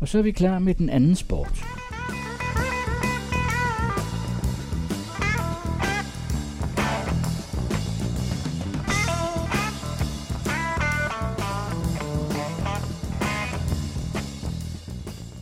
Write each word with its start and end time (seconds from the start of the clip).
Og 0.00 0.08
så 0.08 0.18
er 0.18 0.22
vi 0.22 0.30
klar 0.30 0.58
med 0.58 0.74
den 0.74 0.88
anden 0.90 1.16
sport. 1.16 1.64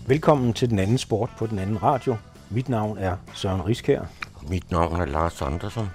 Velkommen 0.09 0.53
til 0.53 0.71
den 0.71 0.79
anden 0.79 0.99
sport 0.99 1.31
på 1.39 1.47
den 1.47 1.59
anden 1.59 1.83
radio. 1.83 2.17
Mit 2.51 2.69
navn 2.69 2.99
er 2.99 3.17
Søren 3.35 3.67
Riskær. 3.67 4.03
Mit 4.49 4.71
navn 4.71 5.01
er 5.01 5.05
Lars 5.05 5.43
Andersen. 5.43 5.87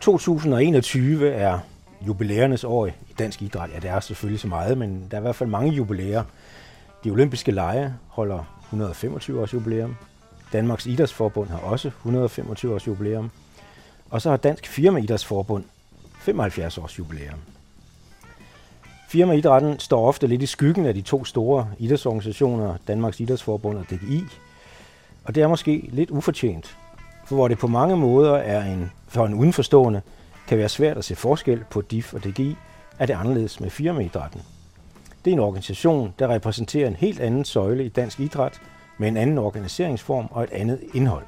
2021 0.00 1.30
er 1.30 1.58
jubilæernes 2.06 2.64
år 2.64 2.86
i 2.86 2.92
dansk 3.18 3.42
idræt. 3.42 3.70
Ja, 3.74 3.78
det 3.80 3.90
er 3.90 4.00
selvfølgelig 4.00 4.40
så 4.40 4.48
meget, 4.48 4.78
men 4.78 5.06
der 5.10 5.16
er 5.16 5.20
i 5.20 5.22
hvert 5.22 5.36
fald 5.36 5.50
mange 5.50 5.72
jubilæer. 5.72 6.22
De 7.04 7.10
olympiske 7.10 7.50
lege 7.52 7.94
holder 8.08 8.44
125 8.62 9.40
års 9.40 9.54
jubilæum. 9.54 9.96
Danmarks 10.52 10.86
Idrætsforbund 10.86 11.48
har 11.48 11.58
også 11.58 11.88
125 11.88 12.74
års 12.74 12.86
jubilæum. 12.86 13.30
Og 14.10 14.22
så 14.22 14.30
har 14.30 14.36
Dansk 14.36 14.66
Firma 14.66 14.98
Idrætsforbund 14.98 15.64
75 16.20 16.78
års 16.78 16.98
jubilæum. 16.98 17.38
Firmaidrætten 19.08 19.78
står 19.78 20.08
ofte 20.08 20.26
lidt 20.26 20.42
i 20.42 20.46
skyggen 20.46 20.86
af 20.86 20.94
de 20.94 21.00
to 21.00 21.24
store 21.24 21.70
idrætsorganisationer, 21.78 22.76
Danmarks 22.88 23.20
Idrætsforbund 23.20 23.78
og 23.78 23.84
DGI. 23.90 24.24
Og 25.24 25.34
det 25.34 25.42
er 25.42 25.48
måske 25.48 25.88
lidt 25.92 26.10
ufortjent, 26.10 26.76
for 27.26 27.34
hvor 27.34 27.48
det 27.48 27.58
på 27.58 27.66
mange 27.66 27.96
måder 27.96 28.34
er 28.34 28.72
en, 28.72 28.92
for 29.08 29.26
en 29.26 29.34
udenforstående 29.34 30.02
kan 30.48 30.58
være 30.58 30.68
svært 30.68 30.98
at 30.98 31.04
se 31.04 31.16
forskel 31.16 31.64
på 31.70 31.80
DIF 31.80 32.14
og 32.14 32.24
DGI, 32.24 32.56
er 32.98 33.06
det 33.06 33.14
anderledes 33.14 33.60
med 33.60 33.70
firmaidrætten. 33.70 34.42
Det 35.24 35.30
er 35.30 35.34
en 35.34 35.40
organisation, 35.40 36.14
der 36.18 36.28
repræsenterer 36.28 36.88
en 36.88 36.96
helt 36.96 37.20
anden 37.20 37.44
søjle 37.44 37.84
i 37.84 37.88
dansk 37.88 38.20
idræt, 38.20 38.60
med 38.98 39.08
en 39.08 39.16
anden 39.16 39.38
organiseringsform 39.38 40.28
og 40.30 40.44
et 40.44 40.50
andet 40.52 40.80
indhold. 40.94 41.24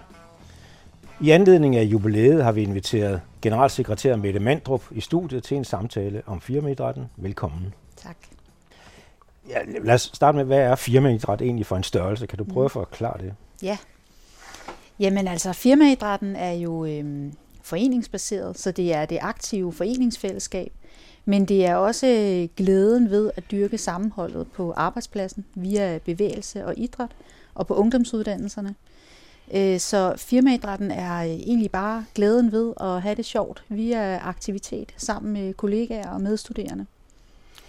I 1.20 1.30
anledning 1.30 1.76
af 1.76 1.82
jubilæet 1.82 2.44
har 2.44 2.52
vi 2.52 2.62
inviteret 2.62 3.20
generalsekretær 3.42 4.16
Mette 4.16 4.40
Mandrup 4.40 4.82
i 4.90 5.00
studiet 5.00 5.42
til 5.42 5.56
en 5.56 5.64
samtale 5.64 6.22
om 6.26 6.40
firmaidrætten. 6.40 7.04
Velkommen. 7.16 7.74
Tak. 7.96 8.16
Ja, 9.48 9.58
lad 9.82 9.94
os 9.94 10.10
starte 10.14 10.36
med, 10.36 10.44
hvad 10.44 10.58
er 10.58 10.74
firmaidræt 10.74 11.42
egentlig 11.42 11.66
for 11.66 11.76
en 11.76 11.82
størrelse? 11.82 12.26
Kan 12.26 12.38
du 12.38 12.44
prøve 12.44 12.64
at 12.64 12.70
forklare 12.70 13.18
det? 13.18 13.34
Ja. 13.62 13.78
Jamen 15.00 15.28
altså, 15.28 15.52
firmaidrætten 15.52 16.36
er 16.36 16.52
jo 16.52 16.84
øhm, 16.84 17.32
foreningsbaseret, 17.62 18.58
så 18.58 18.72
det 18.72 18.94
er 18.94 19.04
det 19.04 19.18
aktive 19.20 19.72
foreningsfællesskab. 19.72 20.72
Men 21.24 21.44
det 21.44 21.66
er 21.66 21.74
også 21.74 22.06
glæden 22.56 23.10
ved 23.10 23.30
at 23.36 23.44
dyrke 23.50 23.78
sammenholdet 23.78 24.46
på 24.46 24.72
arbejdspladsen 24.76 25.44
via 25.54 25.98
bevægelse 26.04 26.66
og 26.66 26.74
idræt 26.76 27.10
og 27.54 27.66
på 27.66 27.74
ungdomsuddannelserne. 27.74 28.74
Øh, 29.54 29.80
så 29.80 30.14
firmaidrætten 30.16 30.90
er 30.90 31.20
egentlig 31.20 31.70
bare 31.70 32.04
glæden 32.14 32.52
ved 32.52 32.72
at 32.80 33.02
have 33.02 33.14
det 33.14 33.24
sjovt 33.24 33.64
via 33.68 34.18
aktivitet 34.18 34.94
sammen 34.96 35.32
med 35.32 35.54
kollegaer 35.54 36.10
og 36.10 36.20
medstuderende. 36.20 36.86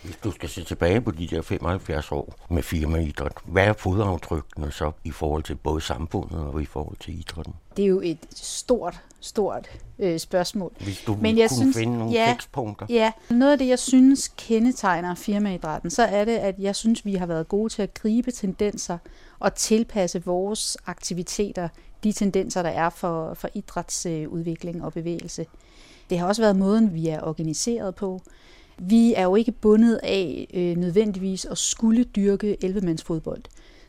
Hvis 0.03 0.15
du 0.23 0.31
skal 0.31 0.49
se 0.49 0.63
tilbage 0.63 1.01
på 1.01 1.11
de 1.11 1.27
der 1.27 1.41
75 1.41 2.11
år 2.11 2.33
med 2.49 2.63
firmaidræt, 2.63 3.33
hvad 3.45 3.65
er 3.65 3.73
fodaftrykkene 3.73 4.71
så 4.71 4.91
i 5.03 5.11
forhold 5.11 5.43
til 5.43 5.55
både 5.55 5.81
samfundet 5.81 6.39
og 6.39 6.61
i 6.61 6.65
forhold 6.65 6.97
til 6.99 7.19
idrætten? 7.19 7.53
Det 7.77 7.83
er 7.83 7.87
jo 7.87 8.01
et 8.03 8.17
stort, 8.35 9.01
stort 9.21 9.69
øh, 9.99 10.19
spørgsmål. 10.19 10.71
Hvis 10.79 11.01
du 11.07 11.17
Men 11.21 11.37
jeg 11.37 11.49
kunne 11.49 11.57
synes, 11.57 11.77
finde 11.77 11.97
nogle 11.97 12.13
ja, 12.13 12.31
fikspunkter. 12.31 12.85
Ja, 12.89 13.11
noget 13.29 13.51
af 13.51 13.57
det, 13.57 13.67
jeg 13.67 13.79
synes 13.79 14.33
kendetegner 14.37 15.15
firmaidrætten, 15.15 15.89
så 15.89 16.03
er 16.03 16.25
det, 16.25 16.37
at 16.37 16.55
jeg 16.59 16.75
synes, 16.75 17.05
vi 17.05 17.15
har 17.15 17.25
været 17.25 17.47
gode 17.47 17.69
til 17.69 17.81
at 17.81 17.93
gribe 17.93 18.31
tendenser 18.31 18.97
og 19.39 19.55
tilpasse 19.55 20.25
vores 20.25 20.77
aktiviteter, 20.85 21.69
de 22.03 22.11
tendenser, 22.11 22.61
der 22.61 22.69
er 22.69 22.89
for, 22.89 23.33
for 23.33 23.49
idrætsudvikling 23.53 24.83
og 24.83 24.93
bevægelse. 24.93 25.45
Det 26.09 26.19
har 26.19 26.27
også 26.27 26.41
været 26.41 26.55
måden, 26.55 26.93
vi 26.93 27.07
er 27.07 27.21
organiseret 27.21 27.95
på. 27.95 28.21
Vi 28.77 29.13
er 29.13 29.23
jo 29.23 29.35
ikke 29.35 29.51
bundet 29.51 29.99
af 30.03 30.47
øh, 30.53 30.77
nødvendigvis 30.77 31.45
at 31.45 31.57
skulle 31.57 32.03
dyrke 32.03 32.57
11-mandsfodbold. 32.63 33.41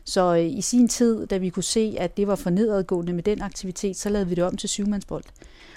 Så 0.03 0.35
øh, 0.35 0.45
i 0.45 0.61
sin 0.61 0.87
tid, 0.87 1.27
da 1.27 1.37
vi 1.37 1.49
kunne 1.49 1.63
se, 1.63 1.95
at 1.99 2.17
det 2.17 2.27
var 2.27 2.35
for 2.35 2.49
nedadgående 2.49 3.13
med 3.13 3.23
den 3.23 3.41
aktivitet, 3.41 3.97
så 3.97 4.09
lavede 4.09 4.29
vi 4.29 4.35
det 4.35 4.43
om 4.43 4.57
til 4.57 4.69
syvmandsbold. 4.69 5.23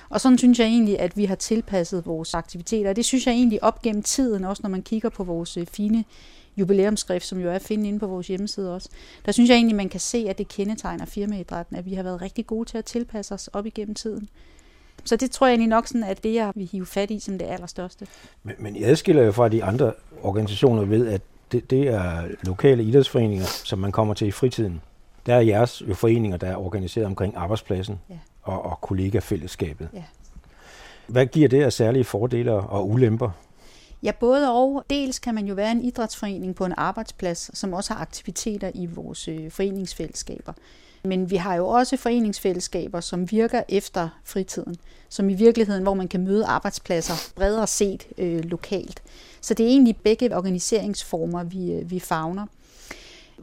Og 0.08 0.20
sådan 0.20 0.38
synes 0.38 0.58
jeg 0.58 0.66
egentlig, 0.66 1.00
at 1.00 1.16
vi 1.16 1.24
har 1.24 1.34
tilpasset 1.34 2.06
vores 2.06 2.34
aktiviteter. 2.34 2.90
Og 2.90 2.96
det 2.96 3.04
synes 3.04 3.26
jeg 3.26 3.32
egentlig 3.32 3.64
op 3.64 3.82
gennem 3.82 4.02
tiden, 4.02 4.44
også 4.44 4.62
når 4.62 4.70
man 4.70 4.82
kigger 4.82 5.08
på 5.08 5.24
vores 5.24 5.56
øh, 5.56 5.66
fine 5.66 6.04
jubilæumsskrift, 6.56 7.26
som 7.26 7.40
jo 7.40 7.48
er 7.50 7.54
at 7.54 7.62
finde 7.62 7.88
inde 7.88 7.98
på 7.98 8.06
vores 8.06 8.26
hjemmeside 8.26 8.74
også. 8.74 8.88
Der 9.26 9.32
synes 9.32 9.50
jeg 9.50 9.56
egentlig, 9.56 9.76
man 9.76 9.88
kan 9.88 10.00
se, 10.00 10.26
at 10.28 10.38
det 10.38 10.48
kendetegner 10.48 11.04
firmaidrætten, 11.04 11.76
at 11.76 11.86
vi 11.86 11.94
har 11.94 12.02
været 12.02 12.22
rigtig 12.22 12.46
gode 12.46 12.68
til 12.68 12.78
at 12.78 12.84
tilpasse 12.84 13.34
os 13.34 13.48
op 13.48 13.66
igennem 13.66 13.94
tiden. 13.94 14.28
Så 15.04 15.16
det 15.16 15.30
tror 15.30 15.46
jeg 15.46 15.52
egentlig 15.52 15.68
nok 15.68 15.86
sådan, 15.86 16.04
at 16.04 16.24
det, 16.24 16.34
jeg 16.34 16.52
vil 16.54 16.68
hive 16.72 16.86
fat 16.86 17.10
i 17.10 17.18
som 17.18 17.38
det 17.38 17.46
allerstørste. 17.46 18.06
Men, 18.42 18.54
men 18.58 18.76
jeg 18.76 18.88
adskiller 18.88 19.22
jo 19.22 19.32
fra 19.32 19.48
de 19.48 19.64
andre 19.64 19.92
organisationer 20.22 20.84
ved, 20.84 21.06
at 21.06 21.20
det, 21.52 21.70
det 21.70 21.88
er 21.88 22.22
lokale 22.42 22.82
idrætsforeninger, 22.82 23.44
som 23.44 23.78
man 23.78 23.92
kommer 23.92 24.14
til 24.14 24.28
i 24.28 24.30
fritiden. 24.30 24.80
Der 25.26 25.34
er 25.34 25.40
jeres 25.40 25.82
jo 25.88 25.94
foreninger, 25.94 26.36
der 26.36 26.46
er 26.46 26.56
organiseret 26.56 27.06
omkring 27.06 27.36
arbejdspladsen 27.36 28.00
ja. 28.10 28.18
og, 28.42 28.64
og 28.64 28.80
kollegafællesskabet. 28.80 29.88
Ja. 29.92 30.02
Hvad 31.06 31.26
giver 31.26 31.48
det 31.48 31.62
af 31.62 31.72
særlige 31.72 32.04
fordele 32.04 32.52
og 32.52 32.88
ulemper? 32.88 33.30
Ja, 34.02 34.12
både 34.20 34.52
og. 34.52 34.84
Dels 34.90 35.18
kan 35.18 35.34
man 35.34 35.46
jo 35.46 35.54
være 35.54 35.72
en 35.72 35.82
idrætsforening 35.82 36.54
på 36.54 36.64
en 36.64 36.74
arbejdsplads, 36.76 37.58
som 37.58 37.72
også 37.72 37.94
har 37.94 38.00
aktiviteter 38.00 38.70
i 38.74 38.86
vores 38.86 39.28
øh, 39.28 39.50
foreningsfællesskaber. 39.50 40.52
Men 41.06 41.30
vi 41.30 41.36
har 41.36 41.54
jo 41.54 41.68
også 41.68 41.96
foreningsfællesskaber, 41.96 43.00
som 43.00 43.30
virker 43.30 43.62
efter 43.68 44.08
fritiden, 44.24 44.76
som 45.08 45.28
i 45.28 45.34
virkeligheden, 45.34 45.82
hvor 45.82 45.94
man 45.94 46.08
kan 46.08 46.24
møde 46.24 46.46
arbejdspladser 46.46 47.14
bredere 47.34 47.66
set 47.66 48.06
øh, 48.18 48.44
lokalt. 48.44 49.02
Så 49.40 49.54
det 49.54 49.66
er 49.66 49.70
egentlig 49.70 49.96
begge 49.96 50.36
organiseringsformer, 50.36 51.44
vi, 51.44 51.72
øh, 51.72 51.90
vi 51.90 52.00
fagner. 52.00 52.46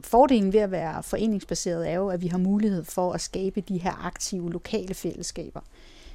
Fordelen 0.00 0.52
ved 0.52 0.60
at 0.60 0.70
være 0.70 1.02
foreningsbaseret 1.02 1.90
er 1.90 1.94
jo, 1.94 2.08
at 2.08 2.22
vi 2.22 2.28
har 2.28 2.38
mulighed 2.38 2.84
for 2.84 3.12
at 3.12 3.20
skabe 3.20 3.60
de 3.60 3.78
her 3.78 4.06
aktive 4.06 4.52
lokale 4.52 4.94
fællesskaber. 4.94 5.60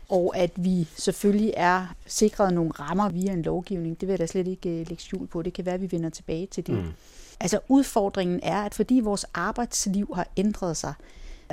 Og 0.10 0.38
at 0.38 0.52
vi 0.56 0.88
selvfølgelig 0.98 1.54
er 1.58 1.96
sikret 2.08 2.54
nogle 2.54 2.72
rammer 2.72 3.10
via 3.10 3.32
en 3.32 3.42
lovgivning. 3.42 4.02
Det 4.02 4.08
vil 4.08 4.14
jeg 4.14 4.20
da 4.20 4.26
slet 4.26 4.48
ikke 4.48 4.70
øh, 4.70 4.88
lægge 4.90 5.04
skjul 5.04 5.28
på. 5.28 5.42
Det 5.42 5.54
kan 5.54 5.66
være, 5.66 5.76
at 5.76 5.82
vi 5.82 5.92
vender 5.92 6.10
tilbage 6.10 6.46
til 6.46 6.68
det. 6.68 6.76
Mm. 6.76 6.92
Altså 7.40 7.60
udfordringen 7.68 8.40
er, 8.44 8.62
at 8.62 8.76
fordi 8.76 9.00
vores 9.00 9.26
arbejdsliv 9.34 10.12
har 10.16 10.28
ændret 10.38 10.78
sig, 10.78 10.94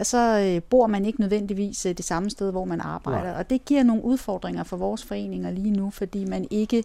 så 0.03 0.41
øh, 0.41 0.63
bor 0.63 0.87
man 0.87 1.05
ikke 1.05 1.21
nødvendigvis 1.21 1.87
øh, 1.87 1.97
det 1.97 2.05
samme 2.05 2.31
sted, 2.31 2.51
hvor 2.51 2.65
man 2.65 2.81
arbejder. 2.81 3.31
Nej. 3.31 3.39
Og 3.39 3.51
det 3.51 3.65
giver 3.65 3.83
nogle 3.83 4.05
udfordringer 4.05 4.65
for 4.65 4.77
vores 4.77 5.05
foreninger 5.05 5.51
lige 5.51 5.71
nu, 5.71 5.91
fordi 5.91 6.25
man 6.25 6.47
ikke 6.51 6.85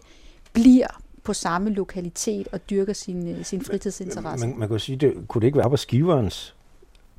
bliver 0.52 1.00
på 1.22 1.32
samme 1.32 1.70
lokalitet 1.70 2.48
og 2.52 2.70
dyrker 2.70 2.92
sin, 2.92 3.28
øh, 3.28 3.44
sin 3.44 3.60
fritidsinteresse. 3.60 4.46
Man, 4.46 4.58
man 4.58 4.68
kunne 4.68 4.80
sige, 4.80 4.96
det, 4.96 5.14
kunne 5.28 5.40
det 5.40 5.46
ikke 5.46 5.56
være 5.56 5.64
arbejdsgiverens 5.64 6.54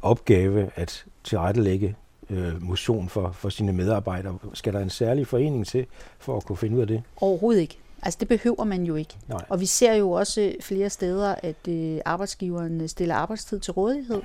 opgave 0.01 0.69
at 0.75 1.05
tilrettelægge 1.23 1.95
øh, 2.29 2.63
motion 2.63 3.09
for, 3.09 3.31
for 3.31 3.49
sine 3.49 3.73
medarbejdere? 3.73 4.37
Skal 4.53 4.73
der 4.73 4.79
en 4.79 4.89
særlig 4.89 5.27
forening 5.27 5.67
til 5.67 5.85
for 6.19 6.37
at 6.37 6.45
kunne 6.45 6.57
finde 6.57 6.75
ud 6.75 6.81
af 6.81 6.87
det? 6.87 7.03
Overhovedet 7.21 7.61
ikke. 7.61 7.77
Altså 8.01 8.17
det 8.19 8.27
behøver 8.27 8.63
man 8.63 8.83
jo 8.83 8.95
ikke. 8.95 9.17
Nej. 9.27 9.45
Og 9.49 9.59
vi 9.59 9.65
ser 9.65 9.93
jo 9.93 10.11
også 10.11 10.55
flere 10.61 10.89
steder, 10.89 11.35
at 11.43 11.67
øh, 11.67 11.99
arbejdsgiveren 12.05 12.87
stiller 12.87 13.15
arbejdstid 13.15 13.59
til 13.59 13.73
rådighed, 13.73 14.21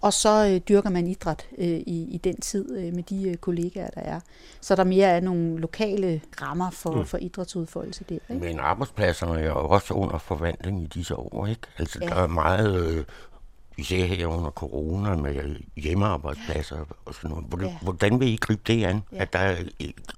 og 0.00 0.12
så 0.12 0.46
øh, 0.46 0.60
dyrker 0.68 0.90
man 0.90 1.06
idræt 1.06 1.46
øh, 1.58 1.66
i, 1.66 2.08
i 2.10 2.20
den 2.24 2.40
tid 2.40 2.76
øh, 2.76 2.94
med 2.94 3.02
de 3.02 3.28
øh, 3.28 3.36
kollegaer, 3.36 3.90
der 3.90 4.00
er. 4.00 4.20
Så 4.60 4.76
der 4.76 4.84
mere 4.84 5.06
er 5.06 5.20
nogle 5.20 5.58
lokale 5.58 6.20
rammer 6.42 6.70
for, 6.70 6.90
mm. 6.90 7.06
for 7.06 7.18
idrætsudfoldelse 7.18 8.04
der. 8.08 8.14
Ikke? 8.14 8.44
Men 8.44 8.60
arbejdspladserne 8.60 9.40
er 9.40 9.46
jo 9.46 9.68
også 9.68 9.94
under 9.94 10.18
forvandling 10.18 10.82
i 10.82 10.86
disse 10.86 11.16
år, 11.16 11.46
ikke? 11.46 11.62
Altså 11.78 11.98
ja. 12.02 12.06
der 12.06 12.14
er 12.14 12.26
meget 12.26 12.86
øh, 12.86 13.04
vi 13.78 13.84
ser 13.84 14.04
her 14.04 14.26
under 14.26 14.50
corona 14.50 15.16
med 15.16 15.56
hjemmearbejdspladser 15.76 16.76
og 17.04 17.14
sådan 17.14 17.30
noget. 17.30 17.44
Hvordan, 17.48 17.68
ja. 17.68 17.76
hvordan 17.82 18.20
vil 18.20 18.28
I 18.28 18.36
gribe 18.36 18.62
det 18.66 18.84
an, 18.84 19.02
ja. 19.12 19.22
at 19.22 19.32
der 19.32 19.38
er 19.38 19.56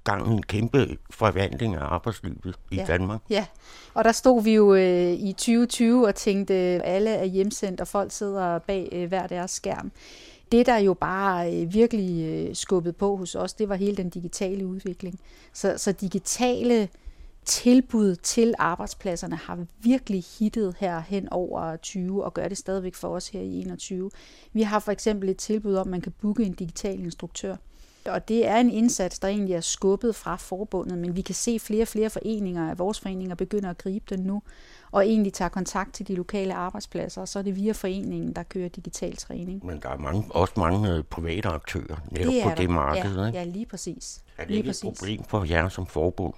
gang 0.03 0.33
en 0.33 0.43
kæmpe 0.43 0.97
forvandling 1.09 1.75
af 1.75 1.83
arbejdslivet 1.83 2.55
i 2.71 2.75
ja. 2.75 2.85
Danmark? 2.85 3.21
Ja, 3.29 3.45
og 3.93 4.03
der 4.03 4.11
stod 4.11 4.43
vi 4.43 4.53
jo 4.53 4.75
øh, 4.75 5.11
i 5.11 5.33
2020 5.33 6.07
og 6.07 6.15
tænkte, 6.15 6.53
at 6.53 6.81
alle 6.83 7.09
er 7.09 7.25
hjemsendt, 7.25 7.81
og 7.81 7.87
folk 7.87 8.11
sidder 8.11 8.59
bag 8.59 8.89
øh, 8.91 9.07
hver 9.07 9.27
deres 9.27 9.51
skærm. 9.51 9.91
Det, 10.51 10.65
der 10.65 10.77
jo 10.77 10.93
bare 10.93 11.53
øh, 11.55 11.73
virkelig 11.73 12.25
øh, 12.25 12.55
skubbet 12.55 12.95
på 12.95 13.15
hos 13.15 13.35
os, 13.35 13.53
det 13.53 13.69
var 13.69 13.75
hele 13.75 13.97
den 13.97 14.09
digitale 14.09 14.67
udvikling. 14.67 15.19
Så, 15.53 15.73
så 15.77 15.91
digitale 15.91 16.89
tilbud 17.45 18.15
til 18.15 18.53
arbejdspladserne 18.59 19.35
har 19.35 19.65
virkelig 19.79 20.23
hittet 20.39 20.75
her 20.79 20.99
hen 20.99 21.29
over 21.29 21.75
20 21.75 22.23
og 22.23 22.33
gør 22.33 22.47
det 22.47 22.57
stadigvæk 22.57 22.95
for 22.95 23.07
os 23.07 23.27
her 23.27 23.41
i 23.41 23.61
21. 23.61 24.11
Vi 24.53 24.61
har 24.61 24.79
for 24.79 24.91
eksempel 24.91 25.29
et 25.29 25.37
tilbud 25.37 25.75
om, 25.75 25.87
at 25.87 25.91
man 25.91 26.01
kan 26.01 26.13
booke 26.21 26.43
en 26.43 26.53
digital 26.53 26.99
instruktør. 26.99 27.55
Og 28.05 28.27
det 28.27 28.47
er 28.47 28.57
en 28.57 28.69
indsats, 28.69 29.19
der 29.19 29.27
egentlig 29.27 29.55
er 29.55 29.61
skubbet 29.61 30.15
fra 30.15 30.35
forbundet, 30.35 30.97
men 30.97 31.15
vi 31.15 31.21
kan 31.21 31.35
se 31.35 31.59
flere 31.59 31.81
og 31.81 31.87
flere 31.87 32.09
foreninger 32.09 32.69
af 32.69 32.79
vores 32.79 32.99
foreninger 32.99 33.35
begynder 33.35 33.69
at 33.69 33.77
gribe 33.77 34.05
den 34.09 34.19
nu, 34.19 34.41
og 34.91 35.07
egentlig 35.07 35.33
tager 35.33 35.49
kontakt 35.49 35.93
til 35.93 36.07
de 36.07 36.15
lokale 36.15 36.53
arbejdspladser, 36.53 37.21
og 37.21 37.27
så 37.27 37.39
er 37.39 37.43
det 37.43 37.55
via 37.55 37.71
foreningen, 37.71 38.33
der 38.33 38.43
kører 38.43 38.69
digital 38.69 39.15
træning. 39.15 39.65
Men 39.65 39.79
der 39.79 39.89
er 39.89 39.97
mange, 39.97 40.25
også 40.29 40.53
mange 40.57 40.95
øh, 40.95 41.03
private 41.03 41.49
aktører 41.49 41.97
netop 42.11 42.33
det 42.33 42.43
på 42.43 42.49
der. 42.49 42.55
det 42.55 42.69
marked. 42.69 43.15
Ja, 43.15 43.25
ikke? 43.25 43.37
ja, 43.37 43.43
lige 43.43 43.65
præcis. 43.65 44.23
Er 44.37 44.41
det 44.41 44.47
lige 44.47 44.57
ikke 44.57 44.69
præcis. 44.69 44.83
et 44.83 44.97
problem 44.97 45.23
for 45.23 45.43
jer 45.43 45.69
som 45.69 45.85
forbund? 45.85 46.33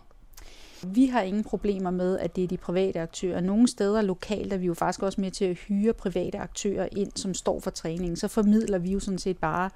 Vi 0.88 1.06
har 1.06 1.22
ingen 1.22 1.44
problemer 1.44 1.92
med, 1.92 2.20
at 2.20 2.36
det 2.36 2.44
er 2.44 2.48
de 2.48 2.58
private 2.58 3.00
aktører. 3.00 3.42
Nogle 3.42 3.68
steder 3.68 4.02
lokalt 4.02 4.54
er 4.54 4.58
vi 4.58 4.66
jo 4.66 4.74
faktisk 4.74 5.04
også 5.04 5.22
med 5.22 5.32
til 5.32 5.46
at 5.46 5.56
hyre 5.56 5.94
private 5.94 6.38
aktører 6.38 6.88
ind, 6.92 7.12
som 7.16 7.34
står 7.34 7.60
for 7.60 7.70
træningen. 7.70 8.16
Så 8.16 8.28
formidler 8.28 8.78
vi 8.78 8.92
jo 8.92 9.00
sådan 9.00 9.18
set 9.18 9.38
bare 9.38 9.70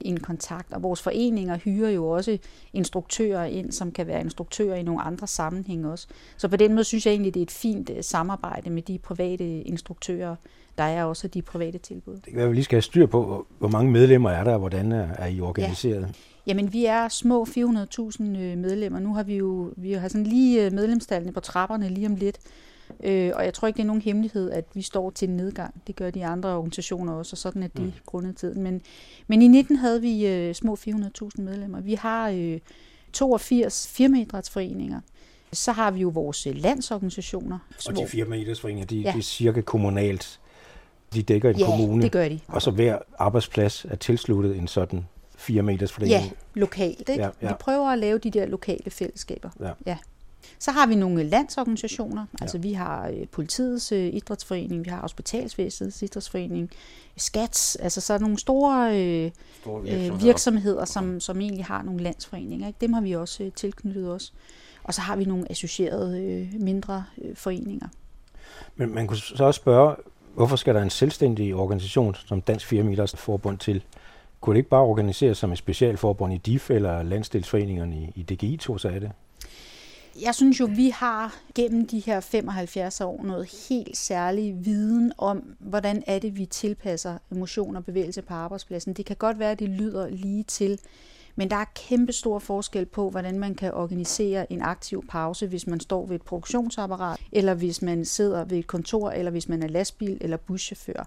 en 0.00 0.20
kontakt. 0.20 0.72
Og 0.72 0.82
vores 0.82 1.02
foreninger 1.02 1.56
hyrer 1.56 1.90
jo 1.90 2.08
også 2.08 2.38
instruktører 2.72 3.44
ind, 3.44 3.72
som 3.72 3.92
kan 3.92 4.06
være 4.06 4.20
instruktører 4.20 4.76
i 4.76 4.82
nogle 4.82 5.02
andre 5.02 5.26
sammenhænge 5.26 5.90
også. 5.90 6.06
Så 6.36 6.48
på 6.48 6.56
den 6.56 6.74
måde 6.74 6.84
synes 6.84 7.06
jeg 7.06 7.12
egentlig, 7.12 7.34
det 7.34 7.40
er 7.40 7.44
et 7.44 7.50
fint 7.50 7.90
øh, 7.90 8.04
samarbejde 8.04 8.70
med 8.70 8.82
de 8.82 8.98
private 8.98 9.62
instruktører, 9.62 10.36
der 10.78 10.84
er 10.84 11.04
også 11.04 11.28
de 11.28 11.42
private 11.42 11.78
tilbud. 11.78 12.14
Det 12.14 12.24
kan 12.24 12.36
være, 12.36 12.48
vi 12.48 12.54
lige 12.54 12.64
skal 12.64 12.76
have 12.76 12.82
styr 12.82 13.06
på, 13.06 13.46
hvor 13.58 13.68
mange 13.68 13.92
medlemmer 13.92 14.30
er 14.30 14.44
der, 14.44 14.52
og 14.52 14.58
hvordan 14.58 14.92
er 14.92 15.26
I 15.26 15.40
organiseret? 15.40 16.00
Ja. 16.00 16.31
Jamen, 16.46 16.72
vi 16.72 16.84
er 16.84 17.08
små 17.08 17.44
400.000 17.44 18.22
øh, 18.22 18.58
medlemmer. 18.58 18.98
Nu 18.98 19.14
har 19.14 19.22
vi 19.22 19.36
jo 19.36 19.72
vi 19.76 19.92
har 19.92 20.08
sådan 20.08 20.26
lige 20.26 20.66
øh, 20.66 20.72
medlemstallene 20.72 21.32
på 21.32 21.40
trapperne 21.40 21.88
lige 21.88 22.06
om 22.06 22.14
lidt. 22.14 22.38
Øh, 23.04 23.32
og 23.34 23.44
jeg 23.44 23.54
tror 23.54 23.68
ikke, 23.68 23.76
det 23.76 23.82
er 23.82 23.86
nogen 23.86 24.02
hemmelighed, 24.02 24.50
at 24.50 24.64
vi 24.74 24.82
står 24.82 25.10
til 25.10 25.28
en 25.28 25.36
nedgang. 25.36 25.82
Det 25.86 25.96
gør 25.96 26.10
de 26.10 26.26
andre 26.26 26.56
organisationer 26.56 27.12
også, 27.12 27.34
og 27.34 27.38
sådan 27.38 27.62
er 27.62 27.68
de 27.68 27.82
mm. 27.82 27.92
grundet 28.06 28.36
tiden. 28.36 28.62
Men, 28.62 28.82
men 29.26 29.42
i 29.42 29.48
19 29.48 29.76
havde 29.76 30.00
vi 30.00 30.26
øh, 30.26 30.54
små 30.54 30.74
400.000 30.74 31.42
medlemmer. 31.42 31.80
Vi 31.80 31.94
har 31.94 32.28
øh, 32.28 32.58
82 33.12 33.88
firmaidrætsforeninger. 33.88 35.00
Så 35.52 35.72
har 35.72 35.90
vi 35.90 36.00
jo 36.00 36.08
vores 36.08 36.46
øh, 36.46 36.54
landsorganisationer. 36.54 37.58
Og 37.88 37.96
de 37.96 38.06
firmaidrætsforeninger, 38.06 38.86
de, 38.86 38.96
ja. 38.96 39.12
de 39.12 39.18
er 39.18 39.22
cirka 39.22 39.60
kommunalt. 39.60 40.40
De 41.14 41.22
dækker 41.22 41.50
en 41.50 41.58
ja, 41.58 41.66
kommune. 41.66 42.02
det 42.02 42.12
gør 42.12 42.28
de. 42.28 42.40
Og 42.48 42.62
så 42.62 42.70
hver 42.70 42.98
arbejdsplads 43.18 43.84
er 43.84 43.96
tilsluttet 43.96 44.56
en 44.56 44.68
sådan 44.68 45.06
firmaidrætsforening. 45.42 46.24
Ja, 46.24 46.30
lokalt. 46.54 47.08
Ikke? 47.08 47.22
Ja, 47.22 47.30
ja. 47.42 47.48
Vi 47.48 47.54
prøver 47.60 47.88
at 47.88 47.98
lave 47.98 48.18
de 48.18 48.30
der 48.30 48.46
lokale 48.46 48.90
fællesskaber. 48.90 49.50
Ja. 49.60 49.70
ja. 49.86 49.96
Så 50.58 50.70
har 50.70 50.86
vi 50.86 50.94
nogle 50.94 51.22
landsorganisationer, 51.22 52.26
altså 52.40 52.58
vi 52.58 52.72
har 52.72 53.08
øh, 53.08 53.26
politiets 53.28 53.92
øh, 53.92 54.14
idrætsforening, 54.14 54.84
vi 54.84 54.90
har 54.90 55.00
hospitalsvæsenets 55.00 56.02
idrætsforening, 56.02 56.70
SKATS, 57.16 57.76
altså 57.76 58.00
så 58.00 58.18
nogle 58.18 58.38
store, 58.38 59.00
øh, 59.00 59.30
store 59.60 59.82
virksomheder, 59.82 60.24
virksomheder 60.24 60.84
som, 60.84 61.20
som 61.20 61.40
egentlig 61.40 61.64
har 61.64 61.82
nogle 61.82 62.02
landsforeninger. 62.02 62.66
Ikke? 62.66 62.76
Dem 62.80 62.92
har 62.92 63.00
vi 63.00 63.12
også 63.12 63.42
øh, 63.42 63.52
tilknyttet 63.52 64.10
os. 64.10 64.32
Og 64.84 64.94
så 64.94 65.00
har 65.00 65.16
vi 65.16 65.24
nogle 65.24 65.50
associerede 65.50 66.22
øh, 66.22 66.60
mindre 66.60 67.04
øh, 67.24 67.36
foreninger. 67.36 67.88
Men 68.76 68.94
man 68.94 69.06
kunne 69.06 69.18
så 69.18 69.44
også 69.44 69.58
spørge, 69.58 69.96
hvorfor 70.34 70.56
skal 70.56 70.74
der 70.74 70.82
en 70.82 70.90
selvstændig 70.90 71.54
organisation 71.54 72.14
som 72.14 72.40
Dansk 72.40 72.66
Firmaidrætsforbund 72.66 73.58
til? 73.58 73.84
Kunne 74.42 74.54
det 74.54 74.58
ikke 74.58 74.70
bare 74.70 74.82
organiseres 74.82 75.38
som 75.38 75.52
et 75.52 75.58
specialforbund 75.58 76.34
i 76.34 76.36
DIF 76.36 76.70
eller 76.70 77.02
landsdelsforeningerne 77.02 77.96
i, 77.96 78.12
i 78.14 78.22
DGI, 78.22 78.56
tog 78.56 78.80
sig 78.80 78.92
af 78.92 79.00
det? 79.00 79.10
Jeg 80.22 80.34
synes 80.34 80.60
jo, 80.60 80.68
vi 80.76 80.88
har 80.88 81.36
gennem 81.54 81.86
de 81.86 81.98
her 81.98 82.20
75 82.20 83.00
år 83.00 83.22
noget 83.22 83.66
helt 83.68 83.96
særlig 83.96 84.64
viden 84.64 85.12
om, 85.18 85.56
hvordan 85.58 86.02
er 86.06 86.18
det, 86.18 86.38
vi 86.38 86.46
tilpasser 86.46 87.18
emotion 87.32 87.76
og 87.76 87.84
bevægelse 87.84 88.22
på 88.22 88.34
arbejdspladsen. 88.34 88.92
Det 88.92 89.06
kan 89.06 89.16
godt 89.16 89.38
være, 89.38 89.50
at 89.50 89.58
det 89.58 89.68
lyder 89.68 90.08
lige 90.10 90.42
til, 90.42 90.78
men 91.36 91.50
der 91.50 91.56
er 91.56 91.64
kæmpe 91.74 92.12
stor 92.12 92.38
forskel 92.38 92.86
på, 92.86 93.10
hvordan 93.10 93.38
man 93.38 93.54
kan 93.54 93.74
organisere 93.74 94.52
en 94.52 94.62
aktiv 94.62 95.04
pause, 95.08 95.46
hvis 95.46 95.66
man 95.66 95.80
står 95.80 96.06
ved 96.06 96.16
et 96.16 96.22
produktionsapparat, 96.22 97.20
eller 97.32 97.54
hvis 97.54 97.82
man 97.82 98.04
sidder 98.04 98.44
ved 98.44 98.58
et 98.58 98.66
kontor, 98.66 99.10
eller 99.10 99.30
hvis 99.30 99.48
man 99.48 99.62
er 99.62 99.68
lastbil- 99.68 100.18
eller 100.20 100.36
buschauffør. 100.36 101.06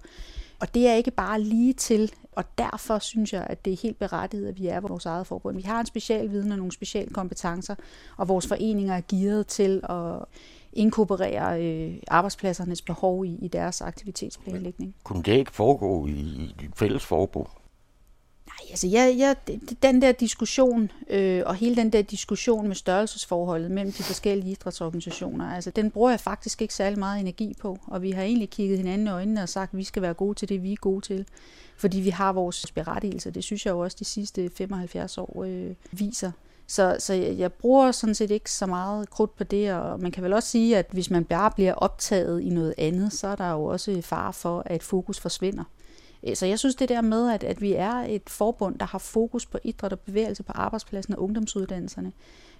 Og 0.59 0.73
det 0.73 0.87
er 0.87 0.93
ikke 0.93 1.11
bare 1.11 1.41
lige 1.41 1.73
til, 1.73 2.11
og 2.31 2.43
derfor 2.57 2.99
synes 2.99 3.33
jeg, 3.33 3.47
at 3.49 3.65
det 3.65 3.73
er 3.73 3.77
helt 3.81 3.99
berettiget, 3.99 4.47
at 4.47 4.59
vi 4.59 4.67
er 4.67 4.79
vores 4.79 5.05
eget 5.05 5.27
forbund. 5.27 5.55
Vi 5.55 5.61
har 5.61 5.79
en 5.79 5.85
special 5.85 6.31
viden 6.31 6.51
og 6.51 6.57
nogle 6.57 6.71
specielle 6.71 7.13
kompetencer, 7.13 7.75
og 8.17 8.27
vores 8.27 8.47
foreninger 8.47 8.93
er 8.93 9.01
gearet 9.09 9.47
til 9.47 9.81
at 9.89 10.25
inkorporere 10.73 11.63
øh, 11.63 11.95
arbejdspladsernes 12.07 12.81
behov 12.81 13.25
i, 13.25 13.37
i 13.41 13.47
deres 13.47 13.81
aktivitetsplanlægning. 13.81 14.95
Kunne 15.03 15.23
det 15.23 15.31
ikke 15.31 15.51
foregå 15.51 16.07
i, 16.07 16.11
i 16.11 16.65
et 16.65 16.75
fælles 16.75 17.05
forbund? 17.05 17.47
Altså 18.69 18.87
jeg, 18.87 19.15
jeg, 19.17 19.35
den 19.83 20.01
der 20.01 20.11
diskussion, 20.11 20.91
øh, 21.09 21.43
og 21.45 21.55
hele 21.55 21.75
den 21.75 21.89
der 21.89 22.01
diskussion 22.01 22.67
med 22.67 22.75
størrelsesforholdet 22.75 23.71
mellem 23.71 23.93
de 23.93 24.03
forskellige 24.03 24.51
idrætsorganisationer, 24.51 25.51
altså 25.51 25.71
den 25.71 25.91
bruger 25.91 26.09
jeg 26.09 26.19
faktisk 26.19 26.61
ikke 26.61 26.73
særlig 26.73 26.99
meget 26.99 27.19
energi 27.19 27.53
på, 27.59 27.77
og 27.87 28.01
vi 28.01 28.11
har 28.11 28.23
egentlig 28.23 28.49
kigget 28.49 28.77
hinanden 28.77 29.07
i 29.07 29.09
øjnene 29.09 29.43
og 29.43 29.49
sagt, 29.49 29.73
at 29.73 29.77
vi 29.77 29.83
skal 29.83 30.01
være 30.01 30.13
gode 30.13 30.33
til 30.33 30.49
det, 30.49 30.63
vi 30.63 30.71
er 30.71 30.75
gode 30.75 31.01
til, 31.01 31.25
fordi 31.77 31.99
vi 31.99 32.09
har 32.09 32.33
vores 32.33 32.71
berettigelse. 32.71 33.31
Det 33.31 33.43
synes 33.43 33.65
jeg 33.65 33.71
jo 33.71 33.79
også 33.79 33.97
de 33.99 34.05
sidste 34.05 34.49
75 34.55 35.17
år 35.17 35.43
øh, 35.43 35.75
viser. 35.91 36.31
Så, 36.67 36.95
så 36.99 37.13
jeg, 37.13 37.37
jeg 37.37 37.53
bruger 37.53 37.91
sådan 37.91 38.15
set 38.15 38.31
ikke 38.31 38.51
så 38.51 38.65
meget 38.65 39.09
krudt 39.09 39.35
på 39.35 39.43
det, 39.43 39.73
og 39.73 39.99
man 39.99 40.11
kan 40.11 40.23
vel 40.23 40.33
også 40.33 40.49
sige, 40.49 40.77
at 40.77 40.85
hvis 40.91 41.09
man 41.09 41.25
bare 41.25 41.51
bliver 41.51 41.73
optaget 41.73 42.41
i 42.41 42.49
noget 42.49 42.73
andet, 42.77 43.13
så 43.13 43.27
er 43.27 43.35
der 43.35 43.51
jo 43.51 43.65
også 43.65 44.01
far 44.01 44.31
for, 44.31 44.63
at 44.65 44.83
fokus 44.83 45.19
forsvinder. 45.19 45.63
Øh, 46.25 46.35
så 46.35 46.45
jeg 46.45 46.59
synes 46.59 46.75
det 46.75 46.89
der 46.89 47.01
med, 47.01 47.31
at, 47.31 47.43
at 47.43 47.61
vi 47.61 47.73
er 47.73 47.93
et 47.93 48.29
forbund, 48.29 48.79
der 48.79 48.85
har 48.85 48.97
fokus 48.97 49.45
på 49.45 49.57
idræt 49.63 49.93
og 49.93 49.99
bevægelse 49.99 50.43
på 50.43 50.51
arbejdspladsen 50.55 51.15
og 51.15 51.23
ungdomsuddannelserne, 51.23 52.11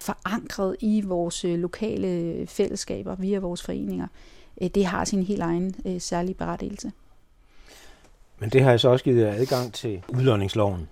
forankret 0.01 0.75
i 0.79 1.01
vores 1.01 1.45
øh, 1.45 1.59
lokale 1.59 2.47
fællesskaber 2.47 3.15
via 3.15 3.39
vores 3.39 3.63
foreninger, 3.63 4.07
øh, 4.62 4.69
det 4.69 4.85
har 4.85 5.06
sin 5.06 5.23
helt 5.23 5.41
egen 5.41 6.00
særlige 6.00 6.35
berettigelse. 6.35 6.91
Men 8.39 8.50
det 8.50 8.62
har 8.62 8.69
jeg 8.69 8.79
så 8.79 8.89
også 8.89 9.06
givet 9.06 9.25
adgang 9.25 9.73
til 9.73 10.03
udlåningsloven, 10.09 10.88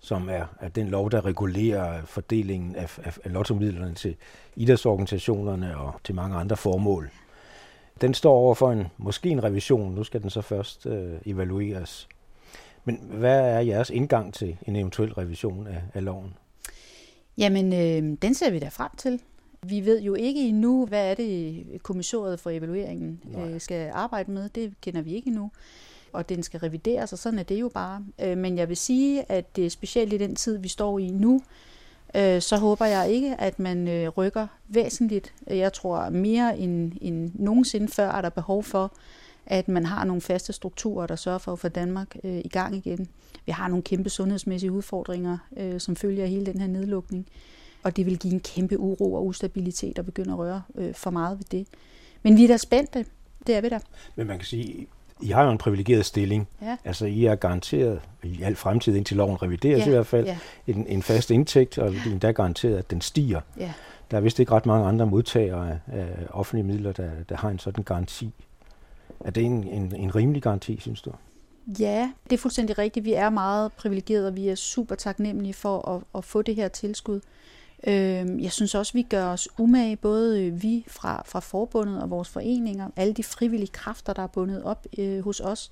som 0.00 0.28
er, 0.28 0.44
er 0.60 0.68
den 0.68 0.88
lov, 0.88 1.10
der 1.10 1.24
regulerer 1.24 2.04
fordelingen 2.04 2.76
af, 2.76 2.98
af, 3.04 3.18
af 3.24 3.32
lottomidlerne 3.32 3.94
til 3.94 4.16
idrætsorganisationerne 4.56 5.78
og 5.78 5.94
til 6.04 6.14
mange 6.14 6.36
andre 6.36 6.56
formål. 6.56 7.10
Den 8.00 8.14
står 8.14 8.32
over 8.32 8.54
for 8.54 8.72
en, 8.72 8.86
måske 8.98 9.28
en 9.28 9.44
revision. 9.44 9.94
Nu 9.94 10.04
skal 10.04 10.22
den 10.22 10.30
så 10.30 10.40
først 10.40 10.86
øh, 10.86 11.12
evalueres. 11.26 12.08
Men 12.84 13.00
hvad 13.10 13.40
er 13.40 13.60
jeres 13.60 13.90
indgang 13.90 14.34
til 14.34 14.56
en 14.66 14.76
eventuel 14.76 15.12
revision 15.12 15.66
af, 15.66 15.82
af 15.94 16.04
loven? 16.04 16.34
Jamen, 17.38 17.72
øh, 17.72 18.18
den 18.22 18.34
ser 18.34 18.50
vi 18.50 18.58
da 18.58 18.68
frem 18.68 18.90
til. 18.96 19.20
Vi 19.62 19.84
ved 19.84 20.02
jo 20.02 20.14
ikke 20.14 20.40
endnu, 20.40 20.86
hvad 20.86 21.10
er 21.10 21.14
det 21.14 21.64
kommissoriet 21.82 22.40
for 22.40 22.50
evalueringen 22.50 23.20
øh, 23.36 23.60
skal 23.60 23.90
arbejde 23.92 24.30
med. 24.30 24.48
Det 24.48 24.72
kender 24.80 25.02
vi 25.02 25.14
ikke 25.14 25.26
endnu. 25.28 25.50
Og 26.12 26.28
den 26.28 26.42
skal 26.42 26.60
revideres, 26.60 27.12
og 27.12 27.18
sådan 27.18 27.38
er 27.38 27.42
det 27.42 27.60
jo 27.60 27.68
bare. 27.74 28.04
Øh, 28.22 28.38
men 28.38 28.58
jeg 28.58 28.68
vil 28.68 28.76
sige, 28.76 29.32
at 29.32 29.56
det 29.56 29.72
specielt 29.72 30.12
i 30.12 30.18
den 30.18 30.36
tid, 30.36 30.58
vi 30.58 30.68
står 30.68 30.98
i 30.98 31.08
nu, 31.08 31.40
øh, 32.16 32.40
så 32.40 32.56
håber 32.56 32.84
jeg 32.84 33.10
ikke, 33.10 33.36
at 33.38 33.58
man 33.58 33.88
øh, 33.88 34.08
rykker 34.08 34.46
væsentligt. 34.68 35.34
Jeg 35.46 35.72
tror 35.72 36.08
mere 36.10 36.58
end, 36.58 36.92
end 37.00 37.30
nogensinde 37.34 37.88
før 37.88 38.10
er 38.10 38.20
der 38.20 38.30
behov 38.30 38.62
for, 38.62 38.92
at 39.46 39.68
man 39.68 39.86
har 39.86 40.04
nogle 40.04 40.22
faste 40.22 40.52
strukturer, 40.52 41.06
der 41.06 41.16
sørger 41.16 41.38
for 41.38 41.52
at 41.52 41.58
få 41.58 41.68
Danmark 41.68 42.16
øh, 42.24 42.40
i 42.44 42.48
gang 42.48 42.76
igen. 42.76 43.08
Vi 43.46 43.52
har 43.52 43.68
nogle 43.68 43.82
kæmpe 43.82 44.10
sundhedsmæssige 44.10 44.72
udfordringer, 44.72 45.38
øh, 45.56 45.80
som 45.80 45.96
følger 45.96 46.26
hele 46.26 46.46
den 46.46 46.60
her 46.60 46.66
nedlukning, 46.66 47.26
og 47.82 47.96
det 47.96 48.06
vil 48.06 48.18
give 48.18 48.34
en 48.34 48.40
kæmpe 48.40 48.78
uro 48.78 49.14
og 49.14 49.26
ustabilitet 49.26 49.98
at 49.98 50.04
begynde 50.04 50.32
at 50.32 50.38
røre 50.38 50.62
øh, 50.74 50.94
for 50.94 51.10
meget 51.10 51.38
ved 51.38 51.44
det. 51.50 51.66
Men 52.22 52.36
vi 52.36 52.44
er 52.44 52.48
da 52.48 52.56
spændte, 52.56 53.04
det 53.46 53.54
er 53.54 53.60
vi 53.60 53.68
da. 53.68 53.78
Men 54.16 54.26
man 54.26 54.38
kan 54.38 54.46
sige, 54.46 54.86
i 55.22 55.28
har 55.28 55.44
jo 55.44 55.50
en 55.50 55.58
privilegeret 55.58 56.06
stilling. 56.06 56.48
Ja. 56.62 56.76
Altså, 56.84 57.06
I 57.06 57.24
er 57.24 57.34
garanteret 57.34 58.00
i 58.22 58.42
al 58.42 58.56
fremtid, 58.56 58.96
indtil 58.96 59.16
loven 59.16 59.42
revideres 59.42 59.80
ja. 59.80 59.86
i 59.86 59.90
hvert 59.90 60.06
fald, 60.06 60.26
ja. 60.26 60.38
en, 60.66 60.86
en 60.86 61.02
fast 61.02 61.30
indtægt, 61.30 61.78
og 61.78 61.94
er 62.22 62.32
garanteret, 62.32 62.76
at 62.76 62.90
den 62.90 63.00
stiger. 63.00 63.40
Ja. 63.58 63.72
Der 64.10 64.16
er 64.16 64.20
vist 64.20 64.40
ikke 64.40 64.52
ret 64.52 64.66
mange 64.66 64.86
andre 64.86 65.06
modtagere 65.06 65.70
af, 65.70 65.78
af 65.86 66.08
offentlige 66.30 66.64
midler, 66.64 66.92
der, 66.92 67.10
der 67.28 67.36
har 67.36 67.48
en 67.50 67.58
sådan 67.58 67.84
garanti. 67.84 68.32
Er 69.24 69.30
det 69.30 69.44
en, 69.44 69.68
en, 69.68 69.96
en 69.96 70.14
rimelig 70.14 70.42
garanti, 70.42 70.80
synes 70.80 71.02
du? 71.02 71.12
Ja, 71.78 72.12
det 72.24 72.32
er 72.32 72.38
fuldstændig 72.38 72.78
rigtigt. 72.78 73.04
Vi 73.04 73.12
er 73.12 73.30
meget 73.30 73.72
privilegerede, 73.72 74.28
og 74.28 74.36
vi 74.36 74.48
er 74.48 74.54
super 74.54 74.94
taknemmelige 74.94 75.54
for 75.54 75.88
at, 75.88 76.02
at 76.14 76.24
få 76.24 76.42
det 76.42 76.54
her 76.54 76.68
tilskud. 76.68 77.20
Øhm, 77.86 78.40
jeg 78.40 78.52
synes 78.52 78.74
også, 78.74 78.92
vi 78.92 79.02
gør 79.02 79.26
os 79.26 79.48
umage, 79.58 79.96
både 79.96 80.44
øh, 80.44 80.62
vi 80.62 80.84
fra, 80.88 81.22
fra 81.26 81.40
forbundet 81.40 82.02
og 82.02 82.10
vores 82.10 82.28
foreninger, 82.28 82.88
alle 82.96 83.14
de 83.14 83.22
frivillige 83.22 83.72
kræfter, 83.72 84.12
der 84.12 84.22
er 84.22 84.26
bundet 84.26 84.62
op 84.62 84.86
øh, 84.98 85.24
hos 85.24 85.40
os, 85.40 85.70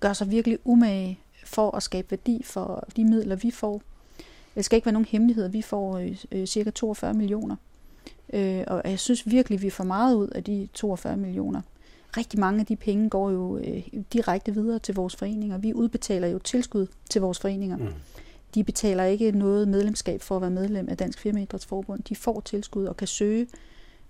gør 0.00 0.12
sig 0.12 0.30
virkelig 0.30 0.58
umage 0.64 1.18
for 1.44 1.76
at 1.76 1.82
skabe 1.82 2.10
værdi 2.10 2.42
for 2.44 2.88
de 2.96 3.04
midler, 3.04 3.36
vi 3.36 3.50
får. 3.50 3.82
Det 4.54 4.64
skal 4.64 4.76
ikke 4.76 4.86
være 4.86 4.92
nogen 4.92 5.08
hemmelighed, 5.10 5.48
vi 5.48 5.62
får 5.62 5.98
øh, 5.98 6.16
øh 6.32 6.46
cirka 6.46 6.70
42 6.70 7.14
millioner. 7.14 7.56
Øh, 8.32 8.64
og 8.66 8.82
jeg 8.84 8.98
synes 8.98 9.30
virkelig, 9.30 9.62
vi 9.62 9.70
får 9.70 9.84
meget 9.84 10.14
ud 10.14 10.28
af 10.28 10.44
de 10.44 10.68
42 10.74 11.16
millioner 11.16 11.60
rigtig 12.16 12.40
mange 12.40 12.60
af 12.60 12.66
de 12.66 12.76
penge 12.76 13.10
går 13.10 13.30
jo 13.30 13.58
øh, 13.58 13.82
direkte 14.12 14.54
videre 14.54 14.78
til 14.78 14.94
vores 14.94 15.16
foreninger. 15.16 15.58
Vi 15.58 15.74
udbetaler 15.74 16.28
jo 16.28 16.38
tilskud 16.38 16.86
til 17.10 17.20
vores 17.20 17.38
foreninger. 17.38 17.76
Mm. 17.76 17.88
De 18.54 18.64
betaler 18.64 19.04
ikke 19.04 19.32
noget 19.32 19.68
medlemskab 19.68 20.22
for 20.22 20.36
at 20.36 20.42
være 20.42 20.50
medlem 20.50 20.88
af 20.88 20.96
Dansk 20.96 21.18
Firmaidrætsforbund. 21.18 22.02
De 22.02 22.16
får 22.16 22.40
tilskud 22.40 22.84
og 22.84 22.96
kan 22.96 23.06
søge 23.06 23.46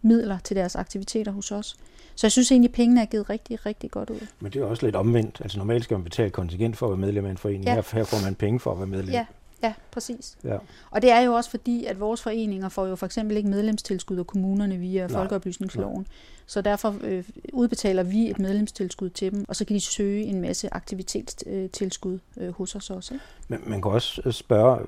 midler 0.03 0.39
til 0.39 0.57
deres 0.57 0.77
aktiviteter 0.77 1.33
hos 1.33 1.53
os. 1.53 1.77
Så 2.15 2.27
jeg 2.27 2.33
synes 2.33 2.51
egentlig, 2.51 2.69
at 2.69 2.75
pengene 2.75 3.01
er 3.01 3.05
givet 3.05 3.31
rigtig, 3.31 3.67
rigtig 3.67 3.91
godt 3.91 4.11
ud. 4.11 4.27
Men 4.41 4.53
det 4.53 4.63
er 4.63 4.65
også 4.65 4.87
lidt 4.87 4.97
omvendt. 4.97 5.41
Altså 5.41 5.59
normalt 5.59 5.85
skal 5.85 5.95
man 5.95 6.05
betale 6.05 6.31
kontingent 6.31 6.77
for 6.77 6.87
at 6.87 6.91
være 6.91 6.99
medlem 7.07 7.27
af 7.27 7.31
en 7.31 7.37
forening. 7.37 7.65
Ja. 7.65 7.75
Her, 7.75 7.83
her 7.93 8.05
får 8.05 8.25
man 8.25 8.35
penge 8.35 8.61
for 8.61 8.73
at 8.73 8.79
være 8.79 8.87
medlem. 8.87 9.11
Ja, 9.11 9.27
ja 9.63 9.75
præcis. 9.91 10.39
Ja. 10.45 10.59
Og 10.91 11.03
det 11.03 11.11
er 11.11 11.21
jo 11.21 11.33
også 11.33 11.51
fordi, 11.51 11.85
at 11.85 12.01
vores 12.01 12.23
foreninger 12.23 12.69
får 12.69 12.87
jo 12.87 12.97
for 12.97 13.07
eksempel 13.07 13.37
ikke 13.37 13.49
medlemstilskud 13.49 14.17
af 14.17 14.27
kommunerne 14.27 14.77
via 14.77 15.07
Nej. 15.07 15.09
Folkeoplysningsloven. 15.09 15.99
Nej. 15.99 16.07
Så 16.47 16.61
derfor 16.61 16.95
øh, 17.03 17.25
udbetaler 17.53 18.03
vi 18.03 18.31
et 18.31 18.39
medlemstilskud 18.39 19.11
til 19.11 19.33
dem, 19.33 19.45
og 19.49 19.57
så 19.57 19.65
kan 19.65 19.77
de 19.77 19.81
søge 19.81 20.25
en 20.25 20.41
masse 20.41 20.75
aktivitetstilskud 20.75 22.19
øh, 22.37 22.53
hos 22.53 22.75
os 22.75 22.91
også. 22.91 23.15
Ikke? 23.15 23.25
Men 23.49 23.61
man 23.67 23.83
kan 23.83 23.91
også 23.91 24.33
spørge, 24.33 24.79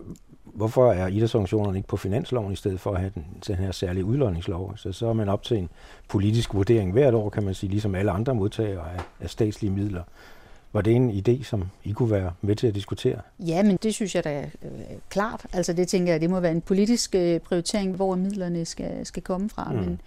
hvorfor 0.44 0.92
er 0.92 1.06
idrætsorganisationerne 1.06 1.78
ikke 1.78 1.88
på 1.88 1.96
finansloven 1.96 2.52
i 2.52 2.56
stedet 2.56 2.80
for 2.80 2.92
at 2.92 3.00
have 3.00 3.12
den, 3.14 3.26
den 3.46 3.56
her 3.56 3.72
særlige 3.72 4.04
udlåningslov? 4.04 4.76
Så, 4.76 4.92
så 4.92 5.06
er 5.06 5.12
man 5.12 5.28
op 5.28 5.42
til 5.42 5.56
en 5.56 5.68
politisk 6.08 6.54
vurdering 6.54 6.92
hvert 6.92 7.14
år, 7.14 7.30
kan 7.30 7.42
man 7.42 7.54
sige, 7.54 7.70
ligesom 7.70 7.94
alle 7.94 8.10
andre 8.10 8.34
modtagere 8.34 8.92
af, 8.92 9.00
af 9.20 9.30
statslige 9.30 9.70
midler. 9.70 10.02
Var 10.74 10.80
det 10.80 10.92
en 10.92 11.10
idé, 11.10 11.42
som 11.42 11.64
I 11.84 11.92
kunne 11.92 12.10
være 12.10 12.32
med 12.42 12.56
til 12.56 12.66
at 12.66 12.74
diskutere? 12.74 13.20
Ja, 13.38 13.62
men 13.62 13.76
det 13.76 13.94
synes 13.94 14.14
jeg 14.14 14.24
da 14.24 14.40
er 14.40 14.46
klart. 15.08 15.46
Altså 15.52 15.72
det 15.72 15.88
tænker 15.88 16.12
jeg, 16.12 16.20
det 16.20 16.30
må 16.30 16.40
være 16.40 16.52
en 16.52 16.60
politisk 16.60 17.14
øh, 17.14 17.40
prioritering, 17.40 17.96
hvor 17.96 18.16
midlerne 18.16 18.64
skal, 18.64 19.06
skal 19.06 19.22
komme 19.22 19.50
fra. 19.50 19.72
Mm. 19.72 19.78
Men, 19.78 20.00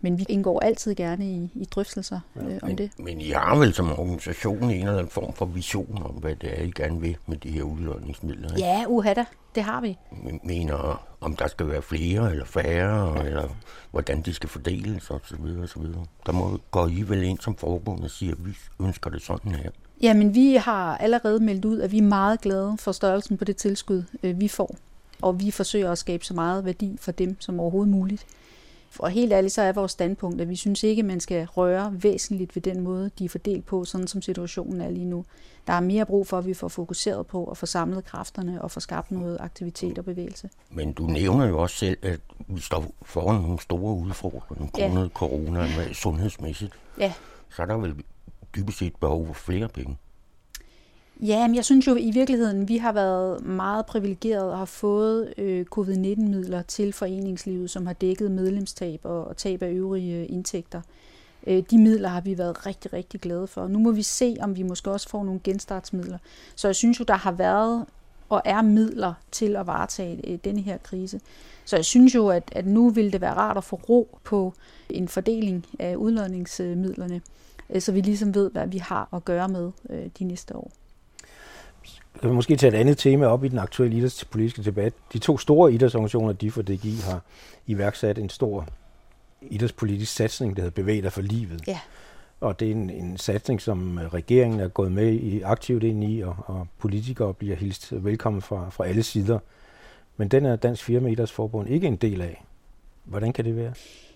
men 0.00 0.18
vi 0.18 0.26
indgår 0.28 0.60
altid 0.60 0.94
gerne 0.94 1.30
i, 1.30 1.48
i 1.54 1.64
drøftelser 1.64 2.20
ja, 2.36 2.40
øh, 2.40 2.58
om 2.62 2.68
men, 2.68 2.78
det. 2.78 2.90
Men 2.98 3.20
I 3.20 3.30
har 3.30 3.58
vel 3.58 3.74
som 3.74 3.98
organisation 3.98 4.64
en 4.64 4.70
eller 4.70 4.92
anden 4.92 5.08
form 5.08 5.32
for 5.32 5.46
vision 5.46 6.02
om, 6.04 6.10
hvad 6.10 6.36
det 6.36 6.60
er, 6.60 6.62
I 6.62 6.72
gerne 6.76 7.00
vil 7.00 7.16
med 7.26 7.36
de 7.36 7.50
her 7.50 7.62
udlåningsmidler? 7.62 8.48
Ikke? 8.48 8.68
Ja, 8.68 8.84
uha 8.88 9.14
da. 9.14 9.24
Det 9.54 9.62
har 9.62 9.80
vi. 9.80 9.98
Mener, 10.44 11.06
om 11.20 11.36
der 11.36 11.48
skal 11.48 11.68
være 11.68 11.82
flere 11.82 12.30
eller 12.30 12.44
færre, 12.44 13.26
eller 13.26 13.48
hvordan 13.90 14.22
de 14.22 14.34
skal 14.34 14.48
fordeles 14.48 15.10
osv. 15.10 15.42
videre. 15.42 16.04
Der 16.26 16.32
må 16.32 16.58
gå 16.70 16.86
I 16.86 17.02
vel 17.02 17.22
ind 17.22 17.38
som 17.38 17.56
forbund 17.56 18.02
og 18.02 18.10
sige, 18.10 18.32
at 18.32 18.46
vi 18.46 18.52
ønsker 18.80 19.10
det 19.10 19.22
sådan 19.22 19.52
her. 19.52 19.70
Jamen, 20.02 20.34
vi 20.34 20.54
har 20.54 20.96
allerede 20.96 21.40
meldt 21.40 21.64
ud, 21.64 21.80
at 21.80 21.92
vi 21.92 21.98
er 21.98 22.02
meget 22.02 22.40
glade 22.40 22.76
for 22.78 22.92
størrelsen 22.92 23.36
på 23.36 23.44
det 23.44 23.56
tilskud, 23.56 24.02
øh, 24.22 24.40
vi 24.40 24.48
får. 24.48 24.76
Og 25.22 25.40
vi 25.40 25.50
forsøger 25.50 25.92
at 25.92 25.98
skabe 25.98 26.24
så 26.24 26.34
meget 26.34 26.64
værdi 26.64 26.96
for 27.00 27.12
dem 27.12 27.40
som 27.40 27.60
overhovedet 27.60 27.92
muligt. 27.92 28.26
Og 28.98 29.10
helt 29.10 29.32
ærligt, 29.32 29.52
så 29.52 29.62
er 29.62 29.72
vores 29.72 29.92
standpunkt, 29.92 30.40
at 30.40 30.48
vi 30.48 30.56
synes 30.56 30.82
ikke, 30.82 31.00
at 31.00 31.06
man 31.06 31.20
skal 31.20 31.46
røre 31.46 31.92
væsentligt 32.02 32.56
ved 32.56 32.62
den 32.62 32.80
måde, 32.80 33.10
de 33.18 33.24
er 33.24 33.28
fordelt 33.28 33.66
på, 33.66 33.84
sådan 33.84 34.06
som 34.06 34.22
situationen 34.22 34.80
er 34.80 34.90
lige 34.90 35.04
nu. 35.04 35.24
Der 35.66 35.72
er 35.72 35.80
mere 35.80 36.06
brug 36.06 36.26
for, 36.26 36.38
at 36.38 36.46
vi 36.46 36.54
får 36.54 36.68
fokuseret 36.68 37.26
på 37.26 37.44
at 37.44 37.56
få 37.56 37.66
samlet 37.66 38.04
kræfterne 38.04 38.62
og 38.62 38.70
få 38.70 38.80
skabt 38.80 39.10
noget 39.10 39.36
aktivitet 39.40 39.98
og 39.98 40.04
bevægelse. 40.04 40.50
Men 40.70 40.92
du 40.92 41.06
nævner 41.06 41.46
jo 41.46 41.58
også 41.58 41.76
selv, 41.76 41.98
at 42.02 42.20
vi 42.48 42.60
står 42.60 42.94
foran 43.02 43.42
nogle 43.42 43.60
store 43.60 43.94
udfordringer 43.94 44.66
grundet 44.72 45.02
ja. 45.02 45.08
corona 45.08 45.60
med 45.60 45.94
sundhedsmæssigt. 45.94 46.72
Ja. 46.98 47.12
Så 47.50 47.62
er 47.62 47.66
der 47.66 47.76
vel 47.76 47.94
dybest 48.56 48.78
set 48.78 48.96
behov 48.96 49.26
for 49.26 49.34
flere 49.34 49.68
penge. 49.68 49.96
Ja, 51.22 51.46
men 51.46 51.54
jeg 51.54 51.64
synes 51.64 51.86
jo 51.86 51.96
i 51.96 52.10
virkeligheden, 52.10 52.68
vi 52.68 52.76
har 52.76 52.92
været 52.92 53.44
meget 53.44 53.86
privilegeret 53.86 54.52
og 54.52 54.58
har 54.58 54.64
fået 54.64 55.34
øh, 55.38 55.64
covid-19-midler 55.64 56.62
til 56.62 56.92
foreningslivet, 56.92 57.70
som 57.70 57.86
har 57.86 57.92
dækket 57.92 58.30
medlemstab 58.30 59.00
og, 59.04 59.24
og 59.24 59.36
tab 59.36 59.62
af 59.62 59.70
øvrige 59.70 60.16
øh, 60.16 60.26
indtægter. 60.28 60.80
Øh, 61.46 61.62
de 61.70 61.78
midler 61.78 62.08
har 62.08 62.20
vi 62.20 62.38
været 62.38 62.66
rigtig, 62.66 62.92
rigtig 62.92 63.20
glade 63.20 63.46
for. 63.46 63.68
Nu 63.68 63.78
må 63.78 63.92
vi 63.92 64.02
se, 64.02 64.36
om 64.40 64.56
vi 64.56 64.62
måske 64.62 64.90
også 64.90 65.08
får 65.08 65.24
nogle 65.24 65.40
genstartsmidler. 65.44 66.18
Så 66.54 66.68
jeg 66.68 66.76
synes 66.76 67.00
jo, 67.00 67.04
der 67.08 67.16
har 67.16 67.32
været 67.32 67.86
og 68.28 68.42
er 68.44 68.62
midler 68.62 69.14
til 69.30 69.56
at 69.56 69.66
varetage 69.66 70.30
øh, 70.30 70.38
denne 70.44 70.60
her 70.60 70.78
krise. 70.78 71.20
Så 71.64 71.76
jeg 71.76 71.84
synes 71.84 72.14
jo, 72.14 72.28
at, 72.28 72.42
at 72.52 72.66
nu 72.66 72.90
ville 72.90 73.12
det 73.12 73.20
være 73.20 73.34
rart 73.34 73.56
at 73.56 73.64
få 73.64 73.76
ro 73.88 74.18
på 74.24 74.54
en 74.90 75.08
fordeling 75.08 75.66
af 75.78 75.96
udlodningsmidlerne, 75.96 77.14
øh, 77.14 77.20
så 77.78 77.92
vi 77.92 78.00
ligesom 78.00 78.34
ved, 78.34 78.50
hvad 78.50 78.66
vi 78.66 78.78
har 78.78 79.08
at 79.12 79.24
gøre 79.24 79.48
med 79.48 79.70
øh, 79.90 80.06
de 80.18 80.24
næste 80.24 80.56
år. 80.56 80.70
Jeg 82.22 82.28
vil 82.30 82.34
måske 82.34 82.56
tage 82.56 82.74
et 82.74 82.78
andet 82.80 82.98
tema 82.98 83.26
op 83.26 83.44
i 83.44 83.48
den 83.48 83.58
aktuelle 83.58 83.96
idrætspolitiske 83.96 84.62
debat. 84.62 84.92
De 85.12 85.18
to 85.18 85.38
store 85.38 85.72
idrætsorganisationer, 85.72 86.32
DIF 86.32 86.58
og 86.58 86.68
DGI, 86.68 86.96
har 87.04 87.22
iværksat 87.66 88.18
en 88.18 88.28
stor 88.28 88.66
idrætspolitisk 89.42 90.14
satsning, 90.14 90.56
der 90.56 90.62
hedder 90.62 90.74
Bevæg 90.74 91.02
dig 91.02 91.12
for 91.12 91.22
livet. 91.22 91.62
Ja. 91.66 91.80
Og 92.40 92.60
det 92.60 92.68
er 92.68 92.72
en, 92.72 92.90
en 92.90 93.18
satsning, 93.18 93.60
som 93.60 93.98
regeringen 94.12 94.60
er 94.60 94.68
gået 94.68 94.92
med 94.92 95.12
i, 95.12 95.40
aktivt 95.40 95.82
ind 95.82 96.04
i, 96.04 96.20
og, 96.20 96.36
og 96.46 96.66
politikere 96.78 97.34
bliver 97.34 97.56
hilst 97.56 98.04
velkommen 98.04 98.42
fra, 98.42 98.70
fra 98.70 98.86
alle 98.86 99.02
sider. 99.02 99.38
Men 100.16 100.28
den 100.28 100.46
er 100.46 100.56
Dansk 100.56 100.84
Firma 100.84 101.08
Idrætsforbund 101.08 101.68
ikke 101.68 101.86
en 101.86 101.96
del 101.96 102.20
af. 102.20 102.44
Hvordan 103.04 103.32
kan 103.32 103.44
det 103.44 103.56
være? 103.56 103.72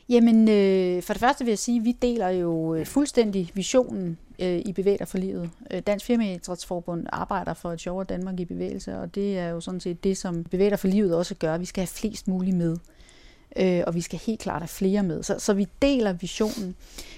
Jamen, 0.08 0.48
øh, 0.48 1.02
for 1.02 1.12
det 1.12 1.20
første 1.20 1.44
vil 1.44 1.50
jeg 1.50 1.58
sige, 1.58 1.78
at 1.78 1.84
vi 1.84 1.92
deler 1.92 2.28
jo 2.28 2.74
øh, 2.74 2.86
fuldstændig 2.86 3.50
visionen 3.54 4.18
øh, 4.38 4.62
i 4.66 4.72
Bevæger 4.72 5.04
for 5.04 5.18
livet. 5.18 5.50
Øh, 5.70 5.80
Dansk 5.80 6.06
Firmaidrætsforbund 6.06 7.06
arbejder 7.12 7.54
for 7.54 7.72
et 7.72 7.80
sjovere 7.80 8.04
Danmark 8.04 8.40
i 8.40 8.44
bevægelse, 8.44 8.98
og 8.98 9.14
det 9.14 9.38
er 9.38 9.48
jo 9.48 9.60
sådan 9.60 9.80
set 9.80 10.04
det, 10.04 10.16
som 10.16 10.44
Bevæger 10.44 10.76
for 10.76 10.88
livet 10.88 11.16
også 11.16 11.34
gør. 11.34 11.58
Vi 11.58 11.64
skal 11.64 11.80
have 11.80 11.88
flest 11.88 12.28
muligt 12.28 12.56
med, 12.56 12.76
øh, 13.56 13.82
og 13.86 13.94
vi 13.94 14.00
skal 14.00 14.18
helt 14.26 14.40
klart 14.40 14.62
have 14.62 14.68
flere 14.68 15.02
med. 15.02 15.22
Så, 15.22 15.38
så 15.38 15.54
vi 15.54 15.68
deler 15.82 16.12
visionen. 16.12 16.76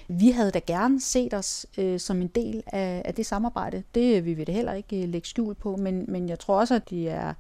Vi 0.09 0.31
havde 0.31 0.51
da 0.51 0.61
gerne 0.67 1.01
set 1.01 1.35
os 1.35 1.67
øh, 1.79 2.01
som 2.01 2.23
en 2.23 2.29
del 2.29 2.63
af, 2.67 3.03
af 3.05 3.15
det 3.15 3.27
samarbejde. 3.27 3.83
Det 3.95 4.17
øh, 4.17 4.25
vi 4.25 4.35
vil 4.35 4.47
det 4.47 4.55
heller 4.55 4.73
ikke 4.73 5.07
lægge 5.07 5.29
skjul 5.29 5.55
på, 5.55 5.77
men, 5.77 6.05
men 6.09 6.29
jeg 6.29 6.39
tror 6.39 6.61
også, 6.61 6.75
at 6.75 6.91
de 6.91 7.09
er 7.09 7.35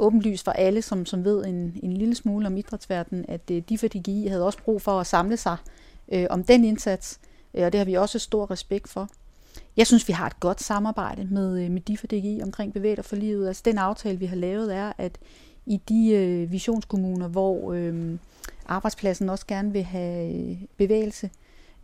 åbenlyst 0.00 0.44
for 0.44 0.52
alle, 0.52 0.82
som, 0.82 1.06
som 1.06 1.24
ved 1.24 1.44
en, 1.44 1.78
en 1.82 1.92
lille 1.92 2.14
smule 2.14 2.46
om 2.46 2.56
idrætsverdenen, 2.56 3.24
at 3.28 3.50
øh, 3.50 3.62
de 3.68 3.78
for 3.78 3.88
DGI 3.88 4.26
havde 4.26 4.46
også 4.46 4.58
brug 4.64 4.82
for 4.82 5.00
at 5.00 5.06
samle 5.06 5.36
sig 5.36 5.56
øh, 6.12 6.26
om 6.30 6.44
den 6.44 6.64
indsats, 6.64 7.20
øh, 7.54 7.64
og 7.64 7.72
det 7.72 7.78
har 7.78 7.84
vi 7.84 7.94
også 7.94 8.18
stor 8.18 8.50
respekt 8.50 8.88
for. 8.88 9.08
Jeg 9.76 9.86
synes, 9.86 10.08
vi 10.08 10.12
har 10.12 10.26
et 10.26 10.40
godt 10.40 10.62
samarbejde 10.62 11.28
med, 11.30 11.64
øh, 11.64 11.70
med 11.70 11.80
de 11.80 11.96
for 11.96 12.06
DGI 12.06 12.40
omkring 12.42 12.72
bevæger 12.72 13.02
for 13.02 13.16
livet. 13.16 13.48
Altså 13.48 13.62
den 13.64 13.78
aftale, 13.78 14.18
vi 14.18 14.26
har 14.26 14.36
lavet, 14.36 14.74
er, 14.74 14.92
at 14.98 15.18
i 15.66 15.80
de 15.88 16.10
øh, 16.10 16.52
visionskommuner, 16.52 17.28
hvor 17.28 17.72
øh, 17.72 18.18
arbejdspladsen 18.66 19.28
også 19.28 19.46
gerne 19.46 19.72
vil 19.72 19.82
have 19.82 20.34
øh, 20.34 20.56
bevægelse, 20.76 21.30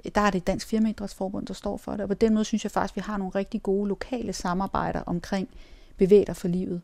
øh, 0.05 0.11
der 0.15 0.21
er 0.21 0.31
det 0.31 0.47
Dansk 0.47 0.67
Firmaidrætsforbund, 0.67 1.47
der 1.47 1.55
står 1.55 1.77
for 1.77 1.93
det. 1.93 2.01
Og 2.01 2.09
på 2.09 2.15
den 2.15 2.35
måde 2.35 2.45
synes 2.45 2.65
jeg 2.65 2.71
faktisk, 2.71 2.93
at 2.93 2.97
vi 2.97 3.01
har 3.07 3.17
nogle 3.17 3.33
rigtig 3.35 3.63
gode 3.63 3.89
lokale 3.89 4.33
samarbejder 4.33 5.03
omkring 5.07 5.49
bevæger 5.97 6.33
for 6.33 6.49
livet. 6.49 6.83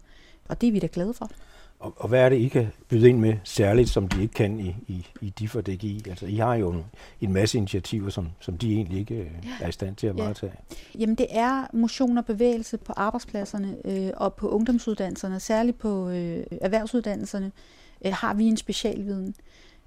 Og 0.49 0.61
det 0.61 0.69
er 0.69 0.73
vi 0.73 0.79
da 0.79 0.89
glade 0.93 1.15
for. 1.15 1.31
Og, 1.83 1.95
og 1.97 2.09
hvad 2.09 2.21
er 2.21 2.29
det, 2.29 2.37
I 2.37 2.49
kan 2.49 2.69
byde 2.89 3.09
ind 3.09 3.19
med 3.19 3.37
særligt, 3.45 3.89
som 3.89 4.09
de 4.09 4.23
ikke 4.23 4.35
kan 4.35 4.61
i, 4.61 4.77
i, 4.89 5.07
i 5.21 5.31
DIF 5.31 5.57
og 5.57 5.67
DGI? 5.67 6.03
Altså, 6.09 6.27
I 6.27 6.37
har 6.37 6.55
jo 6.55 6.71
en, 6.71 6.85
en 7.21 7.33
masse 7.33 7.59
initiativer, 7.59 8.11
som, 8.11 8.29
som 8.41 8.59
de 8.59 8.75
egentlig 8.75 8.99
ikke 8.99 9.15
øh, 9.15 9.31
er 9.61 9.69
i 9.69 9.73
stand 9.73 9.97
til 9.97 10.07
at 10.07 10.19
varetage. 10.19 10.53
Ja. 10.71 11.01
Jamen, 11.01 11.15
det 11.15 11.27
er 11.31 11.67
motion 11.73 12.19
og 12.19 12.25
bevægelse 12.25 12.79
på 12.79 12.93
arbejdspladserne 12.97 13.77
øh, 13.85 14.11
og 14.17 14.35
på 14.35 14.49
ungdomsuddannelserne, 14.49 15.41
særligt 15.41 15.79
på 15.79 16.09
øh, 16.09 16.45
erhvervsuddannelserne, 16.61 17.53
øh, 18.05 18.13
har 18.13 18.35
vi 18.35 18.45
en 18.45 18.57
specialviden. 18.57 19.35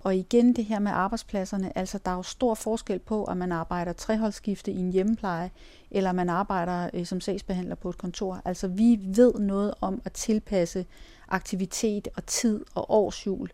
Og 0.06 0.16
igen 0.16 0.56
det 0.56 0.66
her 0.66 0.80
med 0.80 0.92
arbejdspladserne, 0.92 1.78
altså 1.78 2.00
der 2.06 2.12
er 2.12 2.16
jo 2.16 2.24
stor 2.24 2.54
forskel 2.54 3.00
på, 3.00 3.24
om 3.24 3.38
man 3.38 3.52
arbejder 3.52 3.94
treholdsskifte 3.94 4.72
i 4.72 4.78
en 4.78 4.92
hjemmepleje, 4.92 5.52
eller 5.92 6.12
man 6.12 6.30
arbejder 6.30 6.90
øh, 6.94 7.06
som 7.06 7.22
sagsbehandler 7.22 7.76
på 7.76 7.90
et 7.90 7.98
kontor. 7.98 8.42
Altså 8.46 8.68
vi 8.68 9.00
ved 9.02 9.34
noget 9.34 9.74
om 9.82 10.02
at 10.06 10.12
tilpasse 10.12 10.86
aktivitet 11.28 12.08
og 12.16 12.26
tid 12.26 12.66
og 12.76 12.92
årsjul, 12.92 13.50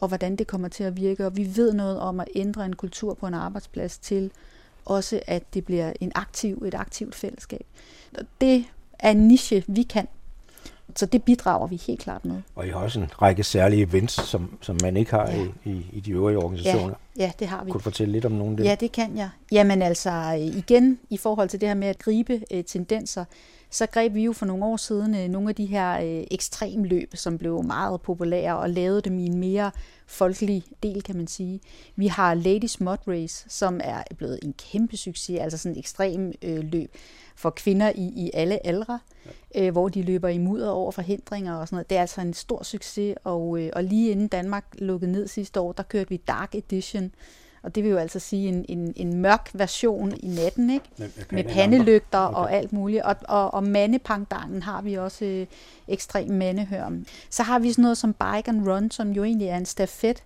og 0.00 0.08
hvordan 0.08 0.36
det 0.36 0.46
kommer 0.46 0.68
til 0.68 0.84
at 0.84 0.96
virke. 0.96 1.26
Og 1.26 1.36
vi 1.36 1.56
ved 1.56 1.72
noget 1.72 2.00
om 2.00 2.20
at 2.20 2.28
ændre 2.34 2.66
en 2.66 2.76
kultur 2.76 3.14
på 3.14 3.26
en 3.26 3.34
arbejdsplads 3.34 3.98
til 3.98 4.30
også, 4.84 5.20
at 5.26 5.54
det 5.54 5.64
bliver 5.64 5.92
en 6.00 6.12
aktiv, 6.14 6.62
et 6.66 6.74
aktivt 6.74 7.14
fællesskab. 7.14 7.66
Og 8.18 8.24
det 8.40 8.64
er 8.98 9.10
en 9.10 9.28
niche, 9.28 9.64
vi 9.68 9.82
kan. 9.82 10.08
Så 10.96 11.06
det 11.06 11.22
bidrager 11.22 11.66
vi 11.66 11.80
helt 11.86 12.00
klart 12.00 12.24
med. 12.24 12.36
Og 12.54 12.66
I 12.66 12.70
har 12.70 12.78
også 12.78 13.00
en 13.00 13.10
række 13.22 13.44
særlige 13.44 13.82
events, 13.82 14.28
som, 14.28 14.58
som 14.60 14.78
man 14.82 14.96
ikke 14.96 15.10
har 15.10 15.30
ja. 15.30 15.42
i, 15.42 15.70
i, 15.70 15.86
i 15.92 16.00
de 16.00 16.10
øvrige 16.10 16.38
organisationer. 16.38 16.94
Ja, 17.18 17.22
ja, 17.22 17.32
det 17.38 17.46
har 17.46 17.64
vi. 17.64 17.70
Kunne 17.70 17.78
du 17.78 17.82
fortælle 17.82 18.12
lidt 18.12 18.24
om 18.24 18.32
nogle 18.32 18.50
af 18.50 18.56
dem? 18.56 18.66
Ja, 18.66 18.74
det 18.74 18.92
kan 18.92 19.16
jeg. 19.16 19.28
Jamen 19.52 19.82
altså, 19.82 20.30
igen, 20.32 20.98
i 21.10 21.16
forhold 21.16 21.48
til 21.48 21.60
det 21.60 21.68
her 21.68 21.74
med 21.74 21.88
at 21.88 21.98
gribe 21.98 22.40
øh, 22.50 22.64
tendenser, 22.64 23.24
så 23.70 23.86
greb 23.86 24.14
vi 24.14 24.24
jo 24.24 24.32
for 24.32 24.46
nogle 24.46 24.64
år 24.64 24.76
siden 24.76 25.14
øh, 25.14 25.28
nogle 25.28 25.48
af 25.48 25.54
de 25.54 25.66
her 25.66 26.00
øh, 26.00 26.26
ekstremløb, 26.30 27.16
som 27.16 27.38
blev 27.38 27.62
meget 27.64 28.00
populære, 28.00 28.58
og 28.58 28.70
lavede 28.70 29.00
dem 29.00 29.18
i 29.18 29.26
en 29.26 29.38
mere 29.38 29.70
folkelig 30.06 30.64
del, 30.82 31.02
kan 31.02 31.16
man 31.16 31.26
sige. 31.26 31.60
Vi 31.96 32.06
har 32.06 32.34
Ladies 32.34 32.80
Mud 32.80 32.96
Race, 33.08 33.44
som 33.48 33.80
er 33.84 34.02
blevet 34.16 34.38
en 34.42 34.52
kæmpe 34.52 34.96
succes, 34.96 35.40
altså 35.40 35.58
sådan 35.58 35.72
et 35.72 35.78
ekstrem 35.78 36.32
øh, 36.42 36.64
løb 36.64 36.94
for 37.36 37.50
kvinder 37.50 37.92
i, 37.94 38.12
i 38.16 38.30
alle 38.34 38.66
aldre, 38.66 39.00
ja. 39.54 39.66
øh, 39.66 39.72
hvor 39.72 39.88
de 39.88 40.02
løber 40.02 40.28
i 40.28 40.38
mudder 40.38 40.70
over 40.70 40.92
forhindringer 40.92 41.54
og 41.54 41.68
sådan 41.68 41.76
noget. 41.76 41.90
Det 41.90 41.96
er 41.96 42.00
altså 42.00 42.20
en 42.20 42.34
stor 42.34 42.62
succes, 42.62 43.14
og, 43.24 43.60
øh, 43.60 43.70
og 43.72 43.84
lige 43.84 44.10
inden 44.10 44.28
Danmark 44.28 44.64
lukkede 44.78 45.12
ned 45.12 45.28
sidste 45.28 45.60
år, 45.60 45.72
der 45.72 45.82
kørte 45.82 46.08
vi 46.08 46.16
Dark 46.16 46.54
Edition, 46.54 47.12
og 47.68 47.74
det 47.74 47.84
vil 47.84 47.90
jo 47.90 47.96
altså 47.96 48.18
sige 48.18 48.48
en, 48.48 48.64
en, 48.68 48.92
en 48.96 49.16
mørk 49.16 49.50
version 49.54 50.12
i 50.20 50.26
natten, 50.26 50.70
ikke? 50.70 50.86
Med, 50.98 51.08
med 51.30 51.44
pandelygter 51.44 52.18
okay. 52.18 52.38
og 52.38 52.52
alt 52.52 52.72
muligt. 52.72 53.02
Og, 53.02 53.16
og, 53.28 53.54
og 53.54 53.64
mandepangdangen 53.64 54.62
har 54.62 54.82
vi 54.82 54.94
også 54.94 55.24
øh, 55.24 55.46
ekstrem 55.88 56.30
mandehør. 56.30 56.90
Så 57.30 57.42
har 57.42 57.58
vi 57.58 57.72
sådan 57.72 57.82
noget 57.82 57.98
som 57.98 58.12
bike 58.12 58.48
and 58.48 58.68
run, 58.68 58.90
som 58.90 59.10
jo 59.10 59.24
egentlig 59.24 59.48
er 59.48 59.56
en 59.56 59.66
stafet, 59.66 60.22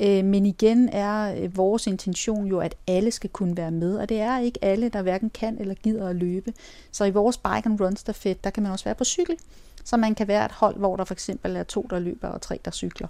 øh, 0.00 0.24
men 0.24 0.46
igen 0.46 0.88
er 0.88 1.34
øh, 1.34 1.56
vores 1.56 1.86
intention 1.86 2.46
jo, 2.46 2.60
at 2.60 2.74
alle 2.86 3.10
skal 3.10 3.30
kunne 3.30 3.56
være 3.56 3.70
med, 3.70 3.96
og 3.96 4.08
det 4.08 4.20
er 4.20 4.38
ikke 4.38 4.58
alle, 4.62 4.88
der 4.88 5.02
hverken 5.02 5.30
kan 5.30 5.58
eller 5.60 5.74
gider 5.74 6.08
at 6.08 6.16
løbe. 6.16 6.52
Så 6.92 7.04
i 7.04 7.10
vores 7.10 7.36
bike 7.36 7.62
and 7.64 7.80
run 7.80 7.96
stafet, 7.96 8.44
der 8.44 8.50
kan 8.50 8.62
man 8.62 8.72
også 8.72 8.84
være 8.84 8.94
på 8.94 9.04
cykel, 9.04 9.36
så 9.84 9.96
man 9.96 10.14
kan 10.14 10.28
være 10.28 10.44
et 10.44 10.52
hold, 10.52 10.76
hvor 10.76 10.96
der 10.96 11.04
for 11.04 11.14
eksempel 11.14 11.56
er 11.56 11.62
to, 11.62 11.86
der 11.90 11.98
løber 11.98 12.28
og 12.28 12.40
tre, 12.40 12.58
der 12.64 12.70
cykler. 12.70 13.08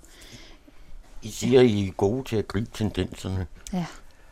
I 1.25 1.31
siger, 1.31 1.61
I 1.61 1.89
er 1.89 1.93
gode 1.93 2.25
til 2.29 2.37
at 2.37 2.49
gribe 2.49 2.71
tendenserne. 2.75 3.47
Ja. 3.73 3.87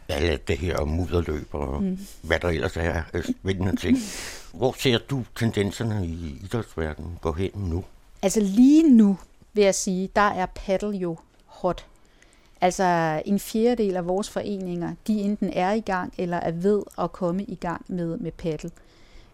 Alle 0.09 0.39
det 0.49 0.59
her 0.59 0.85
mudderløb 0.85 1.49
og 1.55 1.83
mm. 1.83 1.99
hvad 2.23 2.41
der 2.41 2.49
ellers 2.49 2.77
er 2.77 3.03
spændende 3.23 3.77
ting. 3.77 3.99
Hvor 4.55 4.75
ser 4.79 4.99
du 4.99 5.25
tendenserne 5.37 6.07
i 6.07 6.41
idrætsverdenen 6.45 7.19
gå 7.21 7.33
hen 7.33 7.51
nu? 7.55 7.85
Altså 8.23 8.41
lige 8.41 8.97
nu, 8.97 9.19
vil 9.53 9.65
jeg 9.65 9.75
sige, 9.75 10.09
der 10.17 10.21
er 10.21 10.47
paddle 10.47 10.97
jo 10.97 11.19
hot. 11.47 11.87
Altså 12.61 13.23
en 13.25 13.39
fjerdedel 13.39 13.97
af 13.97 14.07
vores 14.07 14.31
foreninger, 14.31 14.95
de 15.07 15.13
enten 15.21 15.51
er 15.53 15.73
i 15.73 15.81
gang 15.81 16.15
eller 16.19 16.37
er 16.37 16.51
ved 16.51 16.83
at 16.99 17.13
komme 17.13 17.45
i 17.45 17.55
gang 17.55 17.85
med, 17.89 18.17
med 18.17 18.33
paddle. 18.33 18.71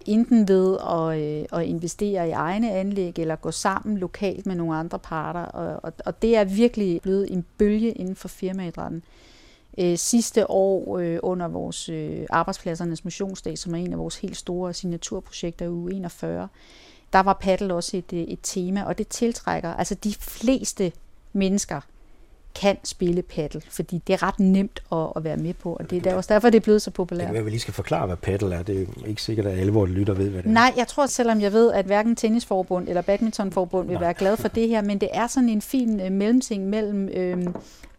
Enten 0.07 0.49
ved 0.49 0.79
at, 0.79 1.19
øh, 1.19 1.61
at 1.61 1.67
investere 1.67 2.29
i 2.29 2.31
egne 2.31 2.73
anlæg 2.73 3.19
eller 3.19 3.37
gå 3.37 3.51
sammen 3.51 3.99
lokalt 3.99 4.47
med 4.47 4.55
nogle 4.55 4.77
andre 4.77 4.99
parter. 4.99 5.41
Og, 5.41 5.81
og, 5.83 5.93
og 6.07 6.23
det 6.23 6.37
er 6.37 6.45
virkelig 6.45 7.03
blevet 7.03 7.33
en 7.33 7.45
bølge 7.59 7.93
inden 7.93 8.17
for 8.17 8.29
firmaidrætten. 8.29 9.03
Øh, 9.79 9.99
sidste 9.99 10.51
år 10.51 10.99
øh, 10.99 11.19
under 11.23 11.49
vores 11.49 11.89
øh, 11.89 12.27
arbejdspladsernes 12.31 13.05
motionsdag, 13.05 13.59
som 13.59 13.75
er 13.75 13.79
en 13.79 13.93
af 13.93 13.99
vores 13.99 14.17
helt 14.17 14.37
store 14.37 14.75
signaturprojekter 14.75 15.65
i 15.65 15.69
uge 15.69 15.95
41, 15.95 16.49
der 17.13 17.21
var 17.21 17.33
paddle 17.33 17.75
også 17.75 17.97
et, 17.97 18.13
øh, 18.13 18.21
et 18.21 18.39
tema, 18.43 18.83
og 18.83 18.99
det 18.99 19.09
tiltrækker, 19.09 19.75
altså 19.75 19.95
de 19.95 20.15
fleste 20.15 20.93
mennesker 21.33 21.81
kan 22.61 22.77
spille 22.85 23.23
paddle, 23.23 23.63
fordi 23.71 24.03
det 24.07 24.13
er 24.13 24.23
ret 24.23 24.41
nemt 24.41 24.83
at, 24.93 24.99
at 25.17 25.25
være 25.25 25.37
med 25.37 25.55
på, 25.55 25.73
og 25.73 25.91
det 25.91 26.07
er 26.07 26.15
også 26.15 26.35
derfor, 26.35 26.51
det 26.51 26.59
er 26.59 26.63
blevet 26.63 26.83
så 26.83 26.91
populært. 26.91 27.21
Det 27.21 27.27
kan 27.27 27.33
være, 27.35 27.41
at 27.41 27.47
vi 27.47 27.51
lige 27.51 27.61
skal 27.61 27.75
forklare, 27.75 28.07
hvad 28.07 28.17
paddle 28.17 28.55
er. 28.55 28.63
Det 28.63 28.83
er 28.83 29.07
ikke 29.07 29.23
sikkert, 29.23 29.47
at 29.47 29.59
alle 29.59 29.73
vores 29.73 29.91
lytter 29.91 30.15
ved, 30.15 30.29
hvad 30.31 30.43
det 30.43 30.49
er. 30.49 30.53
Nej, 30.53 30.73
jeg 30.77 30.89
tror, 30.89 31.07
selvom 31.07 31.41
jeg 31.41 31.53
ved, 31.53 31.73
at 31.73 31.85
hverken 31.85 32.17
tennisforbund 32.17 32.89
eller 32.89 33.03
badmintonforbund 33.03 33.87
vil 33.87 33.95
Nej. 33.95 34.03
være 34.03 34.15
glad 34.15 34.37
for 34.37 34.49
det 34.49 34.69
her, 34.69 34.83
men 34.83 34.99
det 34.99 35.09
er 35.13 35.27
sådan 35.27 35.49
en 35.49 35.63
fin 35.63 36.01
uh, 36.01 36.13
mellemting 36.13 36.67
mellem 36.67 37.09
øh, 37.09 37.47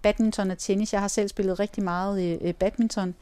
badminton 0.01 0.51
og 0.51 0.57
tennis. 0.57 0.93
Jeg 0.93 1.01
har 1.01 1.07
selv 1.07 1.27
spillet 1.27 1.59
rigtig 1.59 1.83
meget 1.83 2.39
øh, 2.41 2.53
badminton, 2.53 3.09
øh, 3.09 3.13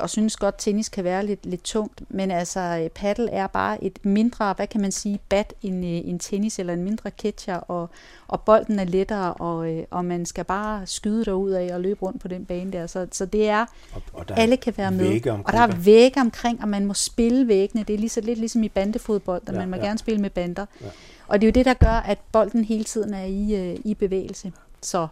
og 0.00 0.10
synes 0.10 0.36
godt, 0.36 0.54
tennis 0.58 0.88
kan 0.88 1.04
være 1.04 1.26
lidt, 1.26 1.46
lidt 1.46 1.62
tungt, 1.62 2.02
men 2.08 2.30
altså 2.30 2.60
øh, 2.60 2.90
paddle 2.90 3.30
er 3.30 3.46
bare 3.46 3.84
et 3.84 3.98
mindre, 4.02 4.52
hvad 4.52 4.66
kan 4.66 4.80
man 4.80 4.92
sige, 4.92 5.20
bat 5.28 5.54
end, 5.62 5.84
øh, 5.84 5.90
en 5.90 6.18
tennis, 6.18 6.58
eller 6.58 6.72
en 6.72 6.84
mindre 6.84 7.10
catcher, 7.10 7.56
og, 7.56 7.90
og 8.28 8.40
bolden 8.40 8.78
er 8.78 8.84
lettere, 8.84 9.34
og, 9.34 9.72
øh, 9.72 9.84
og 9.90 10.04
man 10.04 10.26
skal 10.26 10.44
bare 10.44 10.86
skyde 10.86 11.24
derud 11.24 11.50
af 11.50 11.74
og 11.74 11.80
løbe 11.80 12.02
rundt 12.02 12.20
på 12.20 12.28
den 12.28 12.44
bane 12.44 12.72
der, 12.72 12.86
så, 12.86 13.06
så 13.12 13.26
det 13.26 13.48
er, 13.48 13.66
og, 13.94 14.02
og 14.12 14.28
der 14.28 14.34
alle 14.34 14.56
kan 14.56 14.74
være 14.76 14.90
med, 14.90 15.26
og 15.26 15.52
der 15.52 15.60
er 15.60 15.76
vægge 15.76 16.20
omkring, 16.20 16.62
og 16.62 16.68
man 16.68 16.86
må 16.86 16.94
spille 16.94 17.48
væggene, 17.48 17.84
det 17.84 17.94
er 17.94 17.98
lige 17.98 18.10
så 18.10 18.20
lidt 18.20 18.38
ligesom 18.38 18.62
i 18.62 18.68
bandefodbold, 18.68 19.42
at 19.46 19.54
ja, 19.54 19.58
man 19.58 19.70
må 19.70 19.76
ja. 19.76 19.82
gerne 19.82 19.98
spille 19.98 20.20
med 20.20 20.30
bander, 20.30 20.66
ja. 20.80 20.86
og 21.26 21.40
det 21.40 21.46
er 21.46 21.50
jo 21.50 21.54
det, 21.54 21.64
der 21.64 21.74
gør, 21.74 22.02
at 22.06 22.18
bolden 22.32 22.64
hele 22.64 22.84
tiden 22.84 23.14
er 23.14 23.24
i, 23.24 23.74
i 23.84 23.94
bevægelse, 23.94 24.52
så 24.80 25.06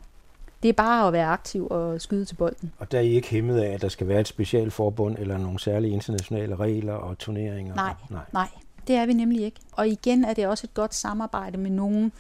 det 0.63 0.69
er 0.69 0.73
bare 0.73 1.07
at 1.07 1.13
være 1.13 1.27
aktiv 1.27 1.67
og 1.67 2.01
skyde 2.01 2.25
til 2.25 2.35
bolden. 2.35 2.73
Og 2.79 2.93
der 2.93 2.99
er 2.99 3.03
I 3.03 3.09
ikke 3.09 3.29
hæmmet 3.29 3.61
af, 3.61 3.75
at 3.75 3.83
der 3.83 3.89
skal 3.89 4.09
være 4.09 4.21
et 4.21 4.29
specialforbund 4.29 5.17
eller 5.19 5.39
nogle 5.39 5.59
særlige 5.59 5.93
internationale 5.93 6.57
regler 6.57 6.93
og 6.93 7.19
turneringer? 7.19 7.75
Nej, 7.75 7.95
nej. 8.11 8.23
nej, 8.33 8.49
det 8.87 8.97
er 8.97 9.07
vi 9.07 9.13
nemlig 9.13 9.45
ikke. 9.45 9.61
Og 9.73 9.89
igen 9.89 10.25
er 10.25 10.35
det 10.35 10.47
også 10.47 10.67
et 10.67 10.75
godt 10.75 10.95
samarbejde 10.95 11.59
med 11.59 11.71
nogle 11.71 12.11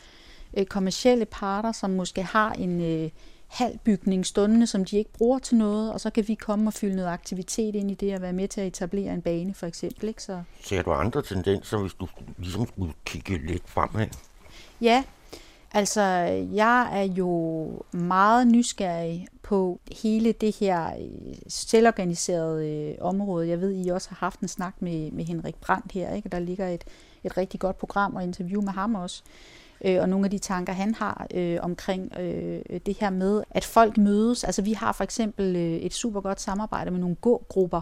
øh, 0.57 0.67
kommercielle 0.67 1.25
parter, 1.25 1.73
som 1.73 1.91
måske 1.91 2.23
har 2.23 2.53
en 2.53 2.81
øh, 2.81 3.11
halv 3.51 3.79
bygning 3.79 4.27
stående, 4.27 4.67
som 4.67 4.85
de 4.85 4.97
ikke 4.97 5.13
bruger 5.13 5.39
til 5.39 5.57
noget, 5.57 5.93
og 5.93 6.01
så 6.01 6.11
kan 6.11 6.29
vi 6.29 6.35
komme 6.35 6.69
og 6.69 6.73
fylde 6.73 6.97
noget 6.97 7.09
aktivitet 7.09 7.75
ind 7.75 7.91
i 7.91 7.95
det 7.95 8.15
og 8.15 8.23
være 8.23 8.33
med 8.33 8.49
til 8.49 8.61
at 8.61 8.67
etablere 8.67 9.15
en 9.15 9.23
bane 9.23 9.55
for 9.55 9.67
eksempel. 9.67 10.09
Ikke? 10.09 10.23
Så... 10.23 10.43
Ser 10.65 10.83
du 10.83 10.93
andre 10.93 11.23
tendenser, 11.23 11.79
hvis 11.79 11.95
du 11.95 12.09
ligesom 12.39 12.67
skulle 12.67 12.93
kigge 13.05 13.47
lidt 13.47 13.69
fremad? 13.69 14.07
Ja, 14.81 15.05
Altså, 15.73 16.01
jeg 16.53 17.01
er 17.01 17.03
jo 17.03 17.69
meget 17.93 18.47
nysgerrig 18.47 19.27
på 19.43 19.81
hele 20.03 20.33
det 20.33 20.57
her 20.57 20.87
øh, 20.87 21.35
selvorganiserede 21.49 22.69
øh, 22.69 22.95
område. 23.01 23.49
Jeg 23.49 23.61
ved, 23.61 23.87
I 23.87 23.89
også 23.89 24.09
har 24.09 24.17
haft 24.17 24.41
en 24.41 24.49
snak 24.49 24.75
med, 24.81 25.11
med 25.11 25.25
Henrik 25.25 25.55
Brandt 25.55 25.93
her, 25.93 26.15
ikke? 26.15 26.29
der 26.29 26.39
ligger 26.39 26.69
et, 26.69 26.85
et 27.25 27.37
rigtig 27.37 27.61
godt 27.61 27.79
program 27.79 28.15
og 28.15 28.23
interview 28.23 28.63
med 28.63 28.73
ham 28.73 28.95
også. 28.95 29.23
Øh, 29.85 30.01
og 30.01 30.09
nogle 30.09 30.25
af 30.27 30.31
de 30.31 30.39
tanker, 30.39 30.73
han 30.73 30.95
har 30.95 31.27
øh, 31.35 31.59
omkring 31.63 32.19
øh, 32.19 32.61
det 32.87 32.97
her 33.01 33.11
med, 33.11 33.43
at 33.51 33.65
folk 33.65 33.99
mødes. 33.99 34.45
Altså, 34.45 34.63
vi 34.63 34.73
har 34.73 34.93
for 34.93 35.05
eksempel 35.05 35.57
øh, 35.57 35.77
et 35.77 35.95
super 35.95 36.21
godt 36.21 36.41
samarbejde 36.41 36.91
med 36.91 37.01
nogle 37.01 37.17
gågrupper 37.17 37.81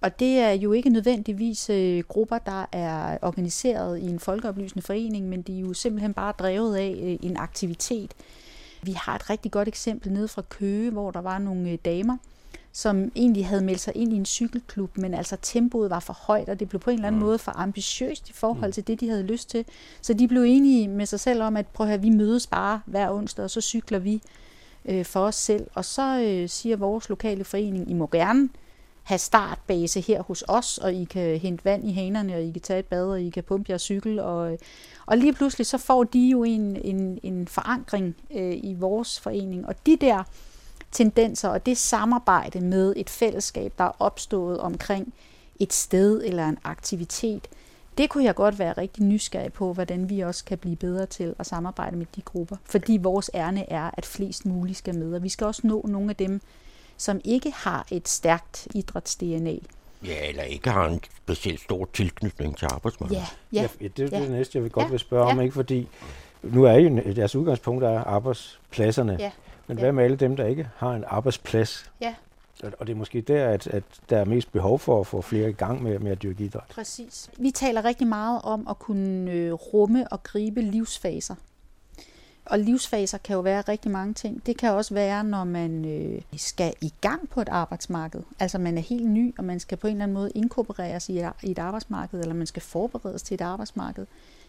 og 0.00 0.20
det 0.20 0.38
er 0.38 0.50
jo 0.50 0.72
ikke 0.72 0.90
nødvendigvis 0.90 1.70
øh, 1.70 2.02
grupper, 2.08 2.38
der 2.38 2.66
er 2.72 3.18
organiseret 3.22 3.98
i 3.98 4.06
en 4.06 4.18
folkeoplysende 4.18 4.86
forening, 4.86 5.28
men 5.28 5.42
de 5.42 5.56
er 5.56 5.60
jo 5.60 5.74
simpelthen 5.74 6.14
bare 6.14 6.32
drevet 6.38 6.76
af 6.76 6.98
øh, 7.02 7.30
en 7.30 7.36
aktivitet. 7.36 8.14
Vi 8.82 8.92
har 8.92 9.14
et 9.14 9.30
rigtig 9.30 9.52
godt 9.52 9.68
eksempel 9.68 10.12
nede 10.12 10.28
fra 10.28 10.42
Køge, 10.42 10.90
hvor 10.90 11.10
der 11.10 11.20
var 11.20 11.38
nogle 11.38 11.70
øh, 11.70 11.78
damer, 11.84 12.16
som 12.72 13.12
egentlig 13.16 13.46
havde 13.46 13.64
meldt 13.64 13.80
sig 13.80 13.96
ind 13.96 14.12
i 14.12 14.16
en 14.16 14.26
cykelklub, 14.26 14.98
men 14.98 15.14
altså 15.14 15.36
tempoet 15.42 15.90
var 15.90 16.00
for 16.00 16.12
højt, 16.12 16.48
og 16.48 16.60
det 16.60 16.68
blev 16.68 16.80
på 16.80 16.90
en 16.90 16.94
eller 16.94 17.06
anden 17.06 17.18
mm. 17.18 17.26
måde 17.26 17.38
for 17.38 17.52
ambitiøst 17.58 18.30
i 18.30 18.32
forhold 18.32 18.68
mm. 18.68 18.72
til 18.72 18.86
det, 18.86 19.00
de 19.00 19.08
havde 19.08 19.22
lyst 19.22 19.50
til. 19.50 19.64
Så 20.02 20.14
de 20.14 20.28
blev 20.28 20.42
enige 20.42 20.88
med 20.88 21.06
sig 21.06 21.20
selv 21.20 21.42
om, 21.42 21.56
at 21.56 21.66
prøv 21.66 21.86
at 21.86 21.90
høre, 21.90 22.00
vi 22.00 22.10
mødes 22.10 22.46
bare 22.46 22.80
hver 22.86 23.10
onsdag, 23.10 23.44
og 23.44 23.50
så 23.50 23.60
cykler 23.60 23.98
vi 23.98 24.22
øh, 24.84 25.04
for 25.04 25.20
os 25.20 25.34
selv. 25.34 25.66
Og 25.74 25.84
så 25.84 26.20
øh, 26.20 26.48
siger 26.48 26.76
vores 26.76 27.08
lokale 27.08 27.44
forening, 27.44 27.90
I 27.90 27.94
må 27.94 28.06
gerne 28.06 28.48
have 29.10 29.18
startbase 29.18 30.00
her 30.00 30.22
hos 30.22 30.44
os, 30.48 30.78
og 30.78 30.94
I 30.94 31.04
kan 31.04 31.38
hente 31.38 31.64
vand 31.64 31.88
i 31.88 31.92
hanerne, 31.92 32.34
og 32.34 32.42
I 32.42 32.50
kan 32.50 32.62
tage 32.62 32.78
et 32.78 32.86
bad, 32.86 33.06
og 33.06 33.20
I 33.20 33.30
kan 33.30 33.44
pumpe 33.44 33.70
jeres 33.70 33.82
cykel. 33.82 34.18
Og, 34.18 34.58
og 35.06 35.18
lige 35.18 35.32
pludselig 35.32 35.66
så 35.66 35.78
får 35.78 36.04
de 36.04 36.18
jo 36.18 36.44
en, 36.44 36.76
en, 36.76 37.18
en 37.22 37.48
forankring 37.48 38.16
øh, 38.34 38.56
i 38.62 38.74
vores 38.78 39.20
forening. 39.20 39.66
Og 39.66 39.74
de 39.86 39.96
der 39.96 40.22
tendenser 40.92 41.48
og 41.48 41.66
det 41.66 41.78
samarbejde 41.78 42.60
med 42.60 42.94
et 42.96 43.10
fællesskab, 43.10 43.72
der 43.78 43.84
er 43.84 43.96
opstået 43.98 44.58
omkring 44.60 45.14
et 45.60 45.72
sted 45.72 46.22
eller 46.24 46.48
en 46.48 46.58
aktivitet, 46.64 47.48
det 47.98 48.10
kunne 48.10 48.24
jeg 48.24 48.34
godt 48.34 48.58
være 48.58 48.72
rigtig 48.72 49.04
nysgerrig 49.04 49.52
på, 49.52 49.72
hvordan 49.72 50.10
vi 50.10 50.20
også 50.20 50.44
kan 50.44 50.58
blive 50.58 50.76
bedre 50.76 51.06
til 51.06 51.34
at 51.38 51.46
samarbejde 51.46 51.96
med 51.96 52.06
de 52.16 52.22
grupper. 52.22 52.56
Fordi 52.64 52.98
vores 53.02 53.30
ærne 53.34 53.72
er, 53.72 53.90
at 53.94 54.06
flest 54.06 54.46
muligt 54.46 54.78
skal 54.78 54.98
med, 54.98 55.14
og 55.14 55.22
vi 55.22 55.28
skal 55.28 55.46
også 55.46 55.60
nå 55.64 55.86
nogle 55.88 56.10
af 56.10 56.16
dem, 56.16 56.40
som 57.00 57.20
ikke 57.24 57.50
har 57.50 57.86
et 57.90 58.08
stærkt 58.08 58.68
idræts-DNA. 58.74 59.56
Ja, 60.04 60.28
eller 60.28 60.42
ikke 60.42 60.70
har 60.70 60.88
en 60.88 61.00
specielt 61.16 61.60
stor 61.60 61.88
tilknytning 61.92 62.56
til 62.56 62.66
arbejdsmarkedet. 62.66 63.22
Ja, 63.52 63.60
ja, 63.60 63.68
ja 63.80 63.88
det 63.88 64.12
er 64.12 64.18
ja. 64.18 64.22
det 64.24 64.30
næste, 64.30 64.56
jeg 64.56 64.62
vil 64.62 64.70
godt 64.70 64.84
ja, 64.84 64.90
vil 64.90 64.98
spørge 64.98 65.26
ja. 65.26 65.32
om, 65.32 65.40
ikke? 65.40 65.54
fordi 65.54 65.88
nu 66.42 66.64
er 66.64 66.72
jo 66.72 67.12
deres 67.16 67.36
udgangspunkt 67.36 67.84
er 67.84 68.04
arbejdspladserne. 68.04 69.16
Ja. 69.20 69.30
Men 69.66 69.78
hvad 69.78 69.92
med 69.92 70.04
alle 70.04 70.16
dem, 70.16 70.36
der 70.36 70.46
ikke 70.46 70.68
har 70.76 70.90
en 70.90 71.04
arbejdsplads? 71.06 71.90
Ja. 72.00 72.14
Og 72.62 72.86
det 72.86 72.92
er 72.92 72.96
måske 72.96 73.20
der, 73.20 73.48
at, 73.48 73.66
at 73.66 73.84
der 74.10 74.18
er 74.18 74.24
mest 74.24 74.52
behov 74.52 74.78
for 74.78 75.00
at 75.00 75.06
få 75.06 75.20
flere 75.20 75.50
i 75.50 75.52
gang 75.52 75.82
med, 75.82 75.98
med 75.98 76.12
at 76.12 76.22
dyrke 76.22 76.44
idræt. 76.44 76.62
Præcis. 76.70 77.30
Vi 77.38 77.50
taler 77.50 77.84
rigtig 77.84 78.06
meget 78.06 78.40
om 78.44 78.68
at 78.70 78.78
kunne 78.78 79.30
øh, 79.30 79.52
rumme 79.52 80.12
og 80.12 80.22
gribe 80.22 80.62
livsfaser. 80.62 81.34
Og 82.44 82.58
livsfaser 82.58 83.18
kan 83.18 83.34
jo 83.34 83.40
være 83.40 83.60
rigtig 83.60 83.90
mange 83.90 84.14
ting. 84.14 84.46
Det 84.46 84.56
kan 84.56 84.70
også 84.72 84.94
være, 84.94 85.24
når 85.24 85.44
man 85.44 85.84
øh, 85.84 86.22
skal 86.36 86.74
i 86.80 86.92
gang 87.00 87.28
på 87.28 87.40
et 87.40 87.48
arbejdsmarked. 87.48 88.22
Altså 88.38 88.58
man 88.58 88.78
er 88.78 88.82
helt 88.82 89.10
ny, 89.10 89.34
og 89.38 89.44
man 89.44 89.60
skal 89.60 89.78
på 89.78 89.86
en 89.86 89.92
eller 89.92 90.02
anden 90.02 90.14
måde 90.14 90.30
inkorporeres 90.34 91.08
i 91.08 91.18
et, 91.18 91.32
i 91.42 91.50
et 91.50 91.58
arbejdsmarked, 91.58 92.20
eller 92.20 92.34
man 92.34 92.46
skal 92.46 92.62
forberedes 92.62 93.22
til 93.22 93.34
et 93.34 93.40
arbejdsmarked. 93.40 94.06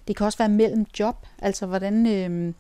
Det 0.08 0.16
kan 0.16 0.26
også 0.26 0.38
være 0.38 0.50
mellem 0.50 0.86
job, 1.00 1.28
altså 1.40 1.66
hvordan 1.66 2.08
øh, 2.08 2.54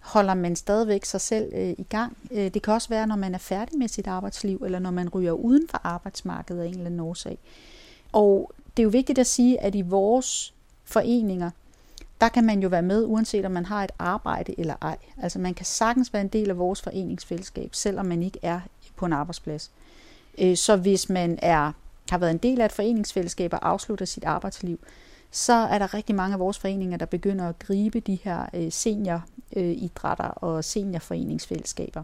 holder 0.00 0.34
man 0.34 0.56
stadigvæk 0.56 1.04
sig 1.04 1.20
selv 1.20 1.52
øh, 1.54 1.74
i 1.78 1.86
gang. 1.88 2.16
Øh, 2.30 2.54
det 2.54 2.62
kan 2.62 2.74
også 2.74 2.88
være, 2.88 3.06
når 3.06 3.16
man 3.16 3.34
er 3.34 3.38
færdig 3.38 3.78
med 3.78 3.88
sit 3.88 4.06
arbejdsliv, 4.06 4.62
eller 4.64 4.78
når 4.78 4.90
man 4.90 5.08
ryger 5.08 5.32
uden 5.32 5.68
for 5.68 5.80
arbejdsmarkedet 5.84 6.60
af 6.60 6.66
en 6.66 6.72
eller 6.72 6.86
anden 6.86 7.00
årsag. 7.00 7.38
Og 8.12 8.52
det 8.76 8.82
er 8.82 8.84
jo 8.84 8.90
vigtigt 8.90 9.18
at 9.18 9.26
sige, 9.26 9.60
at 9.60 9.74
i 9.74 9.80
vores 9.80 10.54
foreninger, 10.84 11.50
der 12.22 12.28
kan 12.28 12.44
man 12.44 12.62
jo 12.62 12.68
være 12.68 12.82
med, 12.82 13.04
uanset 13.04 13.44
om 13.44 13.52
man 13.52 13.64
har 13.64 13.84
et 13.84 13.90
arbejde 13.98 14.54
eller 14.60 14.74
ej. 14.82 14.96
Altså 15.22 15.38
man 15.38 15.54
kan 15.54 15.66
sagtens 15.66 16.12
være 16.12 16.22
en 16.22 16.28
del 16.28 16.50
af 16.50 16.58
vores 16.58 16.82
foreningsfællesskab, 16.82 17.74
selvom 17.74 18.06
man 18.06 18.22
ikke 18.22 18.38
er 18.42 18.60
på 18.96 19.06
en 19.06 19.12
arbejdsplads. 19.12 19.70
Øh, 20.38 20.56
så 20.56 20.76
hvis 20.76 21.08
man 21.08 21.38
er, 21.42 21.72
har 22.10 22.18
været 22.18 22.30
en 22.30 22.38
del 22.38 22.60
af 22.60 22.64
et 22.64 22.72
foreningsfællesskab 22.72 23.52
og 23.52 23.68
afslutter 23.68 24.04
sit 24.04 24.24
arbejdsliv, 24.24 24.78
så 25.30 25.52
er 25.52 25.78
der 25.78 25.94
rigtig 25.94 26.14
mange 26.14 26.34
af 26.34 26.40
vores 26.40 26.58
foreninger, 26.58 26.96
der 26.96 27.06
begynder 27.06 27.48
at 27.48 27.58
gribe 27.58 28.00
de 28.00 28.18
her 28.22 28.46
øh, 28.54 28.72
senioridrætter 28.72 30.26
øh, 30.26 30.32
og 30.36 30.64
seniorforeningsfællesskaber. 30.64 32.02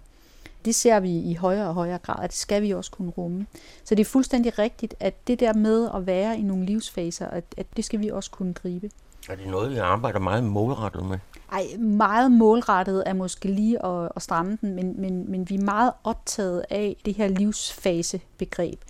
Det 0.64 0.74
ser 0.74 1.00
vi 1.00 1.18
i 1.18 1.35
højere 1.35 1.68
og 1.68 1.74
højere 1.74 1.98
grad, 1.98 2.24
at 2.24 2.31
det 2.31 2.38
skal 2.38 2.62
vi 2.62 2.70
også 2.70 2.90
kunne 2.90 3.11
rumme. 3.11 3.46
Så 3.85 3.94
det 3.94 4.00
er 4.00 4.11
fuldstændig 4.11 4.59
rigtigt, 4.59 4.94
at 5.00 5.26
det 5.26 5.40
der 5.40 5.52
med 5.52 5.88
at 5.94 6.07
være 6.07 6.38
i 6.38 6.42
nogle 6.42 6.66
livsfaser, 6.66 7.26
at, 7.26 7.44
at 7.57 7.66
det 7.76 7.85
skal 7.85 8.00
vi 8.00 8.09
også 8.09 8.31
kunne 8.31 8.54
gribe. 8.54 8.90
Er 9.28 9.36
det 9.36 9.46
noget, 9.46 9.70
vi 9.70 9.76
arbejder 9.76 10.18
meget 10.18 10.44
målrettet 10.44 11.04
med? 11.04 11.18
Ej, 11.52 11.76
meget 11.78 12.32
målrettet 12.32 13.02
er 13.06 13.12
måske 13.12 13.48
lige 13.48 13.86
at, 13.86 14.08
at 14.16 14.22
stramme 14.22 14.58
den, 14.60 14.74
men, 14.74 15.00
men, 15.00 15.30
men 15.30 15.48
vi 15.48 15.54
er 15.54 15.62
meget 15.62 15.92
optaget 16.04 16.64
af 16.70 16.96
det 17.04 17.14
her 17.14 17.28
livsfasebegreb 17.28 18.80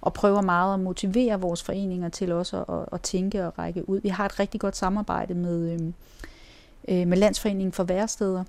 og 0.00 0.12
prøver 0.12 0.40
meget 0.40 0.74
at 0.74 0.80
motivere 0.80 1.40
vores 1.40 1.62
foreninger 1.62 2.08
til 2.08 2.32
også 2.32 2.62
at, 2.62 2.88
at 2.92 3.00
tænke 3.00 3.46
og 3.46 3.58
række 3.58 3.88
ud. 3.88 4.00
Vi 4.00 4.08
har 4.08 4.26
et 4.26 4.40
rigtig 4.40 4.60
godt 4.60 4.76
samarbejde 4.76 5.34
med, 5.34 5.72
øhm, 5.72 5.94
øh, 6.88 7.08
med 7.08 7.16
Landsforeningen 7.16 7.72
for 7.72 7.84
Væresteder, 7.84 8.44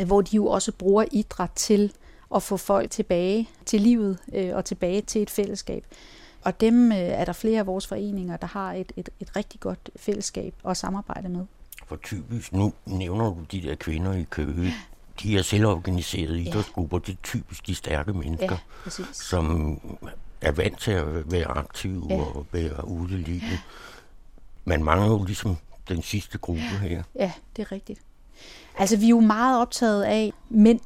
øh, 0.00 0.06
hvor 0.06 0.20
de 0.20 0.36
jo 0.36 0.46
også 0.46 0.72
bruger 0.72 1.04
idræt 1.12 1.50
til 1.54 1.92
at 2.34 2.42
få 2.42 2.56
folk 2.56 2.90
tilbage 2.90 3.48
til 3.66 3.80
livet 3.80 4.18
øh, 4.34 4.56
og 4.56 4.64
tilbage 4.64 5.00
til 5.00 5.22
et 5.22 5.30
fællesskab. 5.30 5.84
Og 6.42 6.60
dem 6.60 6.92
øh, 6.92 6.98
er 6.98 7.24
der 7.24 7.32
flere 7.32 7.58
af 7.58 7.66
vores 7.66 7.86
foreninger, 7.86 8.36
der 8.36 8.46
har 8.46 8.72
et, 8.72 8.92
et, 8.96 9.08
et 9.20 9.36
rigtig 9.36 9.60
godt 9.60 9.90
fællesskab 9.96 10.54
at 10.68 10.76
samarbejde 10.76 11.28
med. 11.28 11.44
For 11.86 11.96
typisk, 11.96 12.52
nu 12.52 12.72
nævner 12.86 13.24
du 13.24 13.38
de 13.52 13.62
der 13.62 13.74
kvinder 13.74 14.12
i 14.12 14.26
Køge, 14.30 14.72
de 15.22 15.38
er 15.38 15.42
selvorganiserede 15.42 16.42
idrætsgrupper, 16.42 16.98
det 16.98 17.12
er 17.12 17.22
typisk 17.22 17.66
de 17.66 17.74
stærke 17.74 18.12
mennesker, 18.12 18.56
ja, 18.86 19.04
som 19.12 19.80
er 20.40 20.52
vant 20.52 20.80
til 20.80 20.90
at 20.90 21.32
være 21.32 21.46
aktive 21.46 22.06
ja. 22.10 22.20
og 22.20 22.46
være 22.52 22.88
ude 22.88 23.14
i 23.14 23.22
livet. 23.22 23.60
Man 24.64 24.84
mangler 24.84 25.08
jo 25.08 25.24
ligesom 25.24 25.56
den 25.88 26.02
sidste 26.02 26.38
gruppe 26.38 26.62
her. 26.62 27.02
Ja, 27.14 27.32
det 27.56 27.62
er 27.62 27.72
rigtigt. 27.72 28.00
Altså, 28.78 28.96
vi 28.96 29.04
er 29.04 29.10
jo 29.10 29.20
meget 29.20 29.60
optaget 29.60 30.02
af 30.02 30.32
mænd, 30.50 30.80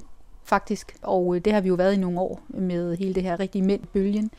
faktisk, 0.45 0.97
og 1.03 1.37
øh, 1.37 1.40
det 1.45 1.53
har 1.53 1.61
vi 1.61 1.69
jo 1.69 1.75
været 1.75 1.95
i 1.95 1.97
nogle 1.97 2.21
år 2.21 2.40
med 2.49 2.97
hele 2.97 3.14
det 3.14 3.23
her 3.23 3.40
rigtige 3.40 3.62
mænd-bølgen. 3.62 4.31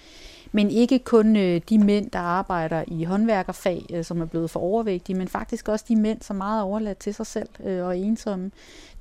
Men 0.51 0.71
ikke 0.71 0.99
kun 0.99 1.36
øh, 1.36 1.62
de 1.69 1.77
mænd, 1.77 2.12
der 2.12 2.19
arbejder 2.19 2.83
i 2.88 3.03
håndværkerfag, 3.03 3.86
øh, 3.93 4.03
som 4.03 4.21
er 4.21 4.25
blevet 4.25 4.49
for 4.49 4.60
overvægtige, 4.60 5.15
men 5.17 5.27
faktisk 5.27 5.67
også 5.67 5.86
de 5.88 5.95
mænd, 5.95 6.21
som 6.21 6.36
meget 6.36 6.60
er 6.60 6.63
overladt 6.63 6.97
til 6.97 7.13
sig 7.13 7.25
selv 7.25 7.49
og 7.83 7.97
ensomme. 7.97 8.51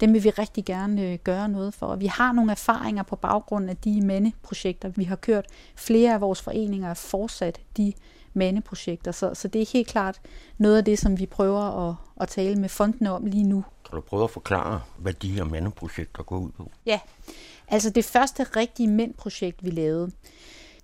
Dem 0.00 0.12
vil 0.12 0.24
vi 0.24 0.30
rigtig 0.30 0.64
gerne 0.64 1.16
gøre 1.16 1.48
noget 1.48 1.74
for. 1.74 1.96
Vi 1.96 2.06
har 2.06 2.32
nogle 2.32 2.50
erfaringer 2.50 3.02
på 3.02 3.16
baggrund 3.16 3.70
af 3.70 3.76
de 3.76 4.06
mandeprojekter, 4.06 4.88
vi 4.88 5.04
har 5.04 5.16
kørt. 5.16 5.46
Flere 5.76 6.14
af 6.14 6.20
vores 6.20 6.42
foreninger 6.42 6.90
er 6.90 6.94
fortsat 6.94 7.60
de 7.76 7.92
mandeprojekter, 8.34 9.12
så, 9.12 9.34
så 9.34 9.48
det 9.48 9.62
er 9.62 9.66
helt 9.72 9.88
klart 9.88 10.20
noget 10.58 10.76
af 10.76 10.84
det, 10.84 10.98
som 10.98 11.18
vi 11.18 11.26
prøver 11.26 11.88
at, 11.88 11.94
at 12.20 12.28
tale 12.28 12.56
med 12.56 12.68
fondene 12.68 13.12
om 13.12 13.26
lige 13.26 13.44
nu. 13.44 13.64
Kan 13.90 13.96
du 13.96 14.00
prøve 14.00 14.24
at 14.24 14.30
forklare, 14.30 14.80
hvad 14.98 15.12
de 15.12 15.30
her 15.30 15.44
mandeprojekter 15.44 16.22
går 16.22 16.38
ud 16.38 16.50
på? 16.50 16.70
Ja, 16.86 17.00
altså 17.68 17.90
det 17.90 18.04
første 18.04 18.42
rigtige 18.42 18.88
mændprojekt, 18.88 19.64
vi 19.64 19.70
lavede, 19.70 20.10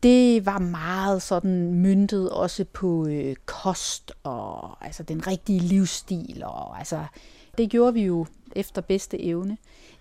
det 0.02 0.46
var 0.46 0.58
meget 0.58 1.22
sådan 1.22 1.74
myntet 1.74 2.30
også 2.30 2.64
på 2.72 3.06
øh, 3.06 3.36
kost 3.46 4.12
og 4.22 4.84
altså 4.84 5.02
den 5.02 5.26
rigtige 5.26 5.60
livsstil. 5.60 6.42
Og, 6.44 6.78
altså, 6.78 7.04
det 7.58 7.70
gjorde 7.70 7.94
vi 7.94 8.02
jo 8.02 8.26
efter 8.56 8.82
bedste 8.82 9.22
evne. 9.22 9.56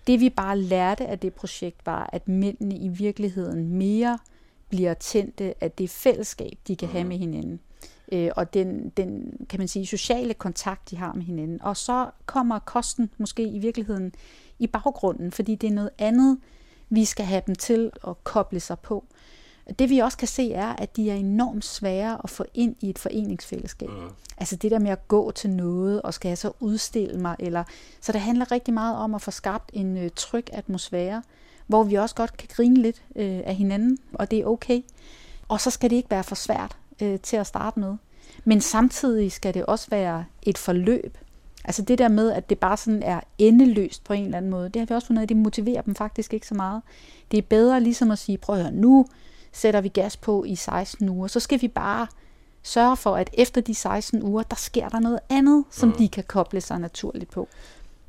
Det 0.06 0.20
vi 0.20 0.30
bare 0.30 0.58
lærte 0.58 1.06
af 1.06 1.18
det 1.18 1.34
projekt 1.34 1.86
var, 1.86 2.10
at 2.12 2.28
mændene 2.28 2.76
i 2.76 2.88
virkeligheden 2.88 3.68
mere 3.68 4.18
bliver 4.68 4.94
tændte 4.94 5.54
af 5.64 5.70
det 5.70 5.90
fællesskab, 5.90 6.58
de 6.68 6.76
kan 6.76 6.88
have 6.88 7.04
med 7.04 7.18
hinanden. 7.18 7.60
Øh, 8.12 8.30
og 8.36 8.54
den, 8.54 8.88
den, 8.96 9.36
kan 9.48 9.60
man 9.60 9.68
sige, 9.68 9.86
sociale 9.86 10.34
kontakt, 10.34 10.90
de 10.90 10.96
har 10.96 11.12
med 11.12 11.22
hinanden. 11.22 11.62
Og 11.62 11.76
så 11.76 12.10
kommer 12.26 12.58
kosten 12.58 13.10
måske 13.18 13.42
i 13.42 13.58
virkeligheden 13.58 14.14
i 14.58 14.66
baggrunden, 14.66 15.32
fordi 15.32 15.54
det 15.54 15.66
er 15.66 15.74
noget 15.74 15.90
andet, 15.98 16.38
vi 16.88 17.04
skal 17.04 17.24
have 17.24 17.42
dem 17.46 17.54
til 17.54 17.90
at 18.08 18.24
koble 18.24 18.60
sig 18.60 18.78
på. 18.78 19.04
Det 19.78 19.90
vi 19.90 19.98
også 19.98 20.18
kan 20.18 20.28
se 20.28 20.52
er, 20.52 20.68
at 20.68 20.96
de 20.96 21.10
er 21.10 21.14
enormt 21.14 21.64
svære 21.64 22.18
at 22.24 22.30
få 22.30 22.44
ind 22.54 22.76
i 22.80 22.90
et 22.90 22.98
foreningsfællesskab. 22.98 23.88
Mm. 23.88 24.08
Altså 24.38 24.56
det 24.56 24.70
der 24.70 24.78
med 24.78 24.90
at 24.90 25.08
gå 25.08 25.30
til 25.30 25.50
noget, 25.50 26.02
og 26.02 26.14
skal 26.14 26.28
jeg 26.28 26.38
så 26.38 26.52
udstille 26.60 27.20
mig, 27.20 27.36
eller 27.38 27.64
så 28.00 28.12
det 28.12 28.20
handler 28.20 28.52
rigtig 28.52 28.74
meget 28.74 28.96
om 28.96 29.14
at 29.14 29.22
få 29.22 29.30
skabt 29.30 29.70
en 29.72 29.96
øh, 29.96 30.10
tryg 30.16 30.46
atmosfære, 30.52 31.22
hvor 31.66 31.82
vi 31.82 31.94
også 31.94 32.14
godt 32.14 32.36
kan 32.36 32.48
grine 32.52 32.82
lidt 32.82 33.02
øh, 33.16 33.40
af 33.44 33.54
hinanden, 33.54 33.98
og 34.14 34.30
det 34.30 34.38
er 34.38 34.46
okay. 34.46 34.82
Og 35.48 35.60
så 35.60 35.70
skal 35.70 35.90
det 35.90 35.96
ikke 35.96 36.10
være 36.10 36.24
for 36.24 36.34
svært 36.34 36.76
øh, 37.02 37.20
til 37.20 37.36
at 37.36 37.46
starte 37.46 37.80
med. 37.80 37.96
Men 38.44 38.60
samtidig 38.60 39.32
skal 39.32 39.54
det 39.54 39.66
også 39.66 39.86
være 39.90 40.24
et 40.42 40.58
forløb. 40.58 41.18
Altså 41.64 41.82
det 41.82 41.98
der 41.98 42.08
med, 42.08 42.32
at 42.32 42.50
det 42.50 42.58
bare 42.58 42.76
sådan 42.76 43.02
er 43.02 43.20
endeløst 43.38 44.04
på 44.04 44.12
en 44.12 44.24
eller 44.24 44.36
anden 44.36 44.50
måde, 44.50 44.68
det 44.68 44.80
har 44.80 44.86
vi 44.86 44.94
også 44.94 45.06
fundet, 45.06 45.22
at 45.22 45.28
det 45.28 45.36
motiverer 45.36 45.82
dem 45.82 45.94
faktisk 45.94 46.34
ikke 46.34 46.46
så 46.46 46.54
meget. 46.54 46.82
Det 47.30 47.38
er 47.38 47.42
bedre 47.42 47.80
ligesom 47.80 48.10
at 48.10 48.18
sige, 48.18 48.38
prøv 48.38 48.56
at 48.56 48.62
høre, 48.62 48.72
nu 48.72 49.06
sætter 49.52 49.80
vi 49.80 49.88
gas 49.88 50.16
på 50.16 50.44
i 50.44 50.54
16 50.54 51.08
uger, 51.08 51.26
så 51.26 51.40
skal 51.40 51.62
vi 51.62 51.68
bare 51.68 52.06
sørge 52.62 52.96
for, 52.96 53.16
at 53.16 53.30
efter 53.32 53.60
de 53.60 53.74
16 53.74 54.22
uger, 54.22 54.42
der 54.42 54.56
sker 54.56 54.88
der 54.88 55.00
noget 55.00 55.20
andet, 55.30 55.64
som 55.70 55.88
mm. 55.88 55.94
de 55.94 56.08
kan 56.08 56.24
koble 56.24 56.60
sig 56.60 56.78
naturligt 56.78 57.30
på. 57.30 57.48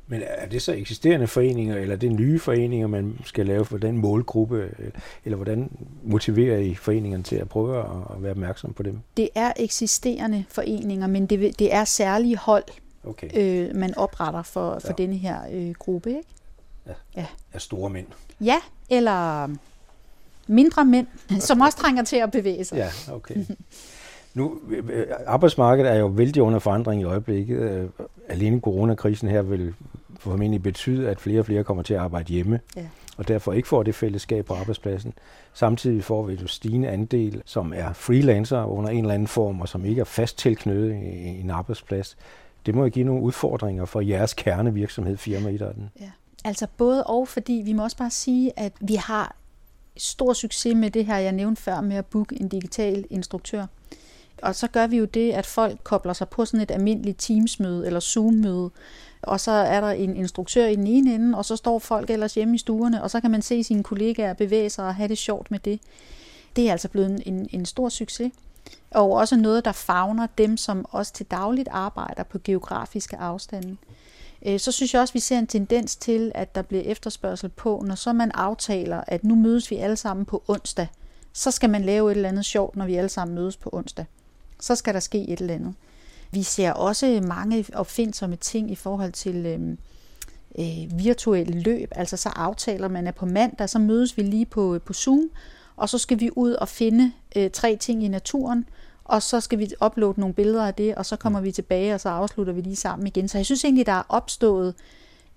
Men 0.07 0.21
er 0.25 0.45
det 0.45 0.61
så 0.61 0.73
eksisterende 0.73 1.27
foreninger, 1.27 1.75
eller 1.75 1.95
er 1.95 1.99
det 1.99 2.11
nye 2.11 2.39
foreninger, 2.39 2.87
man 2.87 3.19
skal 3.25 3.45
lave 3.45 3.65
for 3.65 3.77
den 3.77 3.97
målgruppe, 3.97 4.69
eller 5.25 5.35
hvordan 5.35 5.71
motiverer 6.03 6.57
I 6.57 6.75
foreningerne 6.75 7.23
til 7.23 7.35
at 7.35 7.49
prøve 7.49 7.79
at 7.79 8.23
være 8.23 8.31
opmærksom 8.31 8.73
på 8.73 8.83
dem? 8.83 8.99
Det 9.17 9.29
er 9.35 9.53
eksisterende 9.55 10.45
foreninger, 10.49 11.07
men 11.07 11.25
det, 11.25 11.59
det 11.59 11.73
er 11.73 11.85
særlige 11.85 12.37
hold, 12.37 12.63
okay. 13.03 13.29
øh, 13.37 13.75
man 13.75 13.97
opretter 13.97 14.41
for, 14.41 14.79
for 14.79 14.87
ja. 14.87 14.93
denne 14.93 15.15
her 15.17 15.39
øh, 15.51 15.71
gruppe. 15.71 16.09
Ikke? 16.09 16.29
Ja. 16.87 16.93
ja. 17.15 17.25
Er 17.53 17.59
store 17.59 17.89
mænd. 17.89 18.07
Ja, 18.41 18.57
eller 18.89 19.49
mindre 20.47 20.85
mænd, 20.85 21.07
som 21.39 21.61
også 21.61 21.77
trænger 21.77 22.03
til 22.03 22.15
at 22.15 22.31
bevæge 22.31 22.63
sig. 22.63 22.75
Ja, 22.75 23.13
okay. 23.13 23.35
Nu, 24.33 24.59
arbejdsmarkedet 25.25 25.91
er 25.91 25.95
jo 25.95 26.07
vældig 26.07 26.41
under 26.41 26.59
forandring 26.59 27.01
i 27.01 27.03
øjeblikket. 27.03 27.59
Øh, 27.59 27.89
alene 28.29 28.59
coronakrisen 28.59 29.29
her 29.29 29.41
vil 29.41 29.73
formentlig 30.19 30.63
betyde, 30.63 31.09
at 31.09 31.19
flere 31.19 31.39
og 31.39 31.45
flere 31.45 31.63
kommer 31.63 31.83
til 31.83 31.93
at 31.93 31.99
arbejde 31.99 32.33
hjemme, 32.33 32.59
ja. 32.75 32.85
og 33.17 33.27
derfor 33.27 33.53
ikke 33.53 33.67
får 33.67 33.83
det 33.83 33.95
fællesskab 33.95 34.45
på 34.45 34.53
arbejdspladsen. 34.53 35.13
Samtidig 35.53 36.03
får 36.03 36.23
vi 36.23 36.33
et 36.33 36.49
stigende 36.49 36.87
andel, 36.87 37.41
som 37.45 37.73
er 37.75 37.93
freelancer 37.93 38.65
under 38.65 38.89
en 38.89 38.99
eller 38.99 39.13
anden 39.13 39.27
form, 39.27 39.61
og 39.61 39.69
som 39.69 39.85
ikke 39.85 39.99
er 39.99 40.05
fast 40.05 40.37
tilknyttet 40.37 40.93
i 40.93 41.39
en 41.41 41.49
arbejdsplads. 41.49 42.17
Det 42.65 42.75
må 42.75 42.83
jo 42.83 42.89
give 42.89 43.05
nogle 43.05 43.21
udfordringer 43.21 43.85
for 43.85 44.01
jeres 44.01 44.33
kernevirksomhed, 44.33 45.17
firma 45.17 45.49
den. 45.49 45.89
Ja. 45.99 46.11
Altså 46.45 46.67
både 46.77 47.03
og, 47.03 47.27
fordi 47.27 47.61
vi 47.65 47.73
må 47.73 47.83
også 47.83 47.97
bare 47.97 48.11
sige, 48.11 48.59
at 48.59 48.73
vi 48.81 48.95
har 48.95 49.35
stor 49.97 50.33
succes 50.33 50.75
med 50.75 50.91
det 50.91 51.05
her, 51.05 51.17
jeg 51.17 51.31
nævnte 51.31 51.61
før, 51.61 51.81
med 51.81 51.95
at 51.95 52.05
booke 52.05 52.41
en 52.41 52.47
digital 52.47 53.05
instruktør. 53.09 53.65
Og 54.41 54.55
så 54.55 54.67
gør 54.67 54.87
vi 54.87 54.97
jo 54.97 55.05
det, 55.05 55.31
at 55.31 55.45
folk 55.45 55.79
kobler 55.83 56.13
sig 56.13 56.29
på 56.29 56.45
sådan 56.45 56.61
et 56.61 56.71
almindeligt 56.71 57.19
Teams-møde 57.19 57.85
eller 57.85 57.99
Zoom-møde, 57.99 58.69
og 59.21 59.39
så 59.39 59.51
er 59.51 59.81
der 59.81 59.89
en 59.89 60.15
instruktør 60.15 60.65
i 60.65 60.75
den 60.75 60.87
ene 60.87 61.15
ende, 61.15 61.37
og 61.37 61.45
så 61.45 61.55
står 61.55 61.79
folk 61.79 62.09
ellers 62.09 62.33
hjemme 62.33 62.55
i 62.55 62.57
stuerne, 62.57 63.03
og 63.03 63.11
så 63.11 63.21
kan 63.21 63.31
man 63.31 63.41
se 63.41 63.63
sine 63.63 63.83
kollegaer 63.83 64.33
bevæge 64.33 64.69
sig 64.69 64.85
og 64.85 64.95
have 64.95 65.07
det 65.07 65.17
sjovt 65.17 65.51
med 65.51 65.59
det. 65.59 65.79
Det 66.55 66.67
er 66.67 66.71
altså 66.71 66.89
blevet 66.89 67.23
en, 67.25 67.49
en 67.51 67.65
stor 67.65 67.89
succes. 67.89 68.31
Og 68.91 69.11
også 69.11 69.35
noget, 69.35 69.65
der 69.65 69.71
favner 69.71 70.27
dem, 70.37 70.57
som 70.57 70.85
også 70.89 71.13
til 71.13 71.25
dagligt 71.25 71.69
arbejder 71.71 72.23
på 72.23 72.39
geografiske 72.43 73.17
afstande. 73.17 73.77
Øh, 74.45 74.59
så 74.59 74.71
synes 74.71 74.93
jeg 74.93 75.01
også, 75.01 75.11
at 75.11 75.15
vi 75.15 75.19
ser 75.19 75.39
en 75.39 75.47
tendens 75.47 75.95
til, 75.95 76.31
at 76.35 76.55
der 76.55 76.61
bliver 76.61 76.83
efterspørgsel 76.83 77.49
på, 77.49 77.83
når 77.85 77.95
så 77.95 78.13
man 78.13 78.31
aftaler, 78.33 79.03
at 79.07 79.23
nu 79.23 79.35
mødes 79.35 79.71
vi 79.71 79.75
alle 79.75 79.97
sammen 79.97 80.25
på 80.25 80.43
onsdag, 80.47 80.87
så 81.33 81.51
skal 81.51 81.69
man 81.69 81.83
lave 81.83 82.11
et 82.11 82.15
eller 82.15 82.29
andet 82.29 82.45
sjovt, 82.45 82.75
når 82.75 82.85
vi 82.85 82.95
alle 82.95 83.09
sammen 83.09 83.35
mødes 83.35 83.57
på 83.57 83.69
onsdag. 83.73 84.05
Så 84.59 84.75
skal 84.75 84.93
der 84.93 84.99
ske 84.99 85.27
et 85.27 85.39
eller 85.39 85.53
andet. 85.53 85.73
Vi 86.31 86.43
ser 86.43 86.71
også 86.71 87.21
mange 87.27 87.65
opfindsomme 87.73 88.35
ting 88.35 88.71
i 88.71 88.75
forhold 88.75 89.11
til 89.11 89.45
øh, 89.45 89.77
øh, 90.59 90.99
virtuelle 90.99 91.59
løb. 91.59 91.91
Altså 91.95 92.17
så 92.17 92.29
aftaler 92.29 92.87
man, 92.87 93.07
at 93.07 93.15
på 93.15 93.25
mandag, 93.25 93.69
så 93.69 93.79
mødes 93.79 94.17
vi 94.17 94.21
lige 94.21 94.45
på, 94.45 94.75
øh, 94.75 94.81
på 94.81 94.93
Zoom, 94.93 95.29
og 95.75 95.89
så 95.89 95.97
skal 95.97 96.19
vi 96.19 96.29
ud 96.35 96.51
og 96.51 96.69
finde 96.69 97.11
øh, 97.35 97.51
tre 97.51 97.75
ting 97.75 98.03
i 98.03 98.07
naturen, 98.07 98.65
og 99.05 99.21
så 99.21 99.39
skal 99.39 99.59
vi 99.59 99.69
uploade 99.85 100.19
nogle 100.19 100.35
billeder 100.35 100.67
af 100.67 100.73
det, 100.73 100.95
og 100.95 101.05
så 101.05 101.15
kommer 101.15 101.41
vi 101.41 101.51
tilbage, 101.51 101.93
og 101.93 101.99
så 101.99 102.09
afslutter 102.09 102.53
vi 102.53 102.61
lige 102.61 102.75
sammen 102.75 103.07
igen. 103.07 103.27
Så 103.27 103.37
jeg 103.37 103.45
synes 103.45 103.63
egentlig, 103.63 103.85
der 103.85 103.91
er 103.91 104.03
opstået 104.09 104.75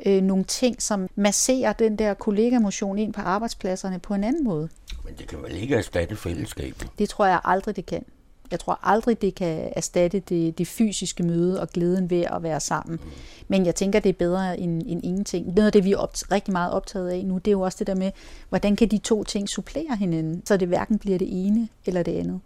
øh, 0.07 0.22
nogle 0.22 0.44
ting, 0.44 0.83
som 0.83 1.09
masserer 1.14 1.72
den 1.72 1.96
der 1.96 2.14
kollegamotion 2.14 2.98
ind 2.98 3.12
på 3.12 3.20
arbejdspladserne 3.20 3.98
på 3.98 4.14
en 4.14 4.24
anden 4.24 4.44
måde. 4.44 4.68
Men 5.05 5.14
det 5.18 5.29
kan 5.29 5.42
vel 5.42 5.57
ikke 5.57 5.74
erstatte 5.74 6.16
fællesskabet? 6.16 6.88
Det 6.98 7.09
tror 7.09 7.26
jeg 7.26 7.40
aldrig, 7.44 7.76
det 7.76 7.87
kan. 7.87 8.05
Jeg 8.50 8.61
tror 8.61 8.79
aldrig, 8.83 9.22
det 9.22 9.35
kan 9.35 9.68
erstatte 9.76 10.20
det, 10.20 10.59
det 10.59 10.66
fysiske 10.66 11.22
møde 11.22 11.61
og 11.61 11.68
glæden 11.68 12.11
ved 12.11 12.22
at 12.22 12.42
være 12.42 12.61
sammen. 12.61 13.00
Mm. 13.05 13.11
Men 13.48 13.66
jeg 13.66 13.74
tænker, 13.74 14.00
det 14.00 14.09
er 14.09 14.12
bedre 14.12 14.61
end, 14.61 14.83
end 14.87 15.05
ingenting. 15.05 15.46
Noget 15.55 15.66
af 15.66 15.72
det, 15.72 15.85
vi 15.85 15.92
er 15.92 15.96
opt- 15.98 16.33
rigtig 16.33 16.52
meget 16.52 16.72
optaget 16.72 17.09
af 17.11 17.24
nu, 17.24 17.38
det 17.38 17.48
er 17.48 17.52
jo 17.52 17.61
også 17.61 17.76
det 17.79 17.87
der 17.87 17.94
med, 17.94 18.11
hvordan 18.48 18.76
kan 18.76 18.88
de 18.88 18.98
to 18.98 19.24
ting 19.24 19.48
supplere 19.48 19.96
hinanden, 19.96 20.42
så 20.46 20.57
det 20.57 20.68
hverken 20.68 20.98
bliver 20.98 21.18
det 21.18 21.29
ene 21.46 21.68
eller 21.87 22.02
det 22.02 22.18
andet. 22.18 22.40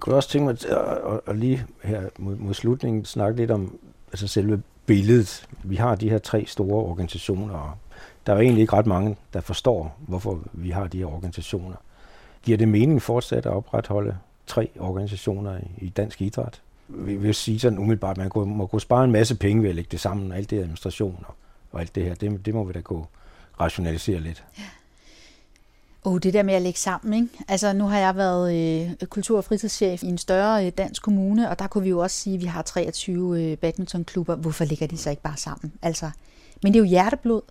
Kunne 0.00 0.16
også 0.16 0.28
tænke 0.28 0.44
mig 0.44 0.52
at, 0.52 0.64
at, 1.12 1.20
at 1.26 1.36
lige 1.36 1.64
her 1.84 2.02
mod, 2.18 2.36
mod 2.36 2.54
slutningen 2.54 3.04
snakke 3.04 3.36
lidt 3.36 3.50
om 3.50 3.78
altså 4.12 4.28
selve 4.28 4.62
billedet. 4.86 5.48
Vi 5.64 5.76
har 5.76 5.94
de 5.94 6.10
her 6.10 6.18
tre 6.18 6.44
store 6.46 6.84
organisationer, 6.84 7.78
Der 8.26 8.34
er 8.34 8.38
egentlig 8.38 8.60
ikke 8.60 8.72
ret 8.72 8.86
mange, 8.86 9.16
der 9.32 9.40
forstår, 9.40 9.96
hvorfor 9.98 10.40
vi 10.52 10.70
har 10.70 10.86
de 10.86 10.98
her 10.98 11.06
organisationer. 11.06 11.76
Giver 12.42 12.58
det 12.58 12.68
mening 12.68 13.02
fortsat 13.02 13.46
at 13.46 13.52
opretholde 13.52 14.16
tre 14.46 14.70
organisationer 14.78 15.58
i 15.78 15.88
dansk 15.88 16.22
idræt? 16.22 16.62
Vi 16.88 17.16
vil 17.16 17.34
sige 17.34 17.58
sådan 17.60 17.78
umiddelbart, 17.78 18.18
at 18.18 18.36
man 18.36 18.48
må, 18.48 18.66
kunne 18.66 18.80
spare 18.80 19.04
en 19.04 19.12
masse 19.12 19.36
penge 19.36 19.62
ved 19.62 19.68
at 19.68 19.74
lægge 19.74 19.88
det 19.90 20.00
sammen, 20.00 20.32
alt 20.32 20.50
det 20.50 20.58
administration 20.58 21.24
og 21.72 21.80
alt 21.80 21.94
det 21.94 22.04
her. 22.04 22.14
Det, 22.14 22.46
det 22.46 22.54
må 22.54 22.64
vi 22.64 22.72
da 22.72 22.80
gå 22.80 23.06
rationalisere 23.60 24.20
lidt. 24.20 24.44
Ja. 24.58 24.62
Oh, 26.06 26.18
det 26.22 26.34
der 26.34 26.42
med 26.42 26.54
at 26.54 26.62
lægge 26.62 26.78
sammen, 26.78 27.14
ikke? 27.14 27.44
Altså, 27.48 27.72
nu 27.72 27.84
har 27.84 27.98
jeg 27.98 28.16
været 28.16 28.54
øh, 28.54 29.06
kultur- 29.06 29.36
og 29.36 29.44
fritidschef 29.44 30.02
i 30.02 30.06
en 30.06 30.18
større 30.18 30.66
øh, 30.66 30.72
dansk 30.78 31.02
kommune, 31.02 31.50
og 31.50 31.58
der 31.58 31.66
kunne 31.66 31.84
vi 31.84 31.90
jo 31.90 31.98
også 31.98 32.16
sige, 32.16 32.34
at 32.34 32.40
vi 32.40 32.46
har 32.46 32.62
23 32.62 33.42
øh, 33.42 33.56
badmintonklubber. 33.56 34.34
Hvorfor 34.36 34.64
ligger 34.64 34.86
de 34.86 34.96
så 34.96 35.10
ikke 35.10 35.22
bare 35.22 35.36
sammen? 35.36 35.72
Altså, 35.82 36.10
men 36.62 36.72
det 36.72 36.78
er 36.78 36.82
jo 36.82 36.88
hjerteblod. 36.88 37.42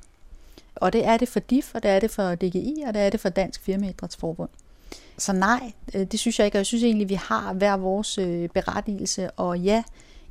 Og 0.76 0.94
det 0.94 1.06
er 1.06 1.18
det 1.18 1.28
for 1.28 1.40
DIF, 1.40 1.72
og 1.76 1.84
det 1.84 1.92
er 1.92 2.00
det 2.00 2.12
for 2.12 2.36
DGI, 2.36 2.84
og 2.88 2.94
det 2.94 3.02
er 3.02 3.10
det 3.10 3.20
for 3.20 3.30
Dansk 3.30 3.62
Firmaidrætsforbund. 3.62 4.50
Så 5.18 5.34
nej, 5.34 5.72
øh, 5.96 6.06
det 6.06 6.20
synes 6.20 6.40
jeg 6.40 6.46
ikke, 6.46 6.56
og 6.56 6.60
jeg 6.60 6.66
synes 6.66 6.84
egentlig, 6.84 7.10
vi 7.10 7.14
har 7.14 7.54
hver 7.54 7.78
vores 7.78 8.18
øh, 8.18 8.50
berettigelse, 8.50 9.32
og 9.32 9.60
ja, 9.60 9.84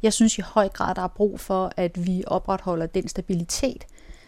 jeg 0.03 0.13
synes 0.13 0.39
i 0.39 0.41
høj 0.41 0.69
grad, 0.69 0.95
der 0.95 1.03
er 1.03 1.09
brug 1.09 1.41
for, 1.41 1.73
at 1.77 2.07
vi 2.07 2.25
opretholder 2.27 2.87
den 2.87 3.09
stabilitet, 3.09 3.85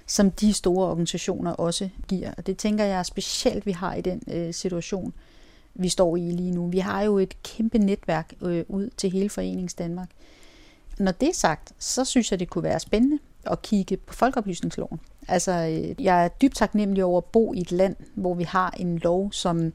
som 0.06 0.30
de 0.30 0.52
store 0.52 0.90
organisationer 0.90 1.52
også 1.52 1.88
giver. 2.08 2.34
Og 2.36 2.46
det 2.46 2.56
tænker 2.56 2.84
jeg 2.84 3.06
specielt, 3.06 3.66
vi 3.66 3.72
har 3.72 3.94
i 3.94 4.00
den 4.00 4.22
øh, 4.30 4.54
situation, 4.54 5.12
vi 5.74 5.88
står 5.88 6.16
i 6.16 6.20
lige 6.20 6.50
nu. 6.50 6.68
Vi 6.68 6.78
har 6.78 7.02
jo 7.02 7.18
et 7.18 7.42
kæmpe 7.42 7.78
netværk 7.78 8.32
øh, 8.42 8.64
ud 8.68 8.90
til 8.96 9.10
hele 9.10 9.28
Forenings 9.28 9.74
Danmark. 9.74 10.10
Når 10.98 11.12
det 11.12 11.28
er 11.28 11.34
sagt, 11.34 11.72
så 11.78 12.04
synes 12.04 12.30
jeg, 12.30 12.40
det 12.40 12.50
kunne 12.50 12.64
være 12.64 12.80
spændende 12.80 13.18
at 13.44 13.62
kigge 13.62 13.96
på 13.96 14.14
folkeoplysningsloven. 14.14 15.00
Altså, 15.28 15.52
øh, 15.52 16.04
jeg 16.04 16.24
er 16.24 16.28
dybt 16.28 16.56
taknemmelig 16.56 17.04
over 17.04 17.18
at 17.20 17.24
bo 17.24 17.54
i 17.54 17.60
et 17.60 17.72
land, 17.72 17.96
hvor 18.14 18.34
vi 18.34 18.44
har 18.44 18.70
en 18.70 18.98
lov, 18.98 19.32
som 19.32 19.60
øh, 19.64 19.72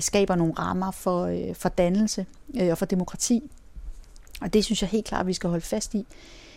skaber 0.00 0.34
nogle 0.34 0.52
rammer 0.52 0.90
for, 0.90 1.24
øh, 1.24 1.54
for 1.54 1.68
dannelse 1.68 2.26
og 2.70 2.78
for 2.78 2.86
demokrati. 2.86 3.50
Og 4.40 4.52
det 4.52 4.64
synes 4.64 4.82
jeg 4.82 4.90
helt 4.90 5.06
klart, 5.06 5.26
vi 5.26 5.32
skal 5.32 5.50
holde 5.50 5.64
fast 5.64 5.94
i. 5.94 6.06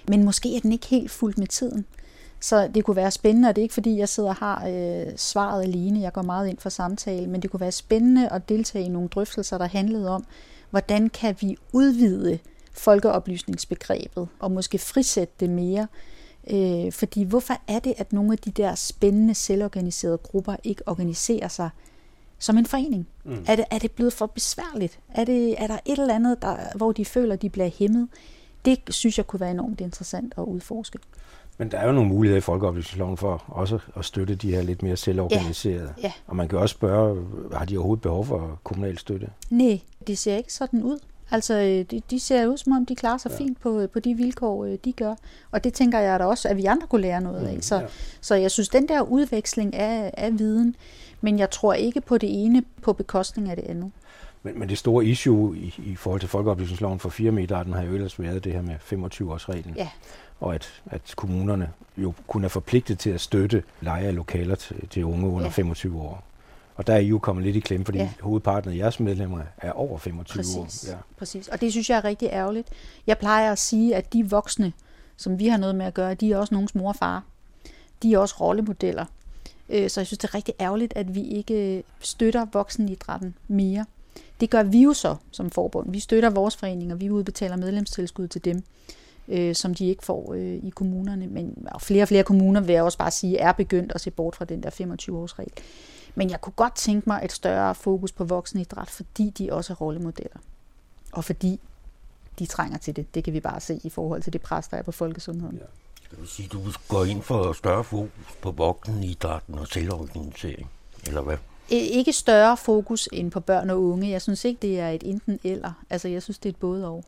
Men 0.08 0.24
måske 0.24 0.56
er 0.56 0.60
den 0.60 0.72
ikke 0.72 0.88
helt 0.88 1.12
fuldt 1.12 1.38
med 1.38 1.48
tiden. 1.48 1.86
Så 2.40 2.68
det 2.68 2.86
kunne 2.86 2.96
være 2.96 3.12
spændende, 3.12 3.50
og 3.50 3.56
det 3.56 3.62
er 3.62 3.64
ikke 3.64 3.74
fordi, 3.74 3.98
jeg 3.98 4.10
sidder 4.10 4.30
og 4.30 4.36
har 4.36 4.68
øh, 4.68 5.14
svaret 5.16 5.64
alene. 5.64 6.02
Jeg 6.02 6.14
går 6.14 6.22
meget 6.22 6.48
ind 6.48 6.58
for 6.58 6.70
samtale, 6.70 7.28
men 7.28 7.42
det 7.42 7.52
kunne 7.52 7.60
være 7.60 7.72
spændende 7.72 8.30
at 8.30 8.50
deltage 8.50 8.86
i 8.86 8.90
nogle 8.90 9.10
drøftelser, 9.10 9.58
der 9.58 9.68
handlede 9.68 10.10
om, 10.10 10.26
hvordan 10.70 11.10
kan 11.10 11.36
vi 11.42 11.58
udvide 11.74 12.40
folkeoplysningsbegrebet 12.74 14.28
og 14.40 14.52
måske 14.52 14.78
frisætte 14.78 15.34
det 15.40 15.50
mere. 15.50 15.88
Øh, 16.52 16.92
fordi 16.92 17.24
hvorfor 17.24 17.54
er 17.68 17.80
det, 17.80 17.94
at 17.98 18.14
nogle 18.14 18.32
af 18.32 18.38
de 18.38 18.52
der 18.52 18.76
spændende, 18.76 19.34
selvorganiserede 19.34 20.18
grupper 20.18 20.56
ikke 20.64 20.88
organiserer 20.88 21.48
sig 21.48 21.70
som 22.40 22.58
en 22.58 22.66
forening? 22.66 23.08
Mm. 23.24 23.44
Er, 23.48 23.56
det, 23.56 23.66
er 23.72 23.80
det 23.80 23.92
blevet 23.92 24.14
for 24.14 24.26
besværligt? 24.26 25.00
Er, 25.10 25.26
det, 25.26 25.62
er 25.62 25.68
der 25.68 25.78
et 25.86 26.00
eller 26.00 26.16
andet, 26.16 26.42
der, 26.42 26.58
hvor 26.76 26.92
de 26.92 27.06
føler, 27.06 27.36
de 27.36 27.50
bliver 27.50 27.70
hæmmet? 27.80 28.08
Det 28.66 28.80
synes 28.90 29.18
jeg 29.18 29.28
kunne 29.28 29.40
være 29.40 29.52
enormt 29.52 29.82
interessant 29.82 30.34
at 30.38 30.44
udforske. 30.44 31.00
Men 31.60 31.72
der 31.72 31.78
er 31.78 31.86
jo 31.86 31.92
nogle 31.92 32.10
muligheder 32.10 32.38
i 32.38 32.42
folkeoplysningsloven 32.42 33.18
for 33.18 33.44
også 33.48 33.80
at 33.96 34.06
støtte 34.06 34.36
de 34.36 34.52
her 34.52 34.62
lidt 34.62 34.84
mere 34.84 34.98
selvorganiserede. 34.98 35.94
Ja, 35.98 36.04
ja. 36.04 36.12
Og 36.28 36.36
man 36.36 36.48
kan 36.48 36.60
også 36.60 36.74
spørge, 36.74 37.26
har 37.54 37.66
de 37.66 37.78
overhovedet 37.78 38.02
behov 38.02 38.26
for 38.26 38.60
kommunal 38.64 38.98
støtte? 38.98 39.30
Nej, 39.50 39.80
det 40.08 40.18
ser 40.18 40.38
ikke 40.38 40.54
sådan 40.54 40.84
ud. 40.84 41.00
Altså, 41.32 41.54
øh, 41.54 41.86
de, 41.92 42.02
de 42.10 42.20
ser 42.20 42.48
ud 42.48 42.58
som 42.58 42.74
om, 42.74 42.86
de 42.86 42.96
klarer 42.96 43.18
sig 43.18 43.32
ja. 43.32 43.38
fint 43.38 43.62
på, 43.62 43.88
på 43.94 44.00
de 44.00 44.14
vilkår, 44.14 44.66
øh, 44.66 44.78
de 44.86 44.92
gør. 44.94 45.16
Og 45.52 45.64
det 45.64 45.74
tænker 45.74 46.00
jeg 46.00 46.20
da 46.20 46.26
også, 46.26 46.48
at 46.48 46.58
vi 46.58 46.66
andre 46.66 46.88
kunne 46.88 47.02
lære 47.02 47.22
noget 47.22 47.48
af. 47.48 47.56
Mm, 47.56 47.62
så, 47.62 47.76
ja. 47.76 47.86
så 48.22 48.36
jeg 48.36 48.52
synes, 48.52 48.70
den 48.70 48.88
der 48.88 49.02
udveksling 49.02 49.76
af, 49.76 50.14
af 50.18 50.40
viden, 50.40 50.76
men 51.22 51.40
jeg 51.40 51.50
tror 51.50 51.74
ikke 51.74 52.02
på 52.02 52.18
det 52.18 52.46
ene 52.46 52.64
på 52.82 52.94
bekostning 52.94 53.50
af 53.50 53.56
det 53.56 53.66
andet. 53.66 53.92
Men, 54.44 54.60
men 54.60 54.70
det 54.70 54.78
store 54.78 55.06
issue 55.06 55.58
i, 55.58 55.76
i 55.78 55.96
forhold 55.96 56.20
til 56.20 56.30
folkeoplysningsloven 56.30 57.00
for 57.00 57.10
firmaidrætten 57.10 57.74
har 57.74 57.84
jo 57.84 57.94
ellers 57.94 58.20
været 58.20 58.44
det 58.44 58.54
her 58.54 58.62
med 58.62 58.76
25-års-reglen. 58.76 59.76
Ja. 59.76 59.90
Og 60.40 60.56
at, 60.56 60.82
at 60.86 61.14
kommunerne 61.16 61.72
jo 61.98 62.14
kun 62.28 62.44
er 62.44 62.48
forpligtet 62.48 63.00
til 63.00 63.10
at 63.10 63.22
støtte 63.22 63.64
leje 63.82 64.06
af 64.06 64.16
lokaler 64.16 64.56
til, 64.56 64.90
til 64.90 65.06
unge 65.06 65.28
under 65.28 65.46
ja. 65.46 65.52
25 65.52 66.02
år. 66.02 66.24
Og 66.76 66.88
der 66.88 66.94
er 66.94 66.98
I 66.98 67.06
jo 67.06 67.20
kommet 67.20 67.46
lidt 67.46 67.56
i 67.56 67.60
klemme, 67.60 67.86
fordi 67.86 67.98
ja. 67.98 68.10
hovedparten 68.22 68.72
af 68.72 68.78
jeres 68.78 69.00
medlemmer 69.00 69.42
er 69.58 69.72
over 69.72 69.98
25 69.98 70.40
præcis, 70.40 70.56
år. 70.56 70.92
Ja. 70.92 70.98
Præcis, 71.18 71.48
og 71.48 71.62
det 71.62 71.72
synes 71.72 71.90
jeg 71.90 71.98
er 71.98 72.04
rigtig 72.04 72.30
ærgerligt. 72.32 72.68
Jeg 73.08 73.18
plejer 73.18 73.52
at 73.52 73.60
sige, 73.60 73.96
at 73.96 74.14
de 74.14 74.30
voksne, 74.30 74.74
som 75.18 75.40
vi 75.40 75.48
har 75.48 75.58
noget 75.58 75.76
med 75.76 75.86
at 75.86 75.94
gøre, 75.94 76.14
de 76.14 76.32
er 76.32 76.38
også 76.38 76.54
nogens 76.54 76.76
mor 76.76 76.90
og 76.90 76.96
far. 76.96 77.24
De 78.04 78.14
er 78.14 78.18
også 78.18 78.36
rollemodeller. 78.40 79.06
Øh, 79.70 79.90
så 79.90 80.02
jeg 80.02 80.08
synes, 80.08 80.18
det 80.18 80.30
er 80.30 80.36
rigtig 80.36 80.54
ærgerligt, 80.60 80.94
at 80.96 81.16
vi 81.16 81.22
ikke 81.22 81.84
støtter 82.00 82.46
voksenidrætten 82.54 83.36
mere. 83.48 83.86
Det 84.40 84.50
gør 84.50 84.64
vi 84.64 84.84
jo 84.84 84.94
så 84.94 85.16
som 85.32 85.50
forbund. 85.50 85.92
Vi 85.92 86.00
støtter 86.00 86.30
vores 86.30 86.56
foreninger, 86.56 86.96
vi 86.96 87.10
udbetaler 87.10 87.56
medlemstilskud 87.56 88.28
til 88.28 88.46
dem, 88.46 88.64
øh, 89.28 89.56
som 89.56 89.76
de 89.76 89.88
ikke 89.88 90.06
får 90.06 90.34
øh, 90.34 90.56
i 90.56 90.70
kommunerne. 90.76 91.28
Men 91.28 91.68
og 91.72 91.82
flere 91.82 92.04
og 92.04 92.08
flere 92.08 92.24
kommuner, 92.24 92.62
vil 92.62 92.74
jeg 92.74 92.84
også 92.84 92.98
bare 92.98 93.12
sige, 93.12 93.38
er 93.38 93.52
begyndt 93.52 93.92
at 93.96 94.02
se 94.02 94.12
bort 94.12 94.36
fra 94.36 94.46
den 94.46 94.64
der 94.64 94.70
25-års 94.70 95.40
regel. 95.40 95.52
Men 96.16 96.30
jeg 96.30 96.42
kunne 96.42 96.54
godt 96.54 96.76
tænke 96.76 97.10
mig 97.10 97.22
et 97.24 97.32
større 97.32 97.76
fokus 97.76 98.12
på 98.12 98.24
voksenidræt, 98.24 98.90
fordi 98.90 99.30
de 99.30 99.54
også 99.54 99.74
er 99.74 99.78
rollemodeller. 99.78 100.38
Og 101.12 101.24
fordi 101.24 101.60
de 102.40 102.46
trænger 102.46 102.78
til 102.78 102.96
det. 102.96 103.16
Det 103.16 103.24
kan 103.24 103.34
vi 103.34 103.40
bare 103.40 103.60
se 103.60 103.80
i 103.84 103.90
forhold 103.90 104.22
til 104.24 104.34
det 104.34 104.42
pres, 104.42 104.68
der 104.68 104.78
er 104.78 104.82
på 104.82 104.92
folkesundheden. 104.92 105.56
Ja. 105.56 105.66
Det 106.12 106.20
vil 106.20 106.28
sige, 106.28 106.48
du 106.48 106.62
går 106.88 107.06
ind 107.06 107.22
for 107.22 107.54
større 107.54 107.84
fokus 107.84 108.12
på 108.42 108.52
voksenidrætten 108.52 109.60
og 109.60 109.68
selvorganisering, 109.68 110.70
eller 111.08 111.22
hvad? 111.22 111.38
Ikke 111.72 112.14
større 112.14 112.58
fokus 112.58 113.10
end 113.14 113.32
på 113.32 113.40
børn 113.40 113.70
og 113.70 113.84
unge. 113.84 114.10
Jeg 114.10 114.22
synes 114.22 114.46
ikke, 114.46 114.60
det 114.62 114.80
er 114.80 114.90
et 114.90 115.04
enten 115.06 115.40
eller. 115.44 115.72
Altså, 115.90 116.08
jeg 116.08 116.24
synes, 116.24 116.40
det 116.40 116.50
er 116.50 116.54
et 116.54 116.60
både 116.60 116.88
og. 116.88 117.04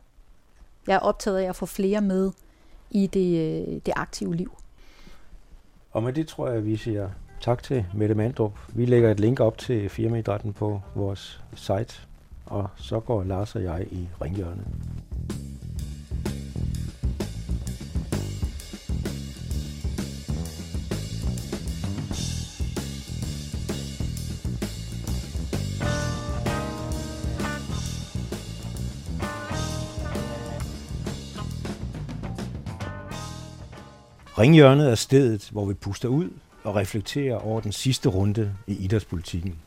Jeg 0.86 0.94
er 0.94 0.98
optaget 0.98 1.38
af 1.38 1.48
at 1.48 1.56
få 1.56 1.66
flere 1.66 2.00
med 2.00 2.30
i 2.90 3.06
det, 3.06 3.38
øh, 3.38 3.80
det 3.86 3.92
aktive 3.96 4.34
liv. 4.34 4.52
Og 5.90 6.02
med 6.02 6.12
det 6.12 6.28
tror 6.28 6.48
jeg, 6.48 6.64
vi 6.64 6.76
siger 6.76 7.10
tak 7.40 7.62
til 7.62 7.86
Mette 7.94 8.14
Mandrup. 8.14 8.58
Vi 8.68 8.86
lægger 8.86 9.10
et 9.10 9.20
link 9.20 9.40
op 9.40 9.58
til 9.58 9.88
firmaidrætten 9.88 10.52
på 10.52 10.80
vores 10.94 11.42
site, 11.54 11.94
og 12.46 12.68
så 12.76 13.00
går 13.00 13.22
Lars 13.22 13.54
og 13.54 13.62
jeg 13.62 13.86
i 13.90 14.08
ringhjørnet. 14.22 14.66
Ringhjørnet 34.42 34.90
er 34.90 34.94
stedet, 34.94 35.48
hvor 35.52 35.64
vi 35.64 35.74
puster 35.74 36.08
ud 36.08 36.30
og 36.64 36.76
reflekterer 36.76 37.36
over 37.36 37.60
den 37.60 37.72
sidste 37.72 38.08
runde 38.08 38.54
i 38.66 38.76
idrætspolitikken. 38.84 39.58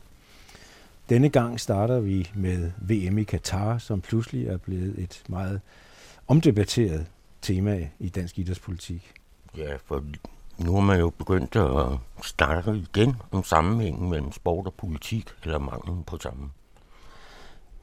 Denne 1.08 1.28
gang 1.28 1.60
starter 1.60 2.00
vi 2.00 2.30
med 2.34 2.70
VM 2.80 3.18
i 3.18 3.24
Katar, 3.24 3.78
som 3.78 4.00
pludselig 4.00 4.46
er 4.46 4.56
blevet 4.56 4.98
et 4.98 5.22
meget 5.28 5.60
omdebatteret 6.28 7.06
tema 7.42 7.88
i 7.98 8.08
dansk 8.08 8.38
idrætspolitik. 8.38 9.12
Ja, 9.56 9.76
for 9.84 10.04
nu 10.58 10.76
er 10.76 10.80
man 10.80 11.00
jo 11.00 11.10
begyndt 11.10 11.56
at 11.56 11.98
snakke 12.22 12.76
igen 12.76 13.16
om 13.30 13.44
sammenhængen 13.44 14.10
mellem 14.10 14.32
sport 14.32 14.66
og 14.66 14.74
politik, 14.74 15.28
eller 15.44 15.58
manglen 15.58 16.04
på 16.04 16.18
sammen. 16.20 16.52